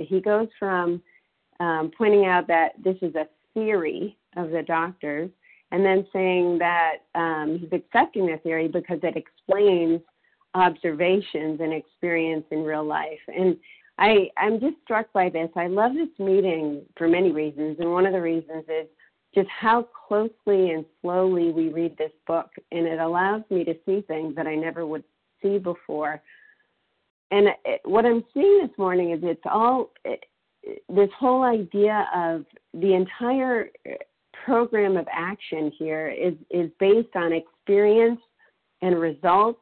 he 0.06 0.20
goes 0.20 0.46
from 0.56 1.02
um, 1.58 1.90
pointing 1.98 2.26
out 2.26 2.46
that 2.46 2.74
this 2.80 2.96
is 3.02 3.16
a 3.16 3.26
theory 3.54 4.16
of 4.36 4.50
the 4.50 4.62
doctors 4.62 5.30
and 5.72 5.84
then 5.84 6.06
saying 6.12 6.58
that 6.58 6.96
um, 7.14 7.58
he's 7.60 7.72
accepting 7.72 8.26
the 8.26 8.38
theory 8.38 8.68
because 8.68 9.00
it 9.02 9.16
explains 9.16 10.00
observations 10.54 11.60
and 11.60 11.72
experience 11.72 12.44
in 12.50 12.62
real 12.62 12.84
life. 12.84 13.18
And 13.28 13.56
I, 13.98 14.30
I'm 14.36 14.60
just 14.60 14.76
struck 14.84 15.12
by 15.12 15.28
this. 15.28 15.50
I 15.56 15.66
love 15.66 15.92
this 15.94 16.08
meeting 16.18 16.82
for 16.96 17.08
many 17.08 17.32
reasons, 17.32 17.78
and 17.80 17.90
one 17.90 18.06
of 18.06 18.12
the 18.12 18.20
reasons 18.20 18.64
is 18.68 18.86
just 19.34 19.48
how 19.48 19.88
closely 20.08 20.70
and 20.70 20.84
slowly 21.02 21.50
we 21.50 21.68
read 21.68 21.96
this 21.98 22.12
book, 22.26 22.50
and 22.72 22.86
it 22.86 22.98
allows 22.98 23.42
me 23.50 23.64
to 23.64 23.74
see 23.84 24.02
things 24.02 24.34
that 24.36 24.46
I 24.46 24.54
never 24.54 24.86
would 24.86 25.04
see 25.42 25.58
before. 25.58 26.22
And 27.30 27.48
it, 27.64 27.80
what 27.84 28.06
I'm 28.06 28.24
seeing 28.32 28.60
this 28.62 28.76
morning 28.78 29.12
is 29.12 29.20
it's 29.22 29.40
all 29.50 29.90
it, 30.04 30.24
this 30.88 31.10
whole 31.18 31.42
idea 31.42 32.08
of 32.14 32.44
the 32.74 32.94
entire 32.94 33.68
program 34.46 34.96
of 34.96 35.06
action 35.12 35.72
here 35.76 36.08
is, 36.08 36.34
is 36.50 36.70
based 36.78 37.14
on 37.16 37.32
experience 37.32 38.20
and 38.80 38.98
results 38.98 39.60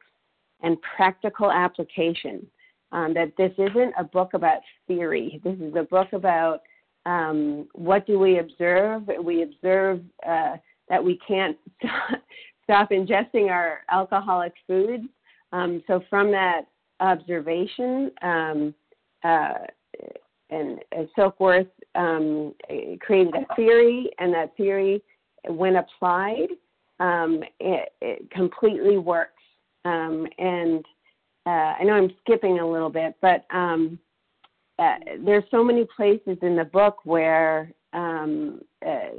and 0.61 0.77
practical 0.95 1.51
application. 1.51 2.45
Um, 2.91 3.13
that 3.15 3.33
this 3.37 3.51
isn't 3.57 3.93
a 3.99 4.05
book 4.05 4.35
about 4.35 4.59
theory. 4.87 5.41
This 5.43 5.57
is 5.59 5.73
a 5.75 5.83
book 5.83 6.13
about 6.13 6.61
um, 7.05 7.67
what 7.73 8.07
do 8.07 8.19
we 8.19 8.39
observe. 8.39 9.09
We 9.21 9.41
observe 9.41 10.01
uh, 10.25 10.57
that 10.87 11.03
we 11.03 11.19
can't 11.27 11.57
stop 12.63 12.91
ingesting 12.91 13.49
our 13.49 13.79
alcoholic 13.91 14.53
foods. 14.65 15.03
Um, 15.51 15.83
so 15.87 16.03
from 16.09 16.31
that 16.31 16.67
observation, 16.99 18.11
um, 18.21 18.75
uh, 19.23 19.53
and 20.49 20.79
so 21.15 21.33
forth, 21.37 21.67
um, 21.95 22.53
created 22.99 23.33
a 23.35 23.55
theory, 23.55 24.09
and 24.19 24.33
that 24.33 24.55
theory, 24.57 25.01
when 25.47 25.77
applied, 25.77 26.49
um, 26.99 27.43
it, 27.59 27.93
it, 28.01 28.29
completely 28.31 28.97
works. 28.97 29.31
Um, 29.85 30.27
and 30.37 30.85
uh, 31.45 31.73
I 31.79 31.83
know 31.83 31.93
I'm 31.93 32.11
skipping 32.21 32.59
a 32.59 32.67
little 32.67 32.89
bit, 32.89 33.15
but 33.21 33.45
um, 33.53 33.99
uh, 34.79 34.95
there's 35.23 35.43
so 35.51 35.63
many 35.63 35.85
places 35.95 36.37
in 36.41 36.55
the 36.55 36.65
book 36.65 36.97
where 37.03 37.71
um, 37.93 38.61
uh, 38.85 39.09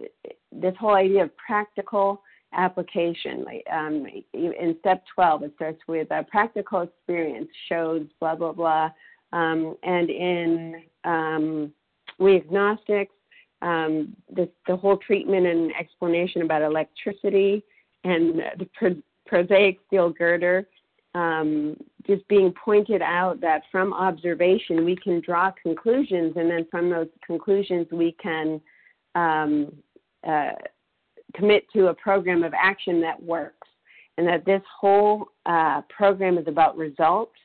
this 0.53 0.75
whole 0.79 0.95
idea 0.95 1.25
of 1.25 1.37
practical 1.37 2.23
application. 2.53 3.45
Like, 3.45 3.65
um, 3.73 4.07
in 4.33 4.77
step 4.81 5.05
12, 5.15 5.45
it 5.45 5.53
starts 5.57 5.81
with 5.87 6.11
a 6.11 6.25
practical 6.25 6.83
experience 6.83 7.49
shows 7.69 8.07
blah 8.21 8.35
blah 8.35 8.53
blah, 8.53 8.91
um, 9.33 9.77
and 9.83 10.11
in 10.11 10.83
um, 11.07 11.73
we 12.19 12.37
agnostics, 12.37 13.15
um, 13.63 14.15
the, 14.35 14.49
the 14.67 14.77
whole 14.77 14.99
treatment 14.99 15.47
and 15.47 15.73
explanation 15.79 16.43
about 16.43 16.63
electricity 16.63 17.63
and 18.05 18.43
the 18.59 18.69
pro- 18.75 19.03
prosaic 19.27 19.79
steel 19.87 20.11
girder, 20.11 20.67
um, 21.15 21.77
just 22.07 22.27
being 22.29 22.53
pointed 22.53 23.01
out 23.01 23.41
that 23.41 23.63
from 23.73 23.93
observation 23.95 24.85
we 24.85 24.95
can 24.97 25.21
draw 25.21 25.51
conclusions, 25.63 26.35
and 26.37 26.51
then 26.51 26.67
from 26.71 26.91
those 26.91 27.09
conclusions 27.25 27.87
we 27.91 28.13
can 28.23 28.61
um, 29.15 29.73
uh, 30.29 30.51
commit 31.35 31.65
to 31.73 31.89
a 31.89 31.95
program 31.95 32.45
of 32.45 32.53
action 32.55 33.01
that 33.01 33.21
works, 33.23 33.69
and 34.19 34.27
that 34.27 34.45
this 34.45 34.63
whole 34.81 35.29
uh, 35.47 35.81
program 35.89 36.37
is 36.39 36.47
about 36.47 36.77
results. 36.77 37.37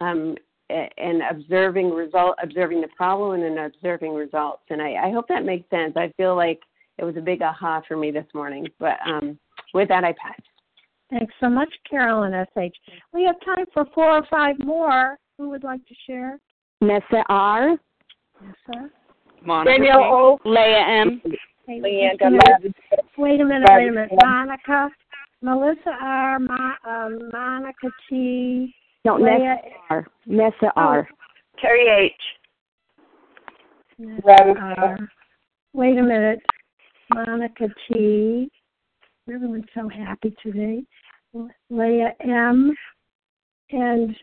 Um, 0.00 0.36
and 0.70 1.22
observing 1.30 1.90
result, 1.90 2.36
observing 2.42 2.80
the 2.80 2.88
problem, 2.88 3.40
and 3.40 3.56
then 3.56 3.64
observing 3.64 4.14
results. 4.14 4.62
And 4.70 4.82
I, 4.82 5.06
I, 5.06 5.10
hope 5.10 5.26
that 5.28 5.44
makes 5.44 5.68
sense. 5.70 5.94
I 5.96 6.12
feel 6.16 6.36
like 6.36 6.60
it 6.98 7.04
was 7.04 7.16
a 7.16 7.22
big 7.22 7.40
aha 7.40 7.80
for 7.88 7.96
me 7.96 8.10
this 8.10 8.26
morning. 8.34 8.66
But 8.78 8.96
um, 9.06 9.38
with 9.72 9.88
that, 9.88 10.04
I 10.04 10.12
pass. 10.12 10.38
Thanks 11.10 11.32
so 11.40 11.48
much, 11.48 11.72
Carolyn 11.88 12.34
S.H. 12.34 12.76
We 13.14 13.24
have 13.24 13.36
time 13.44 13.64
for 13.72 13.86
four 13.94 14.10
or 14.10 14.26
five 14.30 14.56
more. 14.58 15.16
Who 15.38 15.48
would 15.50 15.64
like 15.64 15.84
to 15.86 15.94
share? 16.06 16.38
Nessa 16.80 17.24
R. 17.28 17.76
Nessa. 18.42 18.90
Monica. 19.42 19.78
Danielle 19.78 20.02
O. 20.02 20.38
Leah 20.44 20.84
M. 20.86 21.22
Hey, 21.66 21.80
wait, 21.82 22.18
a 22.20 22.30
minute, 22.30 22.74
wait 23.16 23.40
a 23.40 23.44
minute. 23.44 23.68
Wait 23.70 23.88
a 23.88 23.92
minute. 23.92 24.10
Monica. 24.22 24.90
Melissa 25.40 25.96
R. 26.00 26.38
Ma, 26.40 26.72
uh, 26.86 27.08
Monica 27.32 27.88
T. 28.08 28.74
No, 29.04 29.16
Nessa 29.16 29.60
R. 29.90 30.06
Nessa 30.26 30.72
oh. 30.76 30.80
R. 30.80 31.08
Terry 31.60 31.88
H. 31.88 32.12
Nessa 33.98 34.54
R. 34.76 34.98
Wait 35.72 35.98
a 35.98 36.02
minute. 36.02 36.40
Monica 37.14 37.68
T. 37.88 38.50
Everyone's 39.32 39.64
so 39.74 39.88
happy 39.88 40.34
today. 40.42 40.82
Leah 41.70 42.14
M. 42.20 42.74
And 43.70 44.16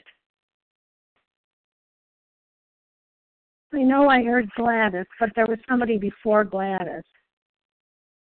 I 3.74 3.82
know 3.82 4.10
I 4.10 4.24
heard 4.24 4.50
Gladys, 4.56 5.06
but 5.20 5.30
there 5.36 5.46
was 5.46 5.60
somebody 5.68 5.98
before 5.98 6.44
Gladys. 6.44 7.04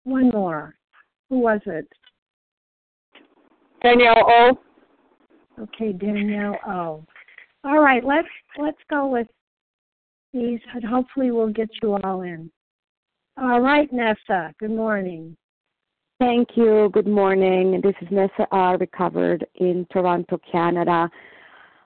One 0.05 0.31
more. 0.31 0.75
Who 1.31 1.39
was 1.39 1.61
it? 1.67 1.89
Danielle 3.83 4.25
O. 4.29 4.59
Okay, 5.59 5.93
Danielle. 5.93 6.59
Oh, 6.67 7.05
all 7.65 7.81
right. 7.81 8.05
Let's 8.05 8.29
let's 8.59 8.79
go 8.91 9.07
with 9.07 9.27
these, 10.33 10.61
and 10.75 10.85
hopefully 10.85 11.31
we'll 11.31 11.53
get 11.53 11.71
you 11.83 11.95
all 11.95 12.23
in. 12.23 12.51
All 13.39 13.61
right, 13.61 13.91
Nessa. 13.93 14.53
Good 14.61 14.71
morning. 14.71 15.37
Thank 16.19 16.51
you. 16.57 16.91
Good 16.93 17.07
morning. 17.07 17.81
This 17.83 17.95
is 18.01 18.09
Nessa 18.11 18.47
R. 18.51 18.79
Recovered 18.79 19.47
in 19.57 19.87
Toronto, 19.93 20.41
Canada. 20.51 21.11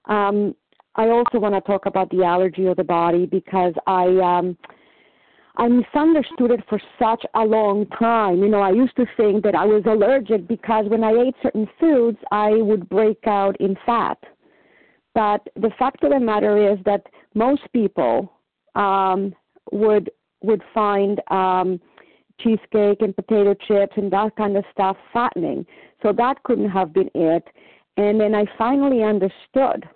Um, 0.07 0.55
I 0.97 1.09
also 1.09 1.39
want 1.39 1.55
to 1.55 1.61
talk 1.61 1.87
about 1.87 2.11
the 2.11 2.25
allergy 2.25 2.67
of 2.67 2.77
the 2.77 2.85
body 2.85 3.27
because 3.27 3.75
I 3.87 4.07
um, 4.19 4.57
I 5.57 5.69
misunderstood 5.69 6.53
it 6.53 6.61
for 6.69 6.81
such 6.99 7.25
a 7.35 7.41
long 7.41 7.87
time. 7.99 8.39
You 8.39 8.49
know, 8.49 8.61
I 8.61 8.71
used 8.71 8.97
to 8.97 9.07
think 9.17 9.43
that 9.45 9.55
I 9.55 9.65
was 9.65 9.83
allergic 9.87 10.47
because 10.47 10.87
when 10.89 11.05
I 11.05 11.13
ate 11.13 11.35
certain 11.43 11.69
foods, 11.79 12.19
I 12.31 12.53
would 12.53 12.89
break 12.89 13.27
out 13.27 13.61
in 13.61 13.77
fat. 13.85 14.19
But 15.15 15.49
the 15.57 15.71
fact 15.79 16.05
of 16.05 16.11
the 16.11 16.21
matter 16.21 16.73
is 16.73 16.79
that 16.85 17.07
most 17.35 17.63
people 17.73 18.33
um, 18.75 19.35
would 19.73 20.11
would 20.43 20.63
find 20.73 21.21
um, 21.31 21.81
cheesecake 22.39 23.03
and 23.03 23.15
potato 23.15 23.55
chips 23.55 23.93
and 23.97 24.11
that 24.11 24.35
kind 24.37 24.57
of 24.57 24.65
stuff 24.73 24.97
fattening. 25.13 25.67
So 26.03 26.13
that 26.13 26.43
couldn't 26.45 26.71
have 26.71 26.95
been 26.95 27.11
it. 27.15 27.45
And 27.97 28.19
then 28.19 28.35
I 28.35 28.47
finally 28.57 29.03
understood 29.03 29.87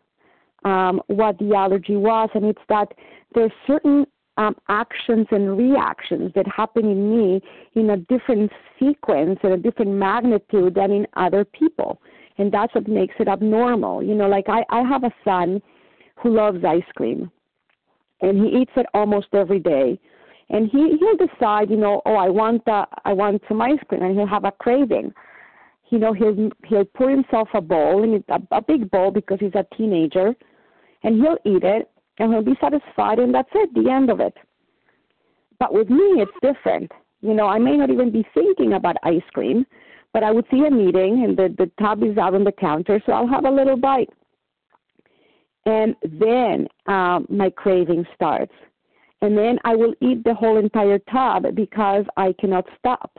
um, 0.65 1.01
what 1.07 1.39
the 1.39 1.55
allergy 1.55 1.97
was, 1.97 2.29
and 2.35 2.45
it's 2.45 2.61
that 2.69 2.89
there's 3.35 3.53
certain 3.67 4.07
um, 4.37 4.57
actions 4.69 5.27
and 5.31 5.57
reactions 5.57 6.33
that 6.35 6.47
happen 6.47 6.85
in 6.85 7.11
me 7.11 7.41
in 7.75 7.91
a 7.91 7.97
different 7.97 8.51
sequence 8.79 9.39
and 9.43 9.53
a 9.53 9.57
different 9.57 9.93
magnitude 9.93 10.75
than 10.75 10.91
in 10.91 11.07
other 11.17 11.45
people. 11.45 12.01
And 12.39 12.51
that's 12.51 12.75
what 12.75 12.89
makes 12.89 13.15
it 13.21 13.29
abnormal. 13.29 14.03
You 14.03 14.15
know, 14.15 14.29
like 14.29 14.49
I, 14.49 14.65
I 14.71 14.83
have 14.83 15.05
a 15.05 15.13
son 15.25 15.63
who 16.17 16.35
loves 16.35 16.65
ice 16.65 16.83
cream 16.97 17.31
and 18.21 18.39
he 18.43 18.61
eats 18.61 18.73
it 18.77 18.87
almost 18.95 19.29
every 19.33 19.61
day. 19.61 19.99
And 20.51 20.69
he 20.71 20.97
he'll 20.99 21.27
decide, 21.27 21.71
you 21.71 21.77
know, 21.77 22.03
oh, 22.07 22.17
I 22.17 22.29
want 22.29 22.65
the 22.65 22.87
I 23.05 23.13
want 23.13 23.43
some 23.49 23.63
ice 23.63 23.79
cream, 23.89 24.03
and 24.03 24.15
he'll 24.15 24.27
have 24.27 24.45
a 24.45 24.53
craving. 24.53 25.13
You 25.89 25.99
know, 25.99 26.13
he'll 26.13 26.51
he'll 26.67 26.85
pour 26.85 27.11
himself 27.11 27.49
a 27.55 27.61
bowl, 27.61 28.03
and 28.03 28.23
a, 28.29 28.57
a 28.57 28.61
big 28.61 28.91
bowl 28.91 29.11
because 29.11 29.39
he's 29.41 29.55
a 29.55 29.67
teenager, 29.77 30.35
and 31.03 31.21
he'll 31.21 31.39
eat 31.45 31.65
it, 31.65 31.91
and 32.19 32.33
he'll 32.33 32.43
be 32.43 32.57
satisfied, 32.61 33.19
and 33.19 33.35
that's 33.35 33.49
it, 33.55 33.75
the 33.75 33.91
end 33.91 34.11
of 34.11 34.21
it. 34.21 34.35
But 35.59 35.73
with 35.73 35.89
me, 35.89 36.23
it's 36.23 36.33
different. 36.43 36.91
You 37.21 37.35
know, 37.35 37.47
I 37.47 37.59
may 37.59 37.77
not 37.77 37.91
even 37.91 38.11
be 38.11 38.27
thinking 38.35 38.75
about 38.75 38.97
ice 39.03 39.23
cream, 39.33 39.67
but 40.13 40.23
I 40.23 40.31
would 40.31 40.45
see 40.51 40.65
a 40.67 40.71
meeting, 40.71 41.25
and 41.25 41.37
the 41.37 41.55
the 41.57 41.71
tub 41.83 42.03
is 42.03 42.19
out 42.19 42.35
on 42.35 42.45
the 42.45 42.53
counter, 42.53 43.03
so 43.05 43.13
I'll 43.13 43.27
have 43.27 43.45
a 43.45 43.51
little 43.51 43.77
bite 43.77 44.11
and 45.67 45.95
then 46.03 46.69
um, 46.87 47.27
my 47.29 47.51
craving 47.51 48.07
starts. 48.15 48.53
And 49.23 49.37
then 49.37 49.59
I 49.65 49.75
will 49.75 49.95
eat 50.01 50.23
the 50.25 50.35
whole 50.35 50.59
entire 50.59 50.99
tub 51.11 51.55
because 51.55 52.05
I 52.17 52.35
cannot 52.39 52.67
stop. 52.79 53.19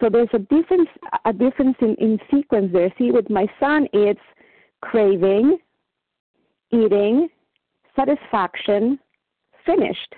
So 0.00 0.08
there's 0.08 0.28
a 0.34 0.38
difference, 0.38 0.88
a 1.24 1.32
difference 1.32 1.76
in, 1.80 1.94
in 1.96 2.18
sequence 2.30 2.70
there. 2.72 2.92
See, 2.98 3.10
with 3.10 3.28
my 3.30 3.46
son, 3.58 3.88
it's 3.92 4.20
craving, 4.82 5.58
eating, 6.70 7.28
satisfaction, 7.96 8.98
finished. 9.64 10.14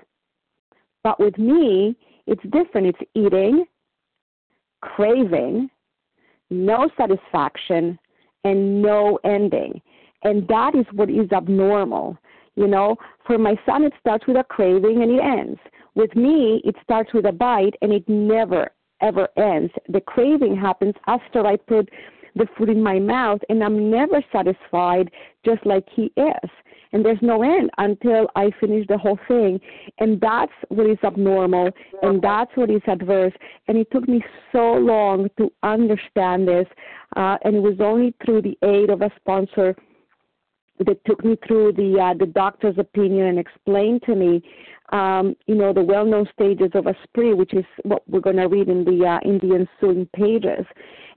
But 1.03 1.19
with 1.19 1.39
me, 1.39 1.97
it's 2.27 2.43
different. 2.51 2.89
It's 2.89 3.11
eating, 3.15 3.65
craving, 4.83 5.71
no 6.51 6.91
satisfaction, 6.97 7.99
and 8.45 8.83
no 8.83 9.19
ending. 9.25 9.81
And 10.25 10.47
that 10.49 10.75
is 10.75 10.85
what 10.93 11.11
is 11.11 11.31
abnormal. 11.33 12.19
You 12.57 12.67
know, 12.67 12.97
for 13.27 13.39
my 13.39 13.55
son, 13.65 13.85
it 13.85 13.93
starts 14.01 14.27
with 14.27 14.37
a 14.37 14.45
craving 14.45 15.03
and 15.03 15.13
it 15.13 15.23
ends. 15.23 15.61
With 15.95 16.15
me, 16.17 16.61
it 16.65 16.75
starts 16.83 17.13
with 17.15 17.27
a 17.27 17.33
bite 17.33 17.75
and 17.83 17.93
it 17.93 18.09
never, 18.09 18.71
ever 19.01 19.29
ends. 19.37 19.73
The 19.89 20.01
craving 20.01 20.57
happens 20.57 20.95
after 21.07 21.47
I 21.47 21.57
put 21.57 21.89
the 22.35 22.49
food 22.57 22.69
in 22.69 22.83
my 22.83 22.99
mouth 22.99 23.41
and 23.49 23.63
I'm 23.63 23.91
never 23.91 24.23
satisfied 24.33 25.11
just 25.45 25.65
like 25.65 25.85
he 25.95 26.13
is. 26.17 26.51
And 26.93 27.05
there's 27.05 27.19
no 27.21 27.43
end 27.43 27.71
until 27.79 28.29
I 28.35 28.51
finish 28.61 28.87
the 28.89 28.99
whole 28.99 29.19
thing. 29.29 29.61
And 29.99 30.21
that's 30.21 30.53
what 30.69 30.89
is 30.89 30.99
abnormal 31.05 31.71
and 32.03 32.23
that's 32.23 32.51
what 32.55 32.71
is 32.71 32.83
adverse. 32.87 33.33
And 33.67 33.77
it 33.77 33.89
took 33.91 34.09
me 34.09 34.25
so 34.53 34.75
long 34.75 35.29
to 35.39 35.53
understand 35.63 36.49
this. 36.49 36.67
Uh, 37.17 37.37
and 37.45 37.57
it 37.57 37.63
was 37.63 37.77
only 37.81 38.15
through 38.25 38.43
the 38.43 38.57
aid 38.63 38.91
of 38.91 39.03
a 39.03 39.11
sponsor 39.17 39.75
that 40.81 41.05
took 41.05 41.25
me 41.25 41.37
through 41.47 41.73
the 41.73 41.99
uh, 42.01 42.15
the 42.19 42.27
doctor's 42.27 42.79
opinion 42.79 43.27
and 43.27 43.39
explained 43.39 44.03
to 44.07 44.15
me, 44.15 44.43
um, 44.93 45.37
you 45.47 45.55
know, 45.55 45.73
the 45.73 45.83
well-known 45.83 46.27
stages 46.33 46.71
of 46.75 46.87
a 46.87 46.95
spree, 47.05 47.35
which 47.35 47.55
is 47.55 47.65
what 47.83 48.09
we're 48.09 48.21
going 48.21 48.37
to 48.37 48.47
read 48.47 48.69
in 48.69 48.85
the 48.85 49.05
uh, 49.05 49.19
in 49.29 49.39
the 49.39 49.55
ensuing 49.55 50.07
pages. 50.15 50.65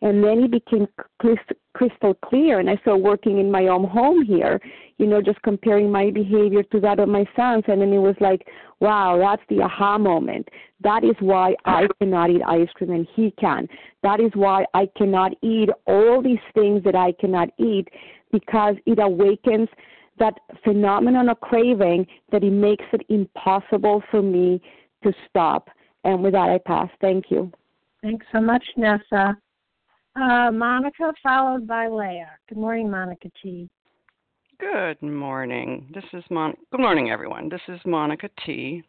And 0.04 0.24
then 0.24 0.44
it 0.44 0.52
became 0.52 0.88
crystal 1.20 2.16
clear, 2.26 2.60
and 2.60 2.68
I 2.68 2.76
started 2.78 3.04
working 3.04 3.38
in 3.38 3.52
my 3.52 3.68
own 3.68 3.88
home 3.88 4.26
here, 4.26 4.60
you 4.98 5.06
know, 5.06 5.22
just 5.22 5.40
comparing 5.44 5.92
my 5.92 6.10
behavior 6.10 6.64
to 6.64 6.80
that 6.80 7.00
of 7.00 7.08
my 7.08 7.24
sons, 7.36 7.66
and 7.68 7.82
then 7.82 7.94
it 7.94 8.00
was 8.00 8.16
like, 8.20 8.48
wow, 8.80 9.16
that's 9.20 9.44
the 9.48 9.62
aha 9.62 10.00
moment. 10.00 10.50
That 10.82 11.04
is 11.04 11.16
why 11.20 11.56
I 11.66 11.86
cannot 12.00 12.32
eat 12.32 12.42
ice 12.48 12.68
cream 12.74 12.90
and 12.90 13.08
he 13.16 13.30
can. 13.40 13.68
That 14.02 14.20
is 14.20 14.32
why 14.34 14.66
I 14.74 14.90
cannot 14.98 15.34
eat 15.44 15.70
all 15.86 16.24
these 16.24 16.40
things 16.56 16.84
that 16.84 16.96
I 16.96 17.12
cannot 17.12 17.50
eat 17.60 17.88
because 18.32 18.76
it 18.86 19.00
awakens 19.00 19.70
that 20.20 20.34
phenomenon 20.64 21.30
of 21.30 21.40
craving 21.42 22.06
that 22.32 22.44
it 22.44 22.52
makes 22.52 22.86
it 22.94 23.02
impossible 23.10 24.04
for 24.12 24.22
me 24.22 24.62
to 25.04 25.12
stop. 25.30 25.70
And 26.04 26.24
with 26.24 26.34
that, 26.34 26.50
I 26.50 26.60
pass. 26.66 26.90
Thank 27.00 27.26
you. 27.30 27.52
Thanks 28.02 28.26
so 28.32 28.42
much, 28.42 28.64
Nessa. 28.78 29.38
Uh, 30.16 30.52
Monica, 30.52 31.14
followed 31.24 31.66
by 31.68 31.88
Leah. 31.88 32.32
Good 32.50 32.58
morning, 32.58 32.90
Monica 32.90 33.30
T. 33.42 33.70
Good 34.60 35.02
morning. 35.02 35.88
This 35.94 36.04
is 36.14 36.24
Mon. 36.30 36.54
Good 36.72 36.82
morning, 36.82 37.10
everyone. 37.10 37.50
This 37.50 37.62
is 37.68 37.80
Monica 37.86 38.30
T, 38.46 38.84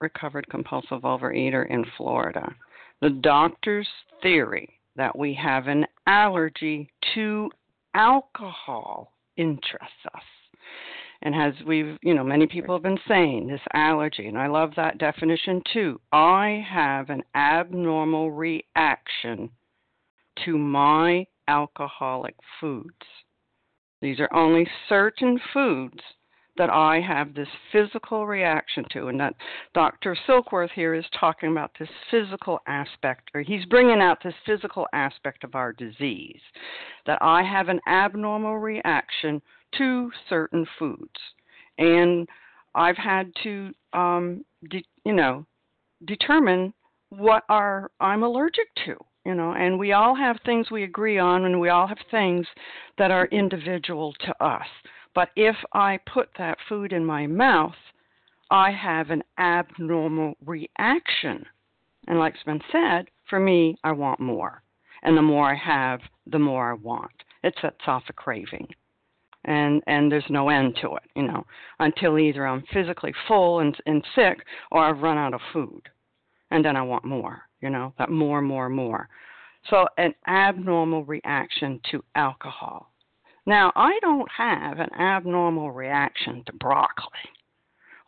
recovered 0.00 0.48
compulsive 0.48 1.02
overeater 1.02 1.68
in 1.70 1.84
Florida. 1.96 2.52
The 3.00 3.10
doctor's 3.10 3.88
theory 4.22 4.68
that 4.96 5.16
we 5.16 5.34
have 5.34 5.66
an 5.66 5.84
allergy 6.06 6.90
to 7.14 7.50
alcohol 7.96 9.12
interests 9.36 10.06
us. 10.14 10.22
And 11.22 11.34
as 11.34 11.54
we've, 11.66 11.96
you 12.02 12.14
know, 12.14 12.22
many 12.22 12.46
people 12.46 12.74
have 12.74 12.82
been 12.82 12.98
saying, 13.08 13.46
this 13.46 13.60
allergy, 13.72 14.26
and 14.26 14.38
I 14.38 14.48
love 14.48 14.72
that 14.76 14.98
definition 14.98 15.62
too. 15.72 16.00
I 16.12 16.64
have 16.68 17.08
an 17.08 17.22
abnormal 17.34 18.30
reaction 18.30 19.50
to 20.44 20.58
my 20.58 21.26
alcoholic 21.48 22.36
foods. 22.60 22.92
These 24.02 24.20
are 24.20 24.32
only 24.34 24.68
certain 24.88 25.40
foods 25.54 26.00
that 26.58 26.70
I 26.70 27.00
have 27.00 27.34
this 27.34 27.48
physical 27.72 28.26
reaction 28.26 28.84
to, 28.92 29.08
and 29.08 29.20
that 29.20 29.34
Dr. 29.74 30.16
Silkworth 30.26 30.70
here 30.74 30.94
is 30.94 31.04
talking 31.18 31.50
about 31.50 31.72
this 31.78 31.88
physical 32.10 32.60
aspect, 32.66 33.30
or 33.34 33.42
he's 33.42 33.64
bringing 33.66 34.00
out 34.00 34.22
this 34.22 34.34
physical 34.44 34.86
aspect 34.92 35.44
of 35.44 35.54
our 35.54 35.72
disease, 35.72 36.40
that 37.06 37.18
I 37.20 37.42
have 37.42 37.68
an 37.68 37.80
abnormal 37.86 38.58
reaction 38.58 39.42
to 39.78 40.10
certain 40.28 40.66
foods, 40.78 41.18
and 41.78 42.28
I've 42.74 42.96
had 42.96 43.32
to, 43.42 43.72
um, 43.92 44.44
de- 44.70 44.86
you 45.04 45.12
know, 45.12 45.46
determine 46.04 46.72
what 47.10 47.44
are 47.48 47.90
I'm 48.00 48.22
allergic 48.22 48.66
to 48.84 48.96
you 49.24 49.34
know 49.34 49.52
and 49.52 49.78
we 49.78 49.92
all 49.92 50.14
have 50.14 50.36
things 50.44 50.70
we 50.70 50.82
agree 50.82 51.18
on 51.18 51.44
and 51.44 51.60
we 51.60 51.68
all 51.68 51.86
have 51.86 51.98
things 52.10 52.46
that 52.98 53.10
are 53.10 53.26
individual 53.26 54.12
to 54.20 54.44
us 54.44 54.66
but 55.16 55.30
if 55.34 55.56
I 55.72 55.98
put 56.12 56.28
that 56.36 56.58
food 56.68 56.92
in 56.92 57.02
my 57.02 57.26
mouth, 57.26 57.74
I 58.50 58.70
have 58.70 59.08
an 59.08 59.22
abnormal 59.38 60.34
reaction. 60.44 61.46
And 62.06 62.18
like 62.18 62.34
it's 62.34 62.42
been 62.44 62.60
said, 62.70 63.06
for 63.30 63.40
me, 63.40 63.78
I 63.82 63.92
want 63.92 64.20
more. 64.20 64.62
And 65.02 65.16
the 65.16 65.22
more 65.22 65.50
I 65.50 65.56
have, 65.56 66.00
the 66.26 66.38
more 66.38 66.70
I 66.70 66.74
want. 66.74 67.10
It 67.42 67.54
sets 67.62 67.80
off 67.86 68.02
a 68.10 68.12
craving. 68.12 68.68
And 69.46 69.82
and 69.86 70.12
there's 70.12 70.28
no 70.28 70.50
end 70.50 70.76
to 70.82 70.96
it, 70.96 71.04
you 71.14 71.22
know, 71.22 71.46
until 71.78 72.18
either 72.18 72.46
I'm 72.46 72.64
physically 72.72 73.14
full 73.26 73.60
and, 73.60 73.74
and 73.86 74.04
sick 74.14 74.38
or 74.70 74.84
I've 74.84 75.00
run 75.00 75.16
out 75.16 75.32
of 75.32 75.40
food. 75.52 75.82
And 76.50 76.62
then 76.62 76.76
I 76.76 76.82
want 76.82 77.04
more, 77.06 77.40
you 77.62 77.70
know, 77.70 77.94
that 77.98 78.10
more, 78.10 78.42
more, 78.42 78.68
more. 78.68 79.08
So 79.70 79.86
an 79.96 80.14
abnormal 80.26 81.04
reaction 81.04 81.80
to 81.90 82.04
alcohol. 82.14 82.90
Now, 83.46 83.72
I 83.76 83.98
don't 84.00 84.28
have 84.36 84.80
an 84.80 84.92
abnormal 84.98 85.70
reaction 85.70 86.42
to 86.46 86.52
broccoli 86.52 87.30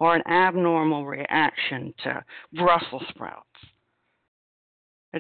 or 0.01 0.15
an 0.15 0.23
abnormal 0.29 1.07
reaction 1.07 1.95
to 2.05 2.25
Brussels 2.53 3.05
sprouts. 3.09 3.45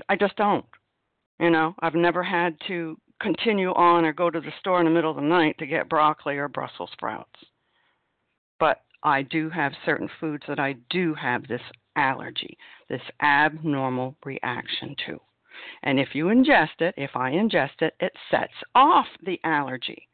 I 0.08 0.16
just 0.16 0.36
don't. 0.36 0.66
You 1.40 1.50
know, 1.50 1.74
I've 1.80 1.94
never 1.94 2.22
had 2.22 2.56
to 2.66 2.98
continue 3.20 3.70
on 3.70 4.04
or 4.04 4.12
go 4.12 4.28
to 4.28 4.40
the 4.40 4.52
store 4.60 4.80
in 4.80 4.84
the 4.84 4.90
middle 4.90 5.10
of 5.10 5.16
the 5.16 5.22
night 5.22 5.56
to 5.58 5.66
get 5.66 5.88
broccoli 5.88 6.36
or 6.36 6.48
Brussels 6.48 6.90
sprouts. 6.92 7.40
But 8.58 8.82
I 9.02 9.22
do 9.22 9.48
have 9.50 9.72
certain 9.86 10.10
foods 10.20 10.44
that 10.48 10.58
I 10.58 10.74
do 10.90 11.14
have 11.14 11.46
this 11.46 11.62
allergy, 11.96 12.58
this 12.88 13.02
abnormal 13.22 14.16
reaction 14.24 14.96
to. 15.06 15.20
And 15.82 15.98
if 15.98 16.14
you 16.14 16.26
ingest 16.26 16.80
it, 16.80 16.94
if 16.96 17.16
I 17.16 17.32
ingest 17.32 17.82
it, 17.82 17.94
it 18.00 18.12
sets 18.30 18.52
off 18.74 19.06
the 19.24 19.40
allergy. 19.44 20.07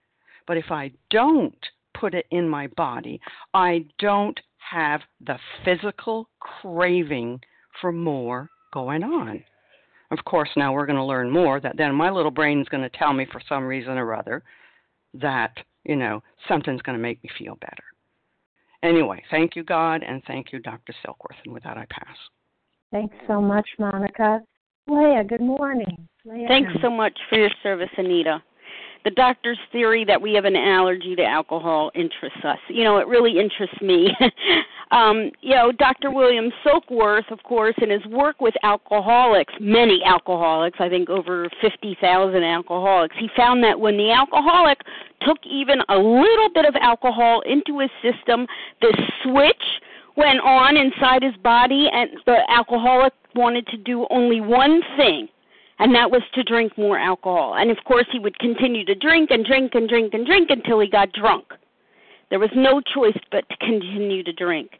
But 0.46 0.56
if 0.56 0.70
I 0.70 0.92
don't 1.10 1.56
put 1.98 2.14
it 2.14 2.26
in 2.30 2.48
my 2.48 2.66
body, 2.68 3.20
I 3.52 3.86
don't 3.98 4.38
have 4.58 5.00
the 5.24 5.38
physical 5.64 6.28
craving 6.40 7.40
for 7.80 7.92
more 7.92 8.48
going 8.72 9.02
on. 9.02 9.42
Of 10.10 10.24
course, 10.24 10.50
now 10.56 10.72
we're 10.72 10.86
going 10.86 10.98
to 10.98 11.04
learn 11.04 11.30
more 11.30 11.60
that 11.60 11.76
then 11.76 11.94
my 11.94 12.10
little 12.10 12.30
brain 12.30 12.60
is 12.60 12.68
going 12.68 12.82
to 12.82 12.98
tell 12.98 13.12
me 13.12 13.26
for 13.30 13.40
some 13.48 13.64
reason 13.64 13.92
or 13.92 14.14
other 14.14 14.42
that, 15.14 15.52
you 15.84 15.96
know, 15.96 16.22
something's 16.48 16.82
going 16.82 16.96
to 16.96 17.02
make 17.02 17.22
me 17.22 17.30
feel 17.38 17.56
better. 17.56 17.84
Anyway, 18.82 19.22
thank 19.30 19.56
you, 19.56 19.64
God, 19.64 20.02
and 20.02 20.22
thank 20.26 20.52
you, 20.52 20.58
Dr. 20.58 20.94
Silkworth. 21.04 21.38
And 21.44 21.54
with 21.54 21.62
that, 21.62 21.78
I 21.78 21.86
pass. 21.88 22.16
Thanks 22.92 23.16
so 23.26 23.40
much, 23.40 23.66
Monica. 23.78 24.40
Leah, 24.86 25.24
good 25.24 25.40
morning. 25.40 26.06
Leah. 26.24 26.46
Thanks 26.48 26.72
so 26.82 26.90
much 26.90 27.18
for 27.30 27.38
your 27.38 27.50
service, 27.62 27.88
Anita 27.96 28.42
the 29.04 29.10
doctor's 29.10 29.58
theory 29.70 30.04
that 30.06 30.20
we 30.20 30.32
have 30.32 30.46
an 30.46 30.56
allergy 30.56 31.14
to 31.14 31.22
alcohol 31.22 31.90
interests 31.94 32.42
us. 32.42 32.58
You 32.68 32.84
know, 32.84 32.96
it 32.96 33.06
really 33.06 33.38
interests 33.38 33.80
me. 33.82 34.08
um, 34.90 35.30
you 35.42 35.54
know, 35.54 35.70
Dr. 35.72 36.10
William 36.10 36.50
Silkworth, 36.64 37.30
of 37.30 37.42
course, 37.42 37.74
in 37.82 37.90
his 37.90 38.04
work 38.06 38.40
with 38.40 38.54
alcoholics, 38.62 39.52
many 39.60 40.02
alcoholics, 40.04 40.78
I 40.80 40.88
think 40.88 41.10
over 41.10 41.50
50,000 41.60 42.42
alcoholics, 42.42 43.14
he 43.18 43.28
found 43.36 43.62
that 43.62 43.78
when 43.78 43.98
the 43.98 44.10
alcoholic 44.10 44.80
took 45.20 45.38
even 45.44 45.80
a 45.90 45.98
little 45.98 46.48
bit 46.54 46.64
of 46.64 46.74
alcohol 46.80 47.42
into 47.42 47.80
his 47.80 47.90
system, 48.02 48.46
the 48.80 48.96
switch 49.22 49.82
went 50.16 50.40
on 50.40 50.76
inside 50.76 51.22
his 51.22 51.36
body, 51.42 51.88
and 51.92 52.10
the 52.24 52.38
alcoholic 52.48 53.12
wanted 53.34 53.66
to 53.66 53.76
do 53.76 54.06
only 54.10 54.40
one 54.40 54.80
thing 54.96 55.28
and 55.78 55.94
that 55.94 56.10
was 56.10 56.22
to 56.34 56.42
drink 56.42 56.76
more 56.78 56.98
alcohol. 56.98 57.54
And 57.56 57.70
of 57.70 57.78
course, 57.84 58.06
he 58.12 58.18
would 58.18 58.38
continue 58.38 58.84
to 58.84 58.94
drink 58.94 59.30
and 59.30 59.44
drink 59.44 59.74
and 59.74 59.88
drink 59.88 60.14
and 60.14 60.26
drink 60.26 60.50
until 60.50 60.80
he 60.80 60.88
got 60.88 61.12
drunk. 61.12 61.44
There 62.30 62.38
was 62.38 62.50
no 62.54 62.80
choice 62.80 63.18
but 63.30 63.48
to 63.48 63.56
continue 63.58 64.22
to 64.22 64.32
drink. 64.32 64.70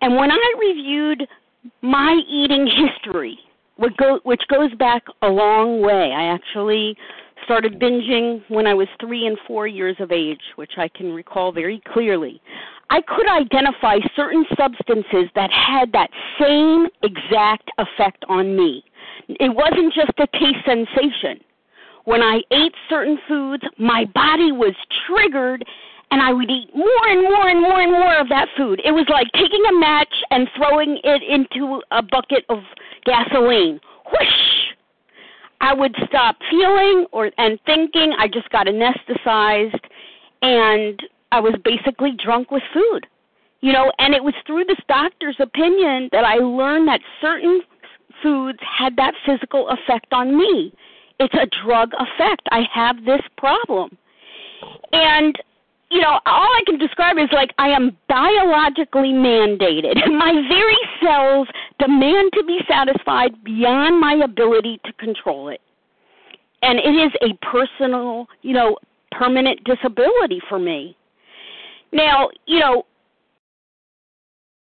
And 0.00 0.16
when 0.16 0.30
I 0.30 0.54
reviewed 0.58 1.26
my 1.82 2.20
eating 2.28 2.66
history, 2.66 3.38
which 3.76 4.42
goes 4.48 4.74
back 4.74 5.02
a 5.22 5.28
long 5.28 5.80
way, 5.80 6.12
I 6.12 6.24
actually 6.32 6.96
started 7.44 7.80
binging 7.80 8.42
when 8.48 8.66
I 8.66 8.74
was 8.74 8.88
three 9.00 9.26
and 9.26 9.36
four 9.46 9.66
years 9.66 9.96
of 9.98 10.12
age, 10.12 10.40
which 10.56 10.72
I 10.78 10.88
can 10.88 11.12
recall 11.12 11.52
very 11.52 11.82
clearly. 11.92 12.40
I 12.90 13.00
could 13.00 13.28
identify 13.28 13.96
certain 14.14 14.44
substances 14.56 15.28
that 15.34 15.50
had 15.50 15.90
that 15.92 16.10
same 16.40 16.86
exact 17.02 17.70
effect 17.78 18.24
on 18.28 18.56
me. 18.56 18.84
It 19.28 19.54
wasn't 19.54 19.94
just 19.94 20.12
a 20.18 20.26
taste 20.38 20.64
sensation. 20.66 21.40
When 22.04 22.22
I 22.22 22.40
ate 22.50 22.74
certain 22.88 23.18
foods, 23.26 23.62
my 23.78 24.04
body 24.14 24.52
was 24.52 24.74
triggered 25.06 25.64
and 26.10 26.20
I 26.20 26.32
would 26.32 26.50
eat 26.50 26.68
more 26.74 27.08
and 27.08 27.22
more 27.22 27.48
and 27.48 27.60
more 27.60 27.80
and 27.80 27.90
more 27.90 28.18
of 28.20 28.28
that 28.28 28.48
food. 28.56 28.80
It 28.84 28.92
was 28.92 29.06
like 29.08 29.26
taking 29.32 29.62
a 29.68 29.80
match 29.80 30.14
and 30.30 30.48
throwing 30.56 30.98
it 31.02 31.22
into 31.22 31.80
a 31.90 32.02
bucket 32.02 32.44
of 32.48 32.58
gasoline. 33.04 33.80
Whoosh! 34.12 34.74
I 35.60 35.72
would 35.72 35.96
stop 36.06 36.36
feeling 36.50 37.06
or 37.10 37.30
and 37.38 37.58
thinking. 37.64 38.12
I 38.18 38.28
just 38.28 38.50
got 38.50 38.66
anesthetized 38.66 39.80
and 40.42 41.02
I 41.32 41.40
was 41.40 41.54
basically 41.64 42.12
drunk 42.22 42.50
with 42.50 42.62
food. 42.72 43.06
You 43.60 43.72
know, 43.72 43.90
and 43.98 44.14
it 44.14 44.22
was 44.22 44.34
through 44.46 44.64
this 44.64 44.78
doctor's 44.88 45.36
opinion 45.40 46.10
that 46.12 46.22
I 46.22 46.34
learned 46.34 46.86
that 46.88 47.00
certain 47.22 47.62
foods 48.22 48.58
had 48.60 48.96
that 48.96 49.14
physical 49.26 49.68
effect 49.68 50.12
on 50.12 50.36
me. 50.36 50.72
It's 51.20 51.34
a 51.34 51.46
drug 51.64 51.92
effect. 51.94 52.42
I 52.50 52.62
have 52.72 53.04
this 53.04 53.22
problem. 53.36 53.96
And 54.92 55.36
you 55.90 56.00
know, 56.00 56.18
all 56.26 56.48
I 56.48 56.62
can 56.66 56.76
describe 56.76 57.18
is 57.18 57.28
like 57.30 57.50
I 57.58 57.68
am 57.68 57.96
biologically 58.08 59.12
mandated. 59.12 59.94
My 60.18 60.32
very 60.48 60.76
cells 61.00 61.46
demand 61.78 62.32
to 62.34 62.44
be 62.44 62.60
satisfied 62.68 63.44
beyond 63.44 64.00
my 64.00 64.14
ability 64.24 64.80
to 64.86 64.92
control 64.94 65.48
it. 65.48 65.60
And 66.62 66.78
it 66.78 66.96
is 66.96 67.12
a 67.22 67.34
personal, 67.46 68.26
you 68.42 68.54
know, 68.54 68.76
permanent 69.12 69.62
disability 69.64 70.40
for 70.48 70.58
me. 70.58 70.96
Now, 71.92 72.30
you 72.46 72.58
know, 72.58 72.86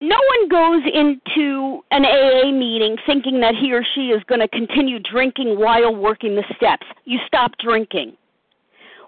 no 0.01 0.15
one 0.15 0.49
goes 0.49 0.81
into 0.93 1.81
an 1.91 2.05
AA 2.05 2.51
meeting 2.51 2.95
thinking 3.05 3.41
that 3.41 3.53
he 3.55 3.73
or 3.73 3.83
she 3.95 4.07
is 4.07 4.23
going 4.27 4.39
to 4.39 4.47
continue 4.47 4.99
drinking 4.99 5.59
while 5.59 5.93
working 5.93 6.35
the 6.35 6.43
steps. 6.55 6.87
You 7.05 7.19
stop 7.27 7.51
drinking. 7.59 8.15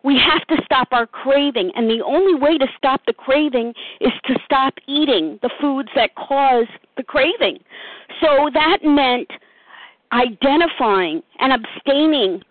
We 0.04 0.18
have 0.18 0.46
to 0.48 0.64
stop 0.66 0.90
our 0.92 1.06
craving, 1.06 1.72
and 1.76 1.88
the 1.88 2.04
only 2.04 2.34
way 2.34 2.58
to 2.58 2.66
stop 2.76 3.02
the 3.06 3.14
craving 3.14 3.74
is 4.02 4.12
to 4.26 4.36
stop 4.44 4.74
eating 4.88 5.38
the 5.44 5.52
foods 5.62 5.90
that 5.96 6.16
cause 6.16 6.66
the 6.98 7.04
craving. 7.04 7.60
So 8.20 8.50
that 8.54 8.80
meant 8.84 9.30
identifying 10.12 11.22
and 11.40 11.54
abstaining 11.54 12.42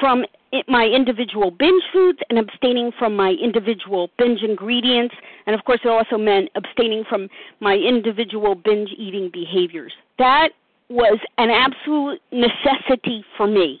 from 0.00 0.24
my 0.68 0.84
individual 0.84 1.50
binge 1.50 1.82
foods 1.92 2.18
and 2.30 2.38
abstaining 2.38 2.92
from 2.98 3.16
my 3.16 3.30
individual 3.30 4.10
binge 4.18 4.42
ingredients. 4.42 5.14
And 5.46 5.54
of 5.54 5.64
course, 5.64 5.80
it 5.84 5.88
also 5.88 6.16
meant 6.16 6.50
abstaining 6.54 7.04
from 7.08 7.28
my 7.60 7.74
individual 7.74 8.54
binge 8.54 8.90
eating 8.96 9.30
behaviors. 9.32 9.92
That 10.18 10.50
was 10.88 11.18
an 11.38 11.50
absolute 11.50 12.20
necessity 12.30 13.24
for 13.36 13.46
me 13.46 13.80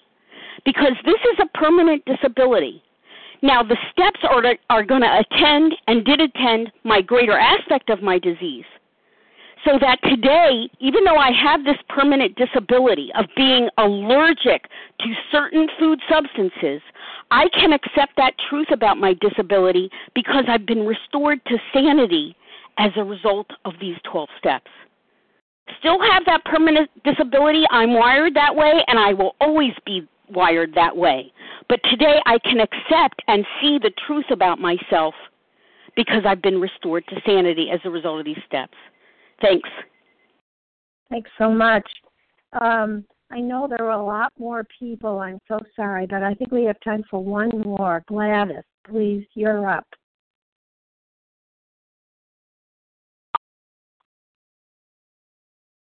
because 0.64 0.94
this 1.04 1.20
is 1.32 1.38
a 1.42 1.58
permanent 1.58 2.04
disability. 2.06 2.82
Now, 3.42 3.62
the 3.62 3.76
steps 3.92 4.20
are, 4.28 4.42
are 4.70 4.84
going 4.84 5.02
to 5.02 5.20
attend 5.20 5.74
and 5.86 6.04
did 6.04 6.20
attend 6.20 6.72
my 6.82 7.02
greater 7.02 7.38
aspect 7.38 7.90
of 7.90 8.02
my 8.02 8.18
disease 8.18 8.64
so 9.64 9.78
that 9.80 9.98
today, 10.02 10.68
even 10.80 11.04
though 11.04 11.16
I 11.16 11.30
have 11.32 11.64
this 11.64 11.78
permanent 11.88 12.36
disability 12.36 13.10
of 13.16 13.26
being 13.36 13.68
allergic 13.78 14.68
to 15.00 15.14
certain 15.32 15.68
food 15.78 16.00
substances, 16.08 16.82
I 17.30 17.48
can 17.48 17.72
accept 17.72 18.16
that 18.16 18.34
truth 18.50 18.68
about 18.70 18.98
my 18.98 19.14
disability 19.20 19.90
because 20.14 20.44
I've 20.48 20.66
been 20.66 20.86
restored 20.86 21.44
to 21.46 21.58
sanity 21.72 22.36
as 22.78 22.90
a 22.96 23.04
result 23.04 23.48
of 23.64 23.72
these 23.80 23.96
12 24.10 24.28
steps. 24.38 24.70
Still 25.78 26.00
have 26.00 26.24
that 26.26 26.44
permanent 26.44 26.90
disability. 27.04 27.64
I'm 27.70 27.94
wired 27.94 28.34
that 28.34 28.54
way, 28.54 28.84
and 28.86 28.98
I 28.98 29.14
will 29.14 29.34
always 29.40 29.72
be 29.86 30.06
wired 30.28 30.74
that 30.74 30.96
way. 30.96 31.32
But 31.68 31.80
today 31.90 32.20
I 32.26 32.38
can 32.38 32.60
accept 32.60 33.22
and 33.28 33.46
see 33.60 33.78
the 33.78 33.92
truth 34.06 34.26
about 34.30 34.58
myself 34.58 35.14
because 35.96 36.22
I've 36.26 36.42
been 36.42 36.60
restored 36.60 37.06
to 37.08 37.20
sanity 37.24 37.68
as 37.72 37.80
a 37.84 37.90
result 37.90 38.18
of 38.20 38.26
these 38.26 38.42
steps. 38.46 38.74
Thanks. 39.40 39.68
Thanks 41.10 41.30
so 41.38 41.50
much. 41.50 41.86
Um, 42.60 43.04
I 43.30 43.40
know 43.40 43.66
there 43.68 43.86
are 43.90 44.00
a 44.00 44.04
lot 44.04 44.32
more 44.38 44.64
people. 44.78 45.18
I'm 45.18 45.38
so 45.48 45.58
sorry, 45.74 46.06
but 46.06 46.22
I 46.22 46.34
think 46.34 46.52
we 46.52 46.64
have 46.64 46.76
time 46.84 47.04
for 47.10 47.22
one 47.22 47.50
more. 47.64 48.02
Gladys, 48.06 48.62
please, 48.86 49.26
you're 49.34 49.68
up. 49.68 49.86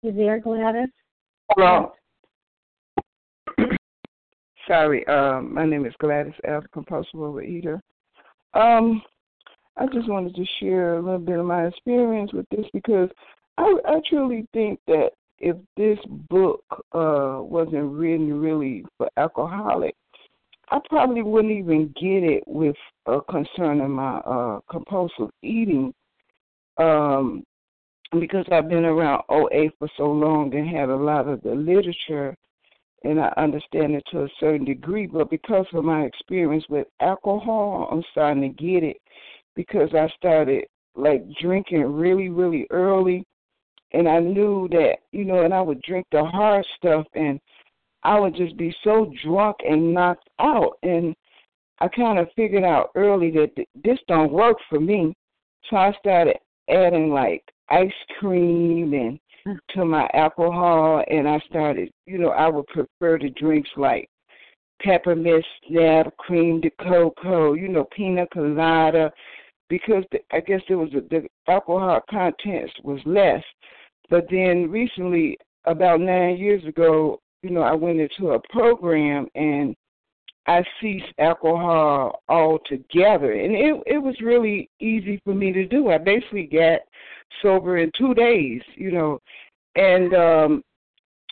You 0.03 0.13
there, 0.13 0.39
Gladys? 0.39 0.89
Hello. 1.51 1.93
Sorry, 4.67 5.07
um, 5.09 5.53
my 5.53 5.67
name 5.67 5.85
is 5.85 5.93
Gladys 5.99 6.33
L, 6.45 6.63
compulsive 6.73 7.21
overeater. 7.21 7.81
Um, 8.55 9.03
I 9.77 9.87
just 9.87 10.09
wanted 10.09 10.35
to 10.37 10.45
share 10.61 10.97
a 10.97 11.03
little 11.03 11.19
bit 11.19 11.39
of 11.39 11.47
my 11.47 11.67
experience 11.67 12.33
with 12.33 12.47
this 12.51 12.67
because 12.73 13.09
I, 13.59 13.75
I 13.87 14.01
truly 14.09 14.47
think 14.53 14.79
that 14.87 15.11
if 15.39 15.57
this 15.77 15.99
book 16.31 16.65
uh, 16.93 17.39
wasn't 17.41 17.93
written 17.93 18.41
really 18.41 18.85
for 18.97 19.09
alcoholics, 19.17 19.99
I 20.71 20.79
probably 20.89 21.23
wouldn't 21.23 21.53
even 21.53 21.89
get 22.01 22.23
it 22.23 22.45
with 22.47 22.77
uh, 23.07 23.21
concerning 23.29 23.91
my 23.91 24.19
uh, 24.19 24.61
compulsive 24.71 25.31
eating 25.43 25.93
um, 26.79 27.45
because 28.19 28.47
I've 28.51 28.69
been 28.69 28.85
around 28.85 29.23
OA 29.29 29.71
for 29.79 29.89
so 29.97 30.05
long 30.05 30.55
and 30.55 30.69
had 30.69 30.89
a 30.89 30.97
lot 30.97 31.29
of 31.29 31.43
the 31.43 31.55
literature 31.55 32.37
and 33.05 33.21
I 33.21 33.33
understand 33.37 33.95
it 33.95 34.05
to 34.11 34.25
a 34.25 34.29
certain 34.41 34.65
degree. 34.65 35.07
But 35.07 35.31
because 35.31 35.67
of 35.75 35.85
my 35.85 36.05
experience 36.05 36.65
with 36.71 36.87
alcohol, 37.01 37.89
I'm 37.93 38.03
starting 38.13 38.43
to 38.43 38.49
get 38.49 38.83
it 38.83 38.97
because 39.55 39.91
I 39.95 40.09
started 40.17 40.65
like 40.95 41.25
drinking 41.41 41.85
really, 41.85 42.29
really 42.29 42.67
early. 42.71 43.25
And 43.93 44.09
I 44.09 44.19
knew 44.19 44.69
that, 44.73 44.97
you 45.13 45.25
know, 45.25 45.45
and 45.45 45.55
I 45.55 45.61
would 45.61 45.81
drink 45.83 46.07
the 46.11 46.25
hard 46.25 46.67
stuff 46.77 47.07
and 47.15 47.39
I 48.03 48.19
would 48.19 48.35
just 48.35 48.57
be 48.57 48.75
so 48.83 49.13
drunk 49.25 49.57
and 49.67 49.95
knocked 49.95 50.29
out. 50.41 50.79
And 50.83 51.15
I 51.81 51.89
kind 51.89 52.19
of 52.19 52.29
figured 52.35 52.65
out 52.65 52.91
early 52.95 53.31
that 53.33 53.51
this 53.83 53.99
don't 54.09 54.33
work 54.33 54.59
for 54.69 54.81
me. 54.81 55.15
So 55.71 55.77
I 55.77 55.93
started 55.99 56.37
adding 56.69 57.11
like 57.11 57.43
ice 57.69 57.93
cream 58.19 58.93
and 58.95 59.19
mm. 59.47 59.59
to 59.71 59.85
my 59.85 60.09
alcohol 60.13 61.03
and 61.09 61.29
I 61.29 61.39
started, 61.49 61.91
you 62.07 62.19
know, 62.19 62.31
I 62.31 62.49
would 62.49 62.67
prefer 62.67 63.19
the 63.19 63.31
drinks 63.31 63.71
like 63.77 64.09
peppermint 64.83 65.45
snap, 65.67 66.17
cream 66.19 66.61
de 66.61 66.71
cocoa, 66.81 67.55
you 67.55 67.69
know, 67.69 67.87
pina 67.97 68.27
colada, 68.33 69.13
because 69.69 70.05
the, 70.13 70.19
I 70.33 70.41
guess 70.41 70.61
there 70.69 70.79
was 70.79 70.91
a, 70.95 71.01
the 71.01 71.27
alcohol 71.49 72.01
contents 72.11 72.73
was 72.83 73.01
less. 73.07 73.43
But 74.11 74.27
then 74.31 74.71
recently, 74.71 75.39
about 75.65 76.01
nine 76.01 76.37
years 76.37 76.65
ago, 76.65 77.21
you 77.43 77.51
know, 77.51 77.63
I 77.63 77.73
went 77.73 78.01
into 78.01 78.33
a 78.33 78.41
program 78.51 79.27
and 79.35 79.75
I 80.47 80.63
ceased 80.81 81.07
alcohol 81.19 82.23
altogether, 82.29 83.33
and 83.33 83.55
it 83.55 83.83
it 83.87 83.99
was 83.99 84.15
really 84.21 84.69
easy 84.79 85.21
for 85.25 85.35
me 85.35 85.53
to 85.53 85.67
do. 85.67 85.91
I 85.91 85.99
basically 85.99 86.47
got 86.47 86.81
sober 87.41 87.79
in 87.79 87.91
two 87.97 88.15
days, 88.15 88.61
you 88.75 88.93
know, 88.93 89.21
and 89.77 90.15
um 90.15 90.65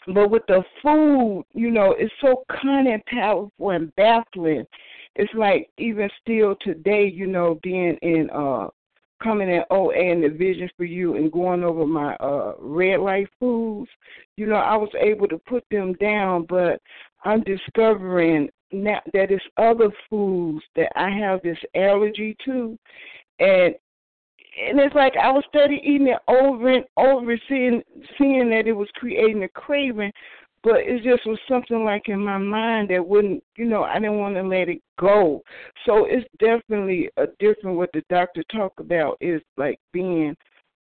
but 0.09 0.31
with 0.31 0.43
the 0.49 0.65
food, 0.83 1.45
you 1.53 1.71
know, 1.71 1.95
it's 1.97 2.13
so 2.21 2.43
kind 2.63 2.89
and 2.89 3.05
powerful 3.07 3.71
and 3.71 3.95
baffling. 3.95 4.67
It's 5.17 5.33
like 5.35 5.69
even 5.79 6.09
still 6.21 6.57
today, 6.61 7.07
you 7.07 7.27
know, 7.27 7.59
being 7.63 7.97
in 8.03 8.31
uh 8.31 8.69
coming 9.23 9.49
in 9.49 9.63
OA 9.71 9.95
and 9.95 10.25
the 10.25 10.29
vision 10.29 10.69
for 10.77 10.85
you 10.85 11.15
and 11.17 11.31
going 11.31 11.63
over 11.63 11.87
my 11.87 12.15
uh 12.17 12.55
red 12.59 13.01
light 13.01 13.29
foods, 13.39 13.91
you 14.37 14.47
know, 14.47 14.57
I 14.57 14.77
was 14.77 14.91
able 14.99 15.29
to 15.29 15.39
put 15.39 15.65
them 15.71 15.93
down, 15.95 16.47
but 16.49 16.81
I'm 17.25 17.43
discovering 17.43 18.49
now 18.73 19.01
that 19.13 19.31
it's 19.31 19.45
other 19.59 19.91
foods 20.09 20.65
that 20.77 20.91
I 20.97 21.11
have 21.11 21.43
this 21.43 21.59
allergy 21.75 22.37
to. 22.47 22.79
And 23.39 23.75
and 24.55 24.79
it's 24.79 24.95
like 24.95 25.15
I 25.17 25.31
was 25.31 25.45
studying 25.49 25.81
eating 25.83 26.09
it 26.09 26.19
over 26.29 26.69
and 26.69 26.85
over, 26.97 27.39
seeing 27.49 27.83
seeing 28.19 28.51
that 28.51 28.67
it 28.67 28.73
was 28.73 28.89
creating 28.95 29.45
a 29.45 29.49
craving, 29.49 30.13
but 30.63 30.77
it 30.77 31.03
just 31.03 31.27
was 31.27 31.39
something 31.49 31.85
like 31.85 32.09
in 32.09 32.21
my 32.21 32.39
mind 32.39 32.91
that 32.91 33.07
wouldn't, 33.07 33.43
you 33.57 33.65
know, 33.65 33.83
I 33.83 33.95
didn't 33.95 34.19
want 34.19 34.37
to 34.37 34.43
let 34.43 34.69
it 34.69 34.81
go. 34.99 35.43
So 35.87 36.07
it's 36.07 36.27
definitely 36.39 37.11
a 37.17 37.27
different 37.41 37.77
what 37.77 37.91
the 37.93 38.03
doctor 38.09 38.45
talked 38.55 38.79
about 38.79 39.17
is 39.21 39.43
like 39.57 39.79
being 39.93 40.37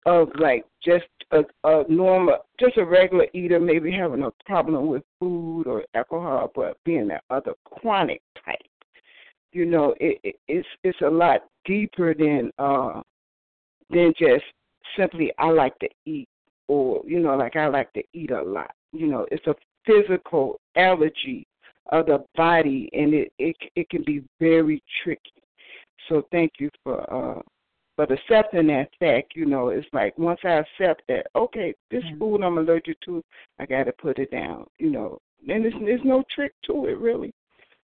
of 0.05 0.29
like 0.39 0.65
just 0.83 1.05
a, 1.31 1.41
a 1.63 1.83
normal, 1.89 2.37
just 2.59 2.77
a 2.77 2.85
regular 2.85 3.25
eater, 3.33 3.59
maybe 3.59 3.91
having 3.91 4.23
a 4.23 4.31
problem 4.45 4.87
with 4.87 5.01
food 5.19 5.65
or 5.65 5.83
alcohol, 5.95 6.51
but 6.53 6.77
being 6.85 7.07
that 7.07 7.23
other 7.31 7.53
chronic 7.65 8.21
type, 8.45 8.57
you 9.51 9.65
know, 9.65 9.95
it, 9.99 10.19
it 10.23 10.35
it's 10.47 10.67
it's 10.83 11.01
a 11.01 11.09
lot 11.09 11.41
deeper 11.65 12.13
than 12.13 12.51
uh 12.59 13.01
than 13.89 14.13
just 14.19 14.43
simply 14.95 15.31
I 15.39 15.49
like 15.49 15.77
to 15.79 15.89
eat 16.05 16.29
or 16.67 17.01
you 17.05 17.19
know 17.19 17.35
like 17.35 17.55
I 17.55 17.67
like 17.67 17.91
to 17.93 18.03
eat 18.13 18.31
a 18.31 18.41
lot. 18.41 18.71
You 18.91 19.07
know, 19.07 19.25
it's 19.31 19.47
a 19.47 19.55
physical 19.85 20.59
allergy 20.75 21.45
of 21.91 22.07
the 22.07 22.23
body 22.35 22.89
and 22.93 23.13
it 23.13 23.31
it 23.39 23.55
it 23.75 23.89
can 23.89 24.03
be 24.03 24.23
very 24.39 24.81
tricky. 25.03 25.21
So 26.09 26.27
thank 26.31 26.53
you 26.59 26.69
for 26.83 27.37
uh 27.37 27.41
but 27.97 28.11
accepting 28.11 28.67
that 28.67 28.89
fact, 28.99 29.33
you 29.35 29.45
know, 29.45 29.69
it's 29.69 29.87
like 29.93 30.17
once 30.17 30.39
I 30.43 30.59
accept 30.59 31.03
that, 31.07 31.27
okay, 31.35 31.73
this 31.89 32.03
mm-hmm. 32.03 32.19
food 32.19 32.43
I'm 32.43 32.57
allergic 32.57 32.99
to, 33.01 33.23
I 33.57 33.65
got 33.65 33.85
to 33.85 33.93
put 33.93 34.19
it 34.19 34.31
down, 34.31 34.65
you 34.79 34.89
know. 34.89 35.19
And 35.47 35.63
there's, 35.63 35.73
there's 35.79 36.01
no 36.03 36.23
trick 36.33 36.53
to 36.65 36.87
it, 36.87 36.97
really. 36.97 37.33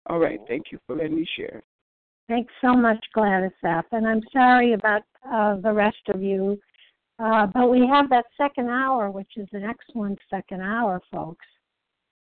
All 0.08 0.20
right, 0.20 0.40
thank 0.48 0.66
you 0.72 0.78
for 0.86 0.96
letting 0.96 1.16
me 1.16 1.28
share. 1.36 1.64
Thanks 2.28 2.54
so 2.62 2.74
much, 2.74 3.04
Gladys 3.14 3.52
F. 3.64 3.86
And 3.92 4.08
I'm 4.08 4.22
sorry 4.32 4.74
about 4.74 5.02
uh, 5.32 5.56
the 5.58 5.74
rest 5.74 5.98
of 6.14 6.22
you. 6.22 6.60
Uh, 7.18 7.48
but 7.48 7.70
we 7.70 7.88
have 7.88 8.10
that 8.10 8.26
second 8.38 8.70
hour, 8.70 9.10
which 9.10 9.32
is 9.38 9.48
an 9.54 9.64
excellent 9.64 10.20
second 10.30 10.62
hour, 10.62 11.02
folks. 11.12 11.46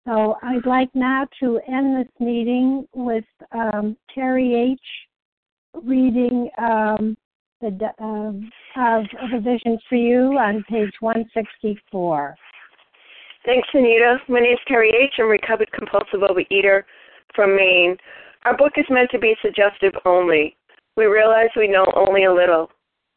So 0.07 0.37
I'd 0.43 0.67
like 0.67 0.91
now 0.95 1.27
to 1.41 1.59
end 1.67 1.97
this 1.99 2.13
meeting 2.21 2.87
with 2.95 3.25
um, 3.53 3.97
Terry 4.15 4.73
H. 4.73 5.83
reading 5.83 6.51
um, 6.59 7.17
the 7.61 7.91
um, 7.99 8.51
of 8.77 9.43
vision 9.43 9.79
for 9.89 9.97
you 9.97 10.39
on 10.39 10.63
page 10.69 10.93
164. 11.01 12.37
Thanks, 13.47 13.69
Anita. 13.73 14.19
My 14.29 14.41
name 14.41 14.53
is 14.53 14.59
Terry 14.69 14.91
H. 14.91 15.15
I'm 15.19 15.27
a 15.27 15.29
recovered 15.29 15.71
compulsive 15.73 16.21
overeater 16.21 16.83
from 17.35 17.57
Maine. 17.57 17.97
Our 18.45 18.57
book 18.57 18.73
is 18.77 18.85
meant 18.91 19.11
to 19.11 19.19
be 19.19 19.35
suggestive 19.43 19.93
only. 20.05 20.57
We 20.97 21.07
realize 21.07 21.49
we 21.57 21.69
know 21.69 21.87
only 21.97 22.25
a 22.25 22.33
little. 22.33 22.69